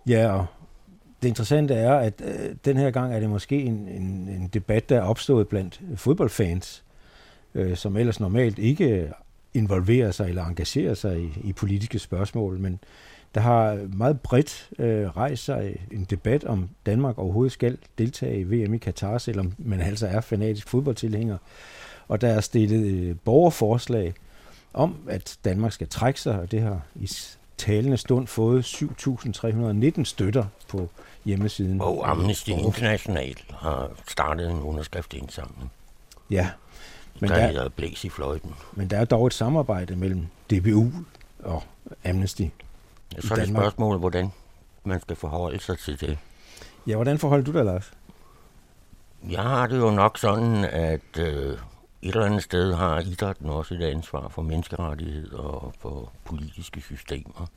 Ja, 0.08 0.34
og 0.34 0.46
det 1.24 1.30
interessante 1.30 1.74
er, 1.74 1.94
at 1.94 2.22
øh, 2.26 2.56
den 2.66 2.78
her 2.78 2.92
gang 2.92 3.14
er 3.14 3.20
det 3.20 3.30
måske 3.30 3.62
en, 3.62 3.88
en, 3.88 4.30
en 4.30 4.50
debat, 4.54 4.90
der 4.90 4.98
er 4.98 5.02
opstået 5.02 5.48
blandt 5.48 5.82
fodboldfans, 5.96 6.84
øh, 7.56 7.78
som 7.78 7.98
ellers 7.98 8.20
normalt 8.20 8.60
ikke 8.60 9.12
involverer 9.54 10.12
sig 10.12 10.30
eller 10.30 10.46
engagerer 10.46 10.94
sig 10.94 11.22
i, 11.22 11.30
i 11.44 11.54
politiske 11.54 12.00
spørgsmål, 12.00 12.60
men 12.60 12.80
der 13.36 13.42
har 13.42 13.88
meget 13.94 14.22
bredt 14.22 14.70
øh, 14.80 15.08
rejst 15.08 15.46
sig 15.46 15.88
en 15.92 16.04
debat 16.04 16.44
om 16.44 16.70
Danmark 16.86 17.18
overhovedet 17.18 17.52
skal 17.52 17.78
deltage 17.98 18.40
i 18.40 18.44
VM 18.44 18.74
i 18.74 18.78
Katar, 18.78 19.18
selvom 19.18 19.54
man 19.58 19.82
altså 19.82 20.08
er 20.08 20.22
fanatisk 20.22 20.70
fodboldtilhænger. 20.70 21.38
Og 22.08 22.22
der 22.22 22.28
er 22.28 22.42
stillet 22.42 22.86
øh, 22.86 23.16
borgerforslag 23.26 24.14
om, 24.74 24.96
at 25.10 25.38
Danmark 25.46 25.72
skal 25.72 25.88
trække 25.88 26.22
sig, 26.22 26.40
og 26.40 26.52
det 26.52 26.62
har 26.62 26.82
i 26.96 27.08
talende 27.58 27.98
stund 27.98 28.28
fået 28.28 28.64
7.319 28.64 30.04
støtter 30.04 30.46
på 30.68 30.90
hjemmesiden. 31.26 31.82
Og 31.82 32.12
Amnesty 32.12 32.50
International 32.50 33.36
har 33.50 33.92
startet 34.08 34.50
en 34.52 34.62
underskriftindsamling. 34.62 35.72
Ja. 36.30 36.50
Men 37.20 37.30
der, 37.30 37.52
der 37.52 37.70
blæs 37.70 38.04
i 38.04 38.10
fløjten. 38.10 38.56
Men 38.74 38.90
der 38.90 38.98
er 38.98 39.06
dog 39.06 39.28
et 39.28 39.34
samarbejde 39.34 39.96
mellem 39.96 40.28
DBU 40.52 40.92
og 41.44 41.64
Amnesty. 42.06 42.42
Ja, 42.42 43.22
så 43.22 43.34
er 43.34 43.38
det 43.38 43.48
spørgsmålet, 43.48 44.00
hvordan 44.00 44.32
man 44.84 45.02
skal 45.02 45.16
forholde 45.16 45.60
sig 45.60 45.80
til 45.80 46.00
det. 46.00 46.18
Ja, 46.88 46.96
hvordan 46.96 47.20
forholder 47.20 47.46
du 47.46 47.52
dig, 47.52 47.66
Lars? 47.66 47.92
Jeg 49.30 49.42
har 49.42 49.68
det 49.68 49.78
jo 49.78 49.92
nok 49.92 50.18
sådan, 50.18 50.66
at 50.66 51.18
øh, 51.20 51.58
et 52.04 52.10
eller 52.10 52.26
andet 52.26 52.44
sted 52.44 52.74
har 52.74 53.00
idrætten 53.00 53.50
også 53.50 53.74
et 53.74 53.82
ansvar 53.82 54.28
for 54.28 54.42
menneskerettigheder 54.42 55.38
og 55.38 55.74
for 55.80 56.12
politiske 56.26 56.82
systemer. 56.82 57.48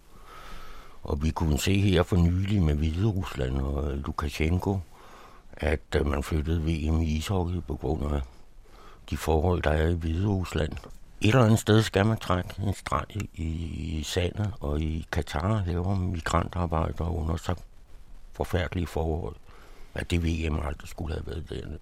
Og 1.03 1.23
vi 1.23 1.31
kunne 1.31 1.59
se 1.59 1.81
her 1.81 2.03
for 2.03 2.17
nylig 2.17 2.63
med 2.63 2.75
Hvide 2.75 3.07
Rusland 3.07 3.61
og 3.61 3.97
Lukashenko, 3.97 4.79
at 5.53 5.81
øh, 5.97 6.07
man 6.07 6.23
flyttede 6.23 6.61
VM 6.61 7.01
i 7.01 7.17
ishockey 7.17 7.61
på 7.69 7.77
grund 7.77 8.15
af 8.15 8.21
de 9.11 9.17
forhold, 9.17 9.63
der 9.63 9.71
er 9.71 9.89
i 9.89 9.95
Hvide 9.95 10.27
Rusland. 10.27 10.73
Et 11.21 11.29
eller 11.29 11.45
andet 11.45 11.59
sted 11.59 11.83
skal 11.83 12.07
man 12.07 12.19
trække 12.19 12.51
en 12.63 12.75
streg 12.75 13.05
i 13.35 14.03
sandet, 14.05 14.53
og 14.61 14.81
i 14.81 15.07
Katar 15.13 15.63
laver 15.67 15.95
migrantarbejdere 15.95 17.11
under 17.11 17.37
så 17.37 17.55
forfærdelige 18.33 18.87
forhold, 18.87 19.37
at 19.95 20.11
det 20.11 20.25
VM 20.25 20.61
aldrig 20.61 20.89
skulle 20.89 21.15
have 21.15 21.27
været 21.27 21.51
dernede. 21.51 21.79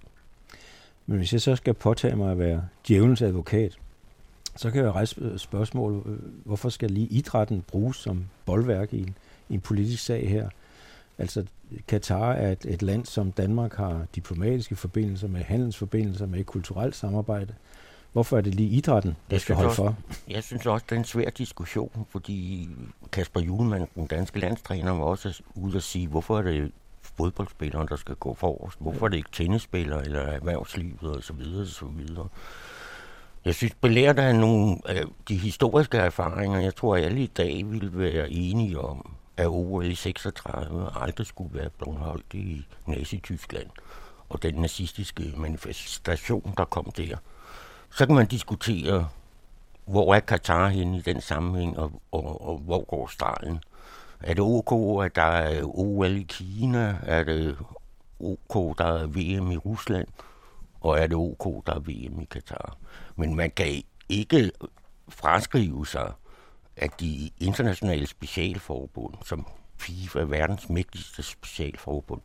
Men 1.07 1.17
hvis 1.17 1.33
jeg 1.33 1.41
så 1.41 1.57
skal 1.57 1.75
påtage 1.75 2.17
mig 2.17 2.31
at 2.33 2.39
være 2.39 2.63
djævelens 2.89 3.23
advokat, 3.23 3.79
så 4.57 4.71
kan 4.71 4.85
jeg 4.85 4.93
rejse 4.93 5.39
spørgsmål, 5.39 6.03
øh, 6.07 6.19
hvorfor 6.45 6.69
skal 6.69 6.91
lige 6.91 7.07
idrætten 7.07 7.63
bruges 7.63 7.97
som 7.97 8.25
boldværk 8.47 8.93
i 8.93 9.01
en, 9.01 9.17
i 9.49 9.55
en 9.55 9.61
politisk 9.61 10.05
sag 10.05 10.29
her? 10.29 10.49
Altså, 11.19 11.45
Katar 11.89 12.33
er 12.33 12.53
et, 12.53 12.67
et 12.69 12.83
land, 12.83 13.07
som 13.07 13.33
Danmark 13.33 13.75
har 13.75 14.07
diplomatiske 14.15 14.77
forbindelser 14.77 15.29
med, 15.29 15.43
handelsforbindelser 15.43 16.27
med, 16.27 16.45
kulturelt 16.45 16.97
samarbejde. 16.97 17.55
Hvorfor 18.13 18.37
er 18.37 18.41
det 18.41 18.55
lige 18.55 18.69
idrætten, 18.69 19.17
der 19.31 19.39
skal 19.39 19.55
holde 19.55 19.69
også, 19.69 19.77
for? 19.77 19.97
Jeg 20.29 20.43
synes 20.43 20.67
også, 20.67 20.87
det 20.89 20.95
er 20.95 20.99
en 20.99 21.05
svær 21.05 21.31
diskussion, 21.31 22.07
fordi 22.11 22.69
Kasper 23.13 23.41
Julemand, 23.41 23.89
den 23.95 24.07
danske 24.07 24.41
landstræner, 24.41 24.93
var 24.93 25.05
også 25.05 25.43
ude 25.55 25.77
at 25.77 25.83
sige, 25.83 26.09
hvorfor 26.09 26.39
er 26.39 26.43
det 26.43 26.73
fodboldspillere, 27.17 27.87
der 27.89 27.97
skal 27.97 28.15
gå 28.15 28.35
forrest? 28.35 28.79
Hvorfor 28.81 29.07
er 29.07 29.11
det 29.11 29.17
ikke 29.17 29.31
tennisspillere 29.33 30.05
eller 30.05 30.21
erhvervslivet 30.21 31.17
osv. 31.17 31.23
så 31.23 31.33
videre, 31.33 31.67
så 31.67 31.87
videre. 31.87 32.29
Jeg 33.45 33.55
synes, 33.55 33.75
belært 33.81 34.19
af 34.19 34.35
nogle 34.35 34.77
af 34.85 35.05
de 35.29 35.37
historiske 35.37 35.99
erfaringer, 35.99 36.61
jeg 36.61 36.77
tror, 36.77 36.97
at 36.97 37.05
alle 37.05 37.21
i 37.21 37.27
dag 37.27 37.71
ville 37.71 37.99
være 37.99 38.31
enige 38.31 38.81
om, 38.81 39.11
at 39.37 39.47
OL 39.47 39.87
i 39.87 39.95
36 39.95 40.91
aldrig 41.01 41.27
skulle 41.27 41.59
være 41.59 41.71
blevet 41.71 41.99
holdt 41.99 42.35
i 42.35 42.67
Nazi-Tyskland, 42.87 43.71
og 44.29 44.43
den 44.43 44.55
nazistiske 44.55 45.33
manifestation, 45.37 46.55
der 46.57 46.65
kom 46.65 46.93
der. 46.97 47.17
Så 47.91 48.07
kan 48.07 48.15
man 48.15 48.27
diskutere, 48.27 49.09
hvor 49.85 50.15
er 50.15 50.21
Katar 50.21 50.69
henne 50.69 50.99
i 50.99 51.01
den 51.01 51.21
sammenhæng, 51.21 51.79
og, 51.79 51.93
og, 52.13 52.49
og 52.49 52.59
hvor 52.59 52.85
går 52.85 53.07
stregen? 53.07 53.59
Er 54.27 54.35
det 54.35 54.41
OK, 54.41 55.05
at 55.05 55.17
der 55.17 55.23
er 55.23 55.65
OL 55.65 56.17
i 56.17 56.23
Kina? 56.23 56.99
Er 57.03 57.25
det 57.25 57.57
OK, 58.21 58.79
der 58.79 58.85
er 58.85 59.07
VM 59.07 59.51
i 59.51 59.57
Rusland? 59.57 60.09
Og 60.81 60.99
er 60.99 61.07
det 61.07 61.17
OK, 61.17 61.67
der 61.67 61.75
er 61.75 61.81
VM 61.81 62.21
i 62.21 62.25
Katar? 62.25 62.77
Men 63.17 63.35
man 63.35 63.51
kan 63.51 63.83
ikke 64.09 64.51
fraskrive 65.09 65.87
sig, 65.87 66.13
at 66.77 67.01
de 67.01 67.31
internationale 67.39 68.07
specialforbund, 68.07 69.15
som 69.25 69.47
FIFA 69.77 70.21
er 70.21 70.25
verdens 70.25 70.69
mægtigste 70.69 71.23
specialforbund, 71.23 72.21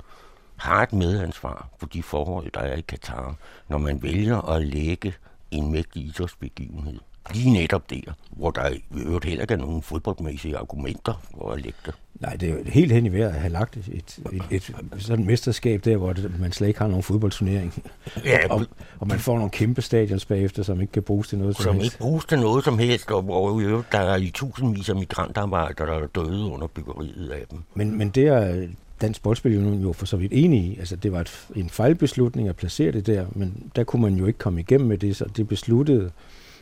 har 0.56 0.84
et 0.84 0.94
medansvar 0.94 1.70
for 1.78 1.88
de 1.88 2.04
forhold, 2.04 2.52
der 2.52 2.62
er 2.62 2.76
i 2.76 2.82
Katar, 2.82 3.36
når 3.68 3.78
man 3.78 4.04
vælger 4.04 4.42
at 4.42 4.66
lægge 4.66 5.14
en 5.52 5.72
mægtig 5.72 6.06
idrætsbegivenhed 6.06 7.00
lige 7.34 7.54
netop 7.54 7.90
der, 7.90 8.02
hvor 8.32 8.52
der 8.52 8.70
i 8.70 8.82
øvrigt 9.06 9.26
heller 9.26 9.42
ikke 9.42 9.54
er 9.54 9.58
nogen 9.58 9.82
fodboldmæssige 9.82 10.58
argumenter 10.58 11.22
for 11.32 11.52
at 11.52 11.62
lægge 11.62 11.78
det. 11.86 11.94
Nej, 12.20 12.36
det 12.36 12.50
er 12.50 12.54
jo 12.54 12.60
helt 12.66 12.92
hen 12.92 13.06
i 13.06 13.10
vejret 13.10 13.30
at 13.30 13.40
have 13.40 13.54
lagt 13.54 13.78
et, 13.78 13.88
et, 13.88 14.20
et, 14.52 14.72
et 14.96 15.04
sådan 15.04 15.26
mesterskab 15.26 15.86
der, 15.86 15.98
hvor 15.98 16.14
det, 16.14 16.40
man 16.40 16.52
slet 16.52 16.68
ikke 16.68 16.80
har 16.80 16.88
nogen 16.88 17.04
fodboldturnering. 17.04 17.84
Ja, 18.26 18.54
og, 18.54 18.66
og 19.00 19.08
man 19.08 19.20
får 19.20 19.36
nogle 19.36 19.50
kæmpe 19.50 19.82
stadions 19.82 20.26
bagefter, 20.26 20.64
som 20.64 20.82
ikke 20.82 20.92
kan 20.92 21.04
bruges 21.04 21.28
til 21.28 21.38
noget 21.38 21.56
som, 21.56 21.64
som 21.64 21.76
helst. 21.76 21.94
ikke 21.94 21.98
bruges 21.98 22.26
til 22.26 22.40
noget 22.40 22.64
som 22.64 22.80
helst, 22.80 23.12
og 23.12 23.22
hvor 23.22 23.60
øvrigt 23.60 23.92
der 23.92 24.00
er 24.00 24.16
i 24.16 24.32
tusindvis 24.34 24.90
af 24.90 24.96
migrantarbejdere, 24.96 25.88
der 25.88 25.94
er 25.94 26.08
døde 26.08 26.46
under 26.46 26.68
byggeriet 26.68 27.30
af 27.30 27.46
dem. 27.52 27.64
Men, 27.74 27.98
men 27.98 28.10
det 28.10 28.28
er 28.28 28.68
Dansk 29.02 29.24
Boldspilunion 29.24 29.82
jo 29.82 29.94
for 29.94 30.06
så 30.06 30.18
vidt 30.18 30.34
enig 30.36 30.60
i. 30.64 30.80
Altså, 30.80 30.96
det 30.96 31.12
var 31.12 31.22
et, 31.22 31.48
en 31.56 31.70
fejlbeslutning 31.70 32.48
at 32.48 32.56
placere 32.56 32.92
det 32.92 33.08
der, 33.08 33.26
men 33.32 33.72
der 33.76 33.84
kunne 33.84 34.02
man 34.02 34.16
jo 34.16 34.26
ikke 34.26 34.40
komme 34.40 34.60
igennem 34.60 34.88
med 34.88 34.98
det, 34.98 35.16
så 35.16 35.26
det 35.38 35.48
besluttede 35.48 36.12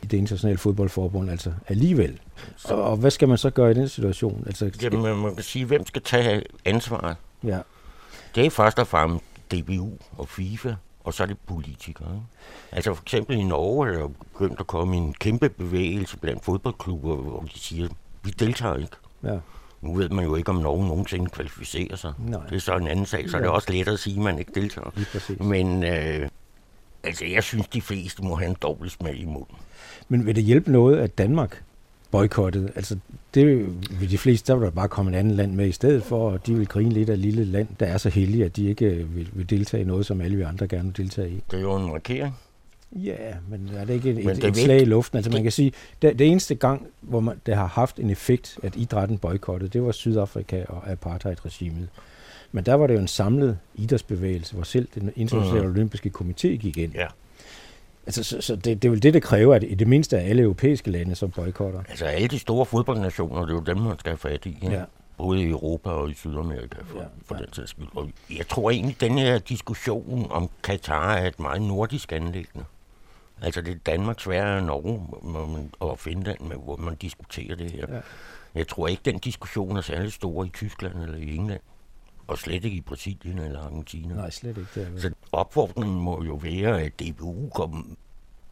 i 0.02 0.06
det 0.06 0.18
internationale 0.18 0.58
fodboldforbund, 0.58 1.30
altså 1.30 1.52
alligevel. 1.68 2.20
Så, 2.56 2.74
og, 2.74 2.82
og 2.82 2.96
hvad 2.96 3.10
skal 3.10 3.28
man 3.28 3.38
så 3.38 3.50
gøre 3.50 3.70
i 3.70 3.74
den 3.74 3.88
situation? 3.88 4.44
Altså. 4.46 4.70
Jamen, 4.82 5.22
man 5.22 5.34
kan 5.34 5.44
sige, 5.44 5.64
hvem 5.64 5.86
skal 5.86 6.02
tage 6.02 6.42
ansvaret? 6.64 7.16
Ja. 7.44 7.58
Det 8.34 8.46
er 8.46 8.50
først 8.50 8.78
og 8.78 8.86
fremmest 8.86 9.24
DBU 9.52 9.90
og 10.18 10.28
FIFA, 10.28 10.74
og 11.04 11.14
så 11.14 11.22
er 11.22 11.26
det 11.26 11.36
politikere. 11.46 12.22
Altså 12.72 12.94
for 12.94 13.02
eksempel 13.02 13.36
i 13.36 13.42
Norge 13.42 13.88
er 13.88 13.92
der 13.92 14.08
begyndt 14.08 14.60
at 14.60 14.66
komme 14.66 14.96
en 14.96 15.14
kæmpe 15.14 15.48
bevægelse 15.48 16.16
blandt 16.16 16.44
fodboldklubber, 16.44 17.16
hvor 17.16 17.40
de 17.40 17.58
siger, 17.58 17.88
vi 18.22 18.30
deltager 18.30 18.76
ikke. 18.76 18.96
Ja. 19.24 19.38
Nu 19.80 19.94
ved 19.94 20.08
man 20.08 20.24
jo 20.24 20.34
ikke, 20.34 20.50
om 20.50 20.56
nogen 20.56 20.88
nogensinde 20.88 21.30
kvalificerer 21.30 21.96
sig. 21.96 22.12
Nej. 22.18 22.46
Det 22.46 22.56
er 22.56 22.60
så 22.60 22.76
en 22.76 22.86
anden 22.86 23.06
sag, 23.06 23.30
så 23.30 23.36
ja. 23.36 23.42
er 23.42 23.46
det 23.46 23.54
også 23.54 23.72
let 23.72 23.88
at 23.88 23.98
sige, 23.98 24.16
at 24.16 24.22
man 24.22 24.38
ikke 24.38 24.52
deltager. 24.54 24.90
Men 25.42 25.84
øh, 25.84 26.28
altså, 27.04 27.24
jeg 27.24 27.42
synes, 27.42 27.68
de 27.68 27.80
fleste 27.80 28.22
må 28.22 28.34
have 28.34 28.48
en 28.48 28.56
dobbelt 28.62 28.92
smag 28.92 29.16
i 29.16 29.24
munden. 29.24 29.56
Men 30.08 30.26
vil 30.26 30.36
det 30.36 30.44
hjælpe 30.44 30.72
noget, 30.72 30.96
at 30.96 31.18
Danmark 31.18 31.62
boykottede? 32.10 32.72
Altså, 32.76 32.96
det 33.34 33.46
vil 34.00 34.10
de 34.10 34.18
fleste, 34.18 34.52
der 34.52 34.58
vil 34.58 34.64
der 34.64 34.70
bare 34.70 34.88
komme 34.88 35.10
et 35.10 35.16
andet 35.16 35.36
land 35.36 35.52
med 35.52 35.68
i 35.68 35.72
stedet 35.72 36.02
for, 36.02 36.30
og 36.30 36.46
de 36.46 36.54
vil 36.54 36.66
grine 36.66 36.90
lidt 36.90 37.10
af 37.10 37.12
et 37.12 37.18
lille 37.18 37.44
land, 37.44 37.68
der 37.80 37.86
er 37.86 37.98
så 37.98 38.08
heldige, 38.08 38.44
at 38.44 38.56
de 38.56 38.68
ikke 38.68 38.90
vil, 38.90 39.28
vil 39.32 39.50
deltage 39.50 39.82
i 39.82 39.86
noget, 39.86 40.06
som 40.06 40.20
alle 40.20 40.36
vi 40.36 40.42
andre 40.42 40.68
gerne 40.68 40.84
vil 40.84 40.96
deltage 40.96 41.30
i. 41.30 41.42
Det 41.50 41.56
er 41.56 41.62
jo 41.62 41.76
en 41.76 41.86
markering. 41.86 42.34
Ja, 42.92 43.34
men 43.48 43.70
er 43.76 43.84
det 43.84 43.94
ikke 43.94 44.10
et, 44.10 44.30
et, 44.30 44.44
et 44.44 44.56
slag 44.56 44.82
i 44.82 44.84
luften? 44.84 45.16
Altså 45.16 45.30
man 45.30 45.42
kan 45.42 45.52
sige, 45.52 45.72
det, 46.02 46.18
det 46.18 46.26
eneste 46.26 46.54
gang, 46.54 46.86
hvor 47.00 47.20
man, 47.20 47.40
det 47.46 47.56
har 47.56 47.66
haft 47.66 47.98
en 47.98 48.10
effekt, 48.10 48.58
at 48.62 48.76
idrætten 48.76 49.18
boykottede, 49.18 49.70
det 49.70 49.82
var 49.82 49.92
Sydafrika 49.92 50.64
og 50.68 50.90
apartheid-regimet. 50.90 51.88
Men 52.52 52.66
der 52.66 52.74
var 52.74 52.86
det 52.86 52.94
jo 52.94 52.98
en 52.98 53.08
samlet 53.08 53.58
idrætsbevægelse, 53.74 54.54
hvor 54.54 54.64
selv 54.64 54.88
den 54.94 55.12
internationale 55.16 55.66
mm. 55.66 55.72
olympiske 55.72 56.10
komité 56.20 56.46
gik 56.46 56.78
ind. 56.78 56.94
Ja. 56.94 57.06
Altså, 58.08 58.24
så, 58.24 58.40
så 58.40 58.56
det, 58.56 58.82
det 58.82 58.84
er 58.84 58.90
vel 58.90 59.02
det, 59.02 59.14
der 59.14 59.20
kræver, 59.20 59.54
at 59.54 59.64
i 59.64 59.74
det 59.74 59.88
mindste 59.88 60.16
er 60.16 60.20
alle 60.20 60.42
europæiske 60.42 60.90
lande, 60.90 61.14
som 61.14 61.30
boykotter. 61.30 61.82
Altså 61.88 62.04
alle 62.04 62.28
de 62.28 62.38
store 62.38 62.66
fodboldnationer, 62.66 63.40
det 63.40 63.50
er 63.50 63.54
jo 63.54 63.60
dem, 63.60 63.76
man 63.76 63.98
skal 63.98 64.10
have 64.10 64.18
fat 64.18 64.46
i. 64.46 64.58
Ja. 64.62 64.84
Både 65.16 65.42
i 65.42 65.48
Europa 65.48 65.90
og 65.90 66.10
i 66.10 66.14
Sydamerika, 66.14 66.76
for, 66.84 66.98
ja, 66.98 67.04
for 67.24 67.34
ja. 67.34 67.40
den 67.40 67.52
sags 67.52 67.70
skyld. 67.70 67.86
Og 67.94 68.10
jeg 68.30 68.48
tror 68.48 68.70
egentlig, 68.70 68.94
at 68.94 69.00
den 69.00 69.18
her 69.18 69.38
diskussion 69.38 70.26
om 70.30 70.50
Katar 70.62 71.14
er 71.14 71.26
et 71.26 71.40
meget 71.40 71.62
nordisk 71.62 72.12
anlæggende. 72.12 72.64
Altså 73.42 73.60
det 73.60 73.72
er 73.72 73.78
Danmark, 73.86 74.20
Sverige 74.20 74.56
og 74.56 74.62
Norge 74.62 75.06
man, 75.48 75.70
og 75.80 75.98
Finland, 75.98 76.40
med, 76.40 76.56
hvor 76.64 76.76
man 76.76 76.94
diskuterer 76.94 77.56
det 77.56 77.70
her. 77.70 77.84
Ja. 77.88 78.00
Jeg 78.54 78.68
tror 78.68 78.88
ikke, 78.88 79.02
den 79.04 79.18
diskussion 79.18 79.76
er 79.76 79.80
særlig 79.80 80.12
stor 80.12 80.44
i 80.44 80.48
Tyskland 80.48 81.02
eller 81.02 81.18
i 81.18 81.36
England 81.36 81.60
og 82.28 82.38
slet 82.38 82.64
ikke 82.64 82.76
i 82.76 82.80
Brasilien 82.80 83.38
eller 83.38 83.60
Argentina. 83.60 84.14
Nej, 84.14 84.30
slet 84.30 84.58
ikke. 84.58 84.68
Det 84.74 84.90
er 84.94 85.00
Så 85.00 85.10
opfordringen 85.32 86.00
må 86.00 86.24
jo 86.24 86.34
være, 86.34 86.82
at 86.82 87.00
DBU 87.00 87.48
kommer 87.48 87.82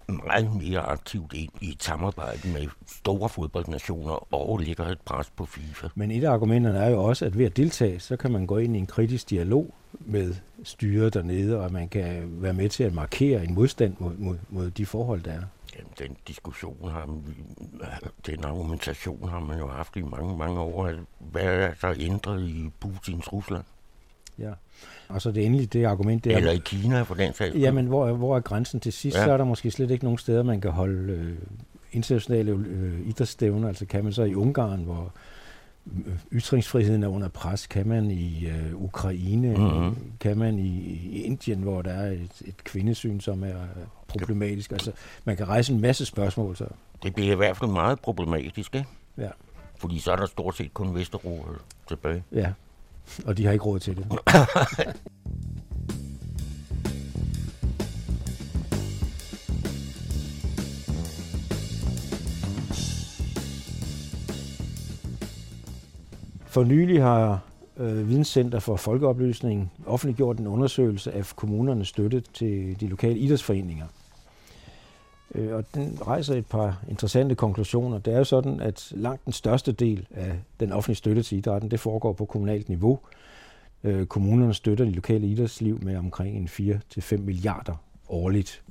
meget 0.08 0.56
mere 0.62 0.80
aktivt 0.80 1.32
ind 1.32 1.52
i 1.60 1.70
et 1.70 1.82
samarbejde 1.82 2.48
med 2.48 2.68
store 2.86 3.28
fodboldnationer 3.28 4.34
og 4.34 4.58
lægger 4.58 4.86
et 4.86 5.00
pres 5.00 5.30
på 5.36 5.44
FIFA. 5.46 5.88
Men 5.94 6.10
et 6.10 6.24
af 6.24 6.30
argumenterne 6.32 6.78
er 6.78 6.90
jo 6.90 7.04
også, 7.04 7.24
at 7.24 7.38
ved 7.38 7.46
at 7.46 7.56
deltage, 7.56 8.00
så 8.00 8.16
kan 8.16 8.32
man 8.32 8.46
gå 8.46 8.58
ind 8.58 8.76
i 8.76 8.78
en 8.78 8.86
kritisk 8.86 9.30
dialog 9.30 9.74
med 10.00 10.34
styret 10.64 11.14
dernede, 11.14 11.60
og 11.60 11.72
man 11.72 11.88
kan 11.88 12.22
være 12.42 12.52
med 12.52 12.68
til 12.68 12.84
at 12.84 12.94
markere 12.94 13.44
en 13.44 13.54
modstand 13.54 13.94
mod, 13.98 14.16
mod, 14.16 14.36
mod 14.48 14.70
de 14.70 14.86
forhold, 14.86 15.22
der 15.22 15.32
er. 15.32 15.42
Jamen, 15.78 15.92
den 15.98 16.16
diskussion 16.28 16.88
har 16.90 17.08
den 18.26 18.44
argumentation 18.44 19.28
har 19.28 19.40
man 19.40 19.58
jo 19.58 19.68
haft 19.68 19.96
i 19.96 20.02
mange, 20.02 20.36
mange 20.36 20.60
år. 20.60 20.90
Hvad 21.18 21.42
er 21.42 21.70
der 21.82 21.94
ændret 21.98 22.48
i 22.48 22.70
Putins 22.80 23.32
Rusland? 23.32 23.64
Ja, 24.38 24.50
og 25.08 25.22
så 25.22 25.30
det 25.30 25.46
endelig 25.46 25.72
det 25.72 25.84
argument 25.84 26.24
der. 26.24 26.36
Eller 26.36 26.52
i 26.52 26.60
Kina 26.64 27.02
for 27.02 27.14
den 27.14 27.34
sags 27.34 27.54
Jamen, 27.54 27.86
hvor, 27.86 28.12
hvor 28.12 28.36
er 28.36 28.40
grænsen 28.40 28.80
til 28.80 28.92
sidst? 28.92 29.16
Ja. 29.16 29.24
Så 29.24 29.32
er 29.32 29.36
der 29.36 29.44
måske 29.44 29.70
slet 29.70 29.90
ikke 29.90 30.04
nogen 30.04 30.18
steder, 30.18 30.42
man 30.42 30.60
kan 30.60 30.70
holde 30.70 31.12
øh, 31.12 31.38
internationale 31.92 32.52
øh, 32.52 33.08
idrætsstævner. 33.08 33.68
Altså 33.68 33.86
kan 33.86 34.04
man 34.04 34.12
så 34.12 34.22
i 34.22 34.34
Ungarn, 34.34 34.84
hvor 34.84 35.12
ytringsfriheden 36.33 37.03
er 37.03 37.09
under 37.09 37.29
pres, 37.29 37.66
kan 37.66 37.88
man 37.88 38.11
i 38.11 38.46
øh, 38.46 38.75
Ukraine, 38.75 39.57
mm-hmm. 39.57 39.96
kan 40.20 40.38
man 40.38 40.59
i, 40.59 40.79
i 41.12 41.22
Indien, 41.22 41.59
hvor 41.59 41.83
der 41.83 41.90
er 41.90 42.11
et, 42.11 42.42
et 42.44 42.64
kvindesyn, 42.64 43.20
som 43.20 43.44
er 43.44 43.55
problematisk. 44.09 44.72
Altså, 44.72 44.92
man 45.25 45.37
kan 45.37 45.49
rejse 45.49 45.72
en 45.72 45.81
masse 45.81 46.07
spørgsmål. 46.07 46.57
Så. 46.57 46.66
Det 47.03 47.14
bliver 47.14 47.33
i 47.33 47.37
hvert 47.37 47.57
fald 47.57 47.70
meget 47.70 48.01
problematisk, 48.01 48.75
ikke? 48.75 48.88
Ja. 49.18 49.31
Fordi 49.79 49.99
så 49.99 50.12
er 50.12 50.16
der 50.16 50.27
stort 50.27 50.57
set 50.57 50.75
kun 50.75 50.94
Vesterbro 50.94 51.45
tilbage. 51.89 52.24
Ja, 52.32 52.53
og 53.24 53.37
de 53.37 53.45
har 53.45 53.53
ikke 53.53 53.64
råd 53.64 53.78
til 53.78 53.97
det. 53.97 54.07
For 66.57 66.64
nylig 66.64 67.02
har 67.02 67.40
øh, 67.76 68.09
Videnscenter 68.09 68.59
for 68.59 68.76
Folkeoplysning 68.76 69.72
offentliggjort 69.86 70.38
en 70.38 70.46
undersøgelse 70.46 71.12
af 71.12 71.32
kommunernes 71.36 71.88
støtte 71.88 72.20
til 72.20 72.80
de 72.80 72.86
lokale 72.86 73.18
idrætsforeninger. 73.18 73.86
Øh, 75.34 75.54
og 75.54 75.64
den 75.74 75.98
rejser 76.07 76.34
et 76.34 76.46
par 76.46 76.82
interessante 76.88 77.34
konklusioner. 77.34 77.98
Det 77.98 78.14
er 78.14 78.18
jo 78.18 78.24
sådan, 78.24 78.61
at 78.61 78.92
langt 78.96 79.24
den 79.24 79.32
største 79.32 79.72
del 79.72 80.07
af 80.14 80.32
den 80.61 80.72
offentlige 80.72 80.96
støtte 80.96 81.22
til 81.22 81.38
idrætten, 81.38 81.70
det 81.70 81.80
foregår 81.80 82.12
på 82.12 82.24
kommunalt 82.24 82.68
niveau. 82.68 82.98
Øh, 83.84 84.07
kommunerne 84.07 84.54
støtter 84.54 84.84
de 84.84 84.92
lokale 84.92 85.26
idrætsliv 85.26 85.78
med 85.82 85.96
omkring 85.96 86.50
4-5 86.50 87.16
milliarder 87.16 87.74
årligt. 88.09 88.62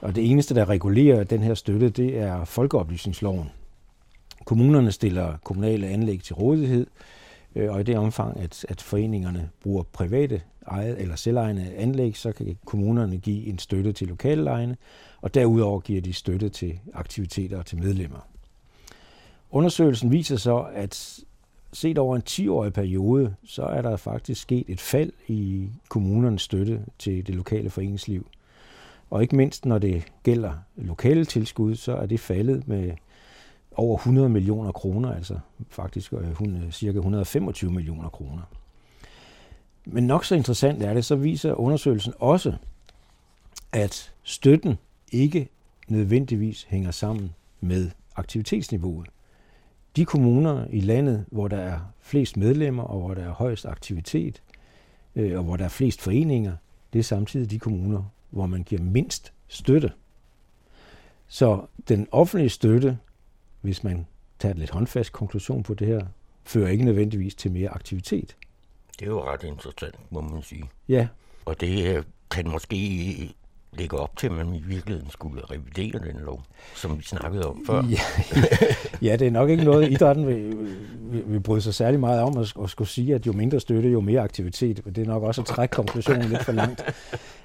Og 0.00 0.16
det 0.16 0.30
eneste, 0.30 0.54
der 0.54 0.68
regulerer 0.68 1.24
den 1.24 1.40
her 1.40 1.54
støtte, 1.54 1.88
det 1.88 2.18
er 2.18 2.44
folkeoplysningsloven. 2.44 3.50
Kommunerne 4.44 4.92
stiller 4.92 5.36
kommunale 5.44 5.86
anlæg 5.86 6.22
til 6.22 6.34
rådighed, 6.34 6.86
øh, 7.54 7.72
og 7.72 7.80
i 7.80 7.82
det 7.82 7.96
omfang, 7.96 8.40
at, 8.40 8.66
at 8.68 8.82
foreningerne 8.82 9.50
bruger 9.62 9.82
private 9.82 10.42
eget 10.66 11.00
eller 11.00 11.16
selvejende 11.16 11.72
anlæg, 11.76 12.16
så 12.16 12.32
kan 12.32 12.58
kommunerne 12.64 13.18
give 13.18 13.46
en 13.46 13.58
støtte 13.58 13.92
til 13.92 14.08
lokallejene, 14.08 14.76
og 15.20 15.34
derudover 15.34 15.80
giver 15.80 16.00
de 16.00 16.12
støtte 16.12 16.48
til 16.48 16.78
aktiviteter 16.94 17.58
og 17.58 17.66
til 17.66 17.78
medlemmer. 17.78 18.26
Undersøgelsen 19.50 20.12
viser 20.12 20.36
så, 20.36 20.66
at 20.74 21.20
set 21.72 21.98
over 21.98 22.16
en 22.16 22.22
10-årig 22.30 22.72
periode, 22.72 23.34
så 23.44 23.62
er 23.62 23.82
der 23.82 23.96
faktisk 23.96 24.42
sket 24.42 24.64
et 24.68 24.80
fald 24.80 25.12
i 25.28 25.68
kommunernes 25.88 26.42
støtte 26.42 26.84
til 26.98 27.26
det 27.26 27.34
lokale 27.34 27.70
foreningsliv. 27.70 28.26
Og 29.10 29.22
ikke 29.22 29.36
mindst 29.36 29.66
når 29.66 29.78
det 29.78 30.04
gælder 30.22 30.52
lokale 30.76 31.24
tilskud, 31.24 31.74
så 31.74 31.96
er 31.96 32.06
det 32.06 32.20
faldet 32.20 32.68
med 32.68 32.92
over 33.80 33.96
100 33.96 34.28
millioner 34.28 34.72
kroner, 34.72 35.14
altså 35.14 35.38
faktisk 35.68 36.12
øh, 36.12 36.40
øh, 36.40 36.70
cirka 36.70 36.98
125 36.98 37.72
millioner 37.72 38.08
kroner. 38.08 38.42
Men 39.84 40.06
nok 40.06 40.24
så 40.24 40.34
interessant 40.34 40.82
er 40.82 40.94
det, 40.94 41.04
så 41.04 41.16
viser 41.16 41.54
undersøgelsen 41.54 42.12
også, 42.18 42.54
at 43.72 44.12
støtten 44.22 44.78
ikke 45.12 45.48
nødvendigvis 45.88 46.66
hænger 46.68 46.90
sammen 46.90 47.34
med 47.60 47.90
aktivitetsniveauet. 48.16 49.08
De 49.96 50.04
kommuner 50.04 50.66
i 50.70 50.80
landet, 50.80 51.24
hvor 51.30 51.48
der 51.48 51.56
er 51.56 51.78
flest 52.00 52.36
medlemmer 52.36 52.82
og 52.82 53.00
hvor 53.00 53.14
der 53.14 53.22
er 53.22 53.32
højst 53.32 53.66
aktivitet, 53.66 54.42
øh, 55.16 55.38
og 55.38 55.44
hvor 55.44 55.56
der 55.56 55.64
er 55.64 55.68
flest 55.68 56.00
foreninger, 56.00 56.56
det 56.92 56.98
er 56.98 57.02
samtidig 57.02 57.50
de 57.50 57.58
kommuner, 57.58 58.02
hvor 58.30 58.46
man 58.46 58.62
giver 58.62 58.82
mindst 58.82 59.32
støtte. 59.48 59.92
Så 61.28 61.62
den 61.88 62.08
offentlige 62.12 62.50
støtte, 62.50 62.98
hvis 63.60 63.84
man 63.84 64.06
tager 64.38 64.52
et 64.52 64.58
lidt 64.58 64.70
håndfast 64.70 65.12
konklusion 65.12 65.62
på 65.62 65.74
det 65.74 65.86
her, 65.86 66.06
fører 66.44 66.68
ikke 66.68 66.84
nødvendigvis 66.84 67.34
til 67.34 67.52
mere 67.52 67.68
aktivitet. 67.68 68.36
Det 68.98 69.02
er 69.06 69.10
jo 69.10 69.24
ret 69.24 69.42
interessant, 69.42 70.12
må 70.12 70.20
man 70.20 70.42
sige. 70.42 70.70
Ja. 70.88 71.08
Og 71.44 71.60
det 71.60 72.04
kan 72.30 72.48
måske 72.48 73.34
lægge 73.72 73.98
op 73.98 74.16
til, 74.16 74.26
at 74.26 74.32
man 74.32 74.54
i 74.54 74.62
virkeligheden 74.66 75.10
skulle 75.10 75.42
revidere 75.50 76.12
den 76.12 76.20
lov, 76.24 76.42
som 76.74 76.98
vi 76.98 77.02
snakkede 77.02 77.46
om 77.46 77.62
før. 77.66 77.82
Ja, 77.90 78.00
ja 79.08 79.16
det 79.16 79.26
er 79.26 79.30
nok 79.30 79.50
ikke 79.50 79.64
noget, 79.64 79.90
idrætten 79.90 80.26
vil, 80.26 80.56
vil, 81.00 81.22
vil 81.26 81.40
bryde 81.40 81.62
sig 81.62 81.74
særlig 81.74 82.00
meget 82.00 82.20
om 82.20 82.38
at, 82.38 82.54
at 82.62 82.70
skulle 82.70 82.88
sige, 82.88 83.14
at 83.14 83.26
jo 83.26 83.32
mindre 83.32 83.60
støtte, 83.60 83.88
jo 83.88 84.00
mere 84.00 84.20
aktivitet. 84.20 84.82
Det 84.84 84.98
er 84.98 85.06
nok 85.06 85.22
også 85.22 85.40
at 85.40 85.46
trække 85.46 85.72
konklusionen 85.72 86.28
lidt 86.28 86.44
for 86.44 86.52
langt. 86.52 86.84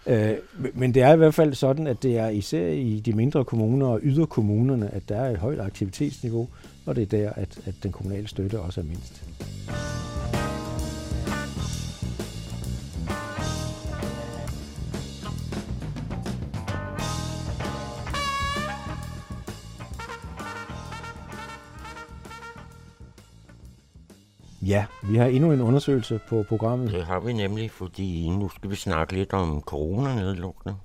Øh, 0.08 0.36
men 0.74 0.94
det 0.94 1.02
er 1.02 1.14
i 1.14 1.18
hvert 1.18 1.34
fald 1.34 1.54
sådan, 1.54 1.88
at 1.88 2.04
det 2.04 2.18
er 2.18 2.28
især 2.28 2.68
i 2.68 3.00
de 3.00 3.14
mindre 3.14 3.46
kommuner 3.46 3.88
og 3.88 4.00
yderkommunerne, 4.04 4.94
at 4.94 5.10
der 5.10 5.16
er 5.16 5.32
et 5.32 5.38
højt 5.38 5.60
aktivitetsniveau, 5.60 6.48
og 6.86 6.96
det 6.96 7.02
er 7.02 7.18
der, 7.18 7.30
at, 7.30 7.60
at 7.66 7.74
den 7.84 7.92
kommunale 7.92 8.28
støtte 8.28 8.60
også 8.60 8.82
er 8.82 8.86
mindst. 8.86 9.24
Ja, 24.68 24.86
vi 25.04 25.18
har 25.18 25.26
endnu 25.26 25.52
en 25.52 25.62
undersøgelse 25.62 26.20
på 26.30 26.46
programmet. 26.50 26.92
Det 26.92 27.06
har 27.06 27.20
vi 27.20 27.34
nemlig, 27.34 27.72
fordi 27.72 28.30
nu 28.30 28.50
skal 28.50 28.70
vi 28.70 28.76
snakke 28.76 29.14
lidt 29.14 29.34
om 29.34 29.62
coronanedlukning. 29.62 30.78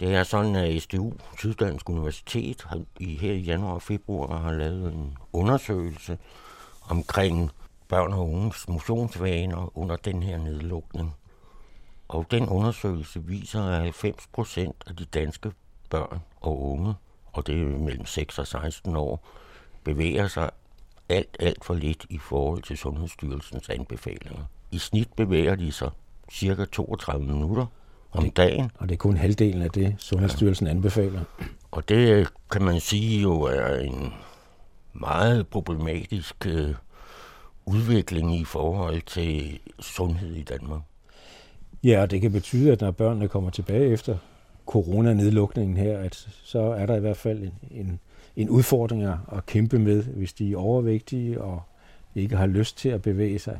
Det 0.00 0.14
er 0.14 0.22
sådan, 0.22 0.56
at 0.56 0.82
SDU, 0.82 1.12
Syddansk 1.38 1.88
Universitet, 1.88 2.62
har 2.62 2.80
i, 3.00 3.16
her 3.16 3.32
i 3.32 3.40
januar 3.40 3.72
og 3.72 3.82
februar 3.82 4.38
har 4.38 4.52
lavet 4.52 4.92
en 4.92 5.16
undersøgelse 5.32 6.18
omkring 6.88 7.50
børn 7.88 8.12
og 8.12 8.30
unges 8.30 8.68
motionsvaner 8.68 9.78
under 9.78 9.96
den 9.96 10.22
her 10.22 10.38
nedlukning. 10.38 11.14
Og 12.08 12.26
den 12.30 12.48
undersøgelse 12.48 13.24
viser, 13.24 13.64
at 13.64 13.80
90 13.80 14.26
procent 14.32 14.84
af 14.86 14.96
de 14.96 15.04
danske 15.04 15.52
børn 15.90 16.20
og 16.40 16.70
unge, 16.70 16.94
og 17.32 17.46
det 17.46 17.62
er 17.62 17.78
mellem 17.78 18.06
6 18.06 18.38
og 18.38 18.46
16 18.46 18.96
år, 18.96 19.26
bevæger 19.84 20.28
sig 20.28 20.50
alt, 21.10 21.36
alt 21.40 21.64
for 21.64 21.74
lidt 21.74 22.06
i 22.10 22.18
forhold 22.18 22.62
til 22.62 22.76
Sundhedsstyrelsens 22.76 23.68
anbefalinger. 23.68 24.44
I 24.70 24.78
snit 24.78 25.08
bevæger 25.16 25.54
de 25.54 25.72
sig 25.72 25.90
cirka 26.32 26.64
32 26.64 27.26
minutter 27.26 27.66
om 28.12 28.24
det, 28.24 28.36
dagen. 28.36 28.70
Og 28.78 28.88
det 28.88 28.94
er 28.94 28.98
kun 28.98 29.16
halvdelen 29.16 29.62
af 29.62 29.70
det, 29.70 29.94
Sundhedsstyrelsen 29.98 30.66
ja. 30.66 30.72
anbefaler. 30.72 31.20
Og 31.70 31.88
det 31.88 32.28
kan 32.50 32.62
man 32.62 32.80
sige 32.80 33.22
jo 33.22 33.42
er 33.42 33.76
en 33.76 34.12
meget 34.92 35.48
problematisk 35.48 36.46
øh, 36.46 36.74
udvikling 37.66 38.36
i 38.36 38.44
forhold 38.44 39.02
til 39.02 39.58
sundhed 39.80 40.34
i 40.34 40.42
Danmark. 40.42 40.80
Ja, 41.84 42.02
og 42.02 42.10
det 42.10 42.20
kan 42.20 42.32
betyde, 42.32 42.72
at 42.72 42.80
når 42.80 42.90
børnene 42.90 43.28
kommer 43.28 43.50
tilbage 43.50 43.92
efter 43.92 44.16
coronanedlukningen 44.66 45.76
her, 45.76 45.98
at 45.98 46.28
så 46.44 46.58
er 46.58 46.86
der 46.86 46.96
i 46.96 47.00
hvert 47.00 47.16
fald 47.16 47.42
en, 47.42 47.54
en 47.70 48.00
en 48.36 48.48
udfordring 48.48 49.02
at 49.02 49.46
kæmpe 49.46 49.78
med, 49.78 50.02
hvis 50.02 50.32
de 50.32 50.52
er 50.52 50.56
overvægtige 50.56 51.40
og 51.40 51.62
ikke 52.14 52.36
har 52.36 52.46
lyst 52.46 52.78
til 52.78 52.88
at 52.88 53.02
bevæge 53.02 53.38
sig. 53.38 53.58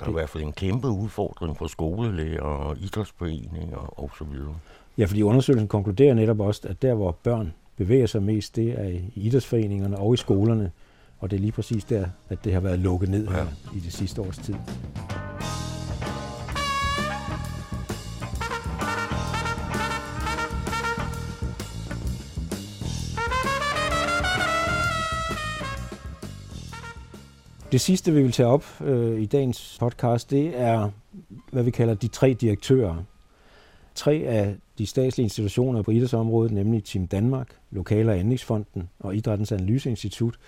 Der 0.00 0.04
er 0.06 0.10
i 0.10 0.12
hvert 0.12 0.28
fald 0.28 0.42
en 0.42 0.52
kæmpe 0.52 0.88
udfordring 0.88 1.56
for 1.56 1.66
skolelæger 1.66 2.40
og 2.40 2.76
idrætsforeninger 2.78 4.00
og 4.00 4.10
så 4.18 4.24
videre. 4.24 4.54
Ja, 4.98 5.04
fordi 5.04 5.22
undersøgelsen 5.22 5.68
konkluderer 5.68 6.14
netop 6.14 6.40
også, 6.40 6.68
at 6.68 6.82
der 6.82 6.94
hvor 6.94 7.12
børn 7.22 7.52
bevæger 7.76 8.06
sig 8.06 8.22
mest, 8.22 8.56
det 8.56 8.80
er 8.80 8.88
i 8.88 9.12
idrætsforeningerne 9.14 9.98
og 9.98 10.14
i 10.14 10.16
skolerne. 10.16 10.70
Og 11.18 11.30
det 11.30 11.36
er 11.36 11.40
lige 11.40 11.52
præcis 11.52 11.84
der, 11.84 12.06
at 12.28 12.44
det 12.44 12.52
har 12.52 12.60
været 12.60 12.78
lukket 12.78 13.08
ned 13.08 13.24
ja. 13.24 13.32
her 13.32 13.46
i 13.76 13.80
det 13.80 13.92
sidste 13.92 14.22
års 14.22 14.38
tid. 14.38 14.54
Det 27.76 27.80
sidste, 27.82 28.12
vi 28.12 28.22
vil 28.22 28.32
tage 28.32 28.46
op 28.46 28.64
øh, 28.80 29.20
i 29.20 29.26
dagens 29.26 29.76
podcast, 29.80 30.30
det 30.30 30.60
er, 30.60 30.90
hvad 31.52 31.62
vi 31.62 31.70
kalder 31.70 31.94
de 31.94 32.08
tre 32.08 32.34
direktører. 32.34 33.04
Tre 33.94 34.12
af 34.12 34.54
de 34.78 34.86
statslige 34.86 35.24
institutioner 35.24 35.82
på 35.82 35.90
idrætsområdet, 35.90 36.52
nemlig 36.52 36.84
Team 36.84 37.06
Danmark, 37.06 37.48
Lokale- 37.70 38.10
og 38.10 38.18
Anlægsfonden 38.18 38.88
og 39.00 39.16
Idrættens 39.16 39.52
Analyseinstitut, 39.52 40.38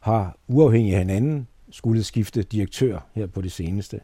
har 0.00 0.36
uafhængig 0.48 0.92
af 0.92 0.98
hinanden 0.98 1.46
skulle 1.70 2.04
skifte 2.04 2.42
direktør 2.42 2.98
her 3.14 3.26
på 3.26 3.40
det 3.40 3.52
seneste. 3.52 4.00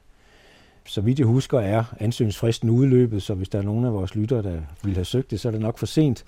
Så 0.87 1.01
vidt 1.01 1.18
jeg 1.18 1.27
husker, 1.27 1.61
er 1.61 1.85
ansøgningsfristen 2.01 2.70
udløbet, 2.70 3.22
så 3.22 3.35
hvis 3.35 3.49
der 3.49 3.59
er 3.59 3.62
nogen 3.62 3.85
af 3.85 3.93
vores 3.93 4.14
lyttere, 4.14 4.43
der 4.43 4.61
vil 4.85 4.95
have 4.95 5.05
søgt 5.05 5.31
det, 5.31 5.41
så 5.41 5.49
er 5.49 5.53
det 5.53 5.61
nok 5.61 5.79
for 5.79 5.87
sent. 5.87 6.25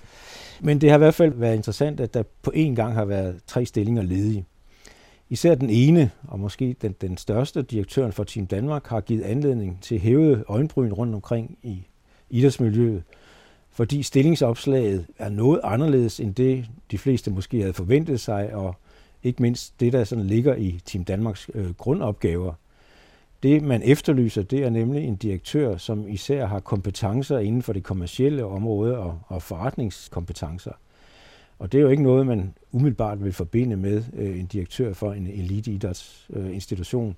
Men 0.60 0.80
det 0.80 0.90
har 0.90 0.96
i 0.96 0.98
hvert 0.98 1.14
fald 1.14 1.32
været 1.34 1.56
interessant, 1.56 2.00
at 2.00 2.14
der 2.14 2.22
på 2.42 2.52
én 2.54 2.74
gang 2.74 2.94
har 2.94 3.04
været 3.04 3.40
tre 3.46 3.66
stillinger 3.66 4.02
ledige. 4.02 4.44
Især 5.30 5.54
den 5.54 5.70
ene, 5.70 6.10
og 6.28 6.40
måske 6.40 6.76
den, 6.82 6.94
den 7.00 7.16
største, 7.16 7.62
direktøren 7.62 8.12
for 8.12 8.24
Team 8.24 8.46
Danmark, 8.46 8.86
har 8.86 9.00
givet 9.00 9.22
anledning 9.22 9.78
til 9.82 9.98
hævede 9.98 10.44
øjenbryn 10.48 10.92
rundt 10.92 11.14
omkring 11.14 11.58
i 11.62 11.86
idrætsmiljøet, 12.30 13.02
fordi 13.70 14.02
stillingsopslaget 14.02 15.06
er 15.18 15.28
noget 15.28 15.60
anderledes 15.64 16.20
end 16.20 16.34
det, 16.34 16.66
de 16.90 16.98
fleste 16.98 17.30
måske 17.30 17.60
havde 17.60 17.72
forventet 17.72 18.20
sig, 18.20 18.54
og 18.54 18.74
ikke 19.22 19.42
mindst 19.42 19.80
det, 19.80 19.92
der 19.92 20.04
sådan 20.04 20.26
ligger 20.26 20.54
i 20.54 20.80
Team 20.84 21.04
Danmarks 21.04 21.50
øh, 21.54 21.74
grundopgaver. 21.74 22.52
Det, 23.42 23.62
man 23.62 23.82
efterlyser, 23.82 24.42
det 24.42 24.64
er 24.64 24.70
nemlig 24.70 25.04
en 25.04 25.16
direktør, 25.16 25.76
som 25.76 26.08
især 26.08 26.46
har 26.46 26.60
kompetencer 26.60 27.38
inden 27.38 27.62
for 27.62 27.72
det 27.72 27.82
kommercielle 27.82 28.44
område 28.44 28.98
og, 28.98 29.20
og 29.26 29.42
forretningskompetencer. 29.42 30.72
Og 31.58 31.72
det 31.72 31.78
er 31.78 31.82
jo 31.82 31.88
ikke 31.88 32.02
noget, 32.02 32.26
man 32.26 32.54
umiddelbart 32.72 33.24
vil 33.24 33.32
forbinde 33.32 33.76
med 33.76 34.02
øh, 34.12 34.40
en 34.40 34.46
direktør 34.46 34.92
for 34.92 35.12
en 35.12 35.26
eliteidrætsinstitution. 35.26 37.16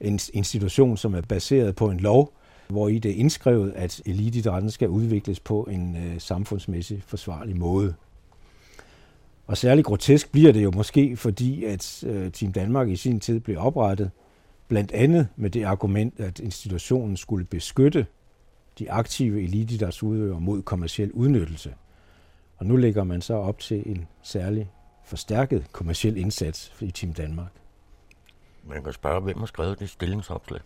En 0.00 0.20
institution, 0.32 0.96
som 0.96 1.14
er 1.14 1.20
baseret 1.20 1.76
på 1.76 1.90
en 1.90 2.00
lov, 2.00 2.32
hvor 2.68 2.88
i 2.88 2.98
det 2.98 3.10
er 3.10 3.14
indskrevet, 3.14 3.72
at 3.76 4.02
eliteidrætten 4.06 4.70
skal 4.70 4.88
udvikles 4.88 5.40
på 5.40 5.62
en 5.70 5.96
øh, 5.96 6.20
samfundsmæssig 6.20 7.02
forsvarlig 7.06 7.56
måde. 7.56 7.94
Og 9.46 9.56
særligt 9.56 9.86
grotesk 9.86 10.32
bliver 10.32 10.52
det 10.52 10.62
jo 10.62 10.70
måske, 10.70 11.16
fordi 11.16 11.64
at 11.64 12.04
øh, 12.06 12.32
Team 12.32 12.52
Danmark 12.52 12.88
i 12.88 12.96
sin 12.96 13.20
tid 13.20 13.40
blev 13.40 13.58
oprettet, 13.58 14.10
blandt 14.68 14.92
andet 14.92 15.28
med 15.36 15.50
det 15.50 15.64
argument, 15.64 16.20
at 16.20 16.40
institutionen 16.40 17.16
skulle 17.16 17.44
beskytte 17.44 18.06
de 18.78 18.90
aktive 18.90 19.42
eliteidrætsudøvere 19.42 20.40
mod 20.40 20.62
kommersiel 20.62 21.12
udnyttelse. 21.12 21.74
Og 22.60 22.66
nu 22.66 22.76
lægger 22.76 23.04
man 23.04 23.20
så 23.20 23.34
op 23.34 23.58
til 23.58 23.82
en 23.86 24.06
særlig 24.22 24.70
forstærket 25.04 25.72
kommersiel 25.72 26.16
indsats 26.16 26.72
i 26.80 26.90
Team 26.90 27.12
Danmark. 27.12 27.52
Man 28.64 28.84
kan 28.84 28.92
spørge, 28.92 29.20
hvem 29.20 29.38
har 29.38 29.46
skrevet 29.46 29.78
det 29.78 29.90
stillingsopslag? 29.90 30.60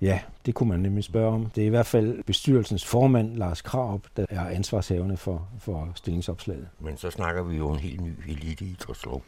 Ja, 0.00 0.20
det 0.46 0.54
kunne 0.54 0.68
man 0.68 0.80
nemlig 0.80 1.04
spørge 1.04 1.34
om. 1.34 1.46
Det 1.46 1.62
er 1.62 1.66
i 1.66 1.70
hvert 1.70 1.86
fald 1.86 2.24
bestyrelsens 2.24 2.84
formand, 2.84 3.36
Lars 3.36 3.62
Krab, 3.62 4.00
der 4.16 4.26
er 4.30 4.48
ansvarshavende 4.48 5.16
for, 5.16 5.48
for 5.58 5.92
stillingsopslaget. 5.94 6.68
Men 6.80 6.96
så 6.96 7.10
snakker 7.10 7.42
vi 7.42 7.56
jo 7.56 7.72
en 7.72 7.78
helt 7.78 8.00
ny 8.00 8.12
eliteidrætslov. 8.28 9.22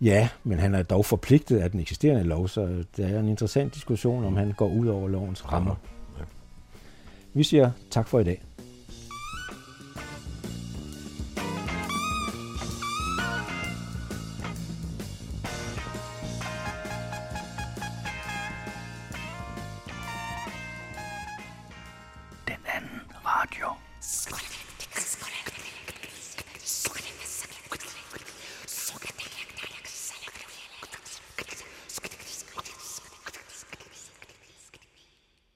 Ja, 0.00 0.28
men 0.44 0.58
han 0.58 0.74
er 0.74 0.82
dog 0.82 1.04
forpligtet 1.04 1.58
af 1.58 1.70
den 1.70 1.80
eksisterende 1.80 2.22
lov, 2.22 2.48
så 2.48 2.84
det 2.96 3.14
er 3.14 3.20
en 3.20 3.28
interessant 3.28 3.74
diskussion, 3.74 4.24
om 4.24 4.36
han 4.36 4.52
går 4.52 4.68
ud 4.68 4.86
over 4.86 5.08
lovens 5.08 5.52
rammer. 5.52 5.74
Ja. 6.18 6.24
Vi 7.34 7.42
siger 7.42 7.70
tak 7.90 8.08
for 8.08 8.20
i 8.20 8.24
dag. 8.24 8.42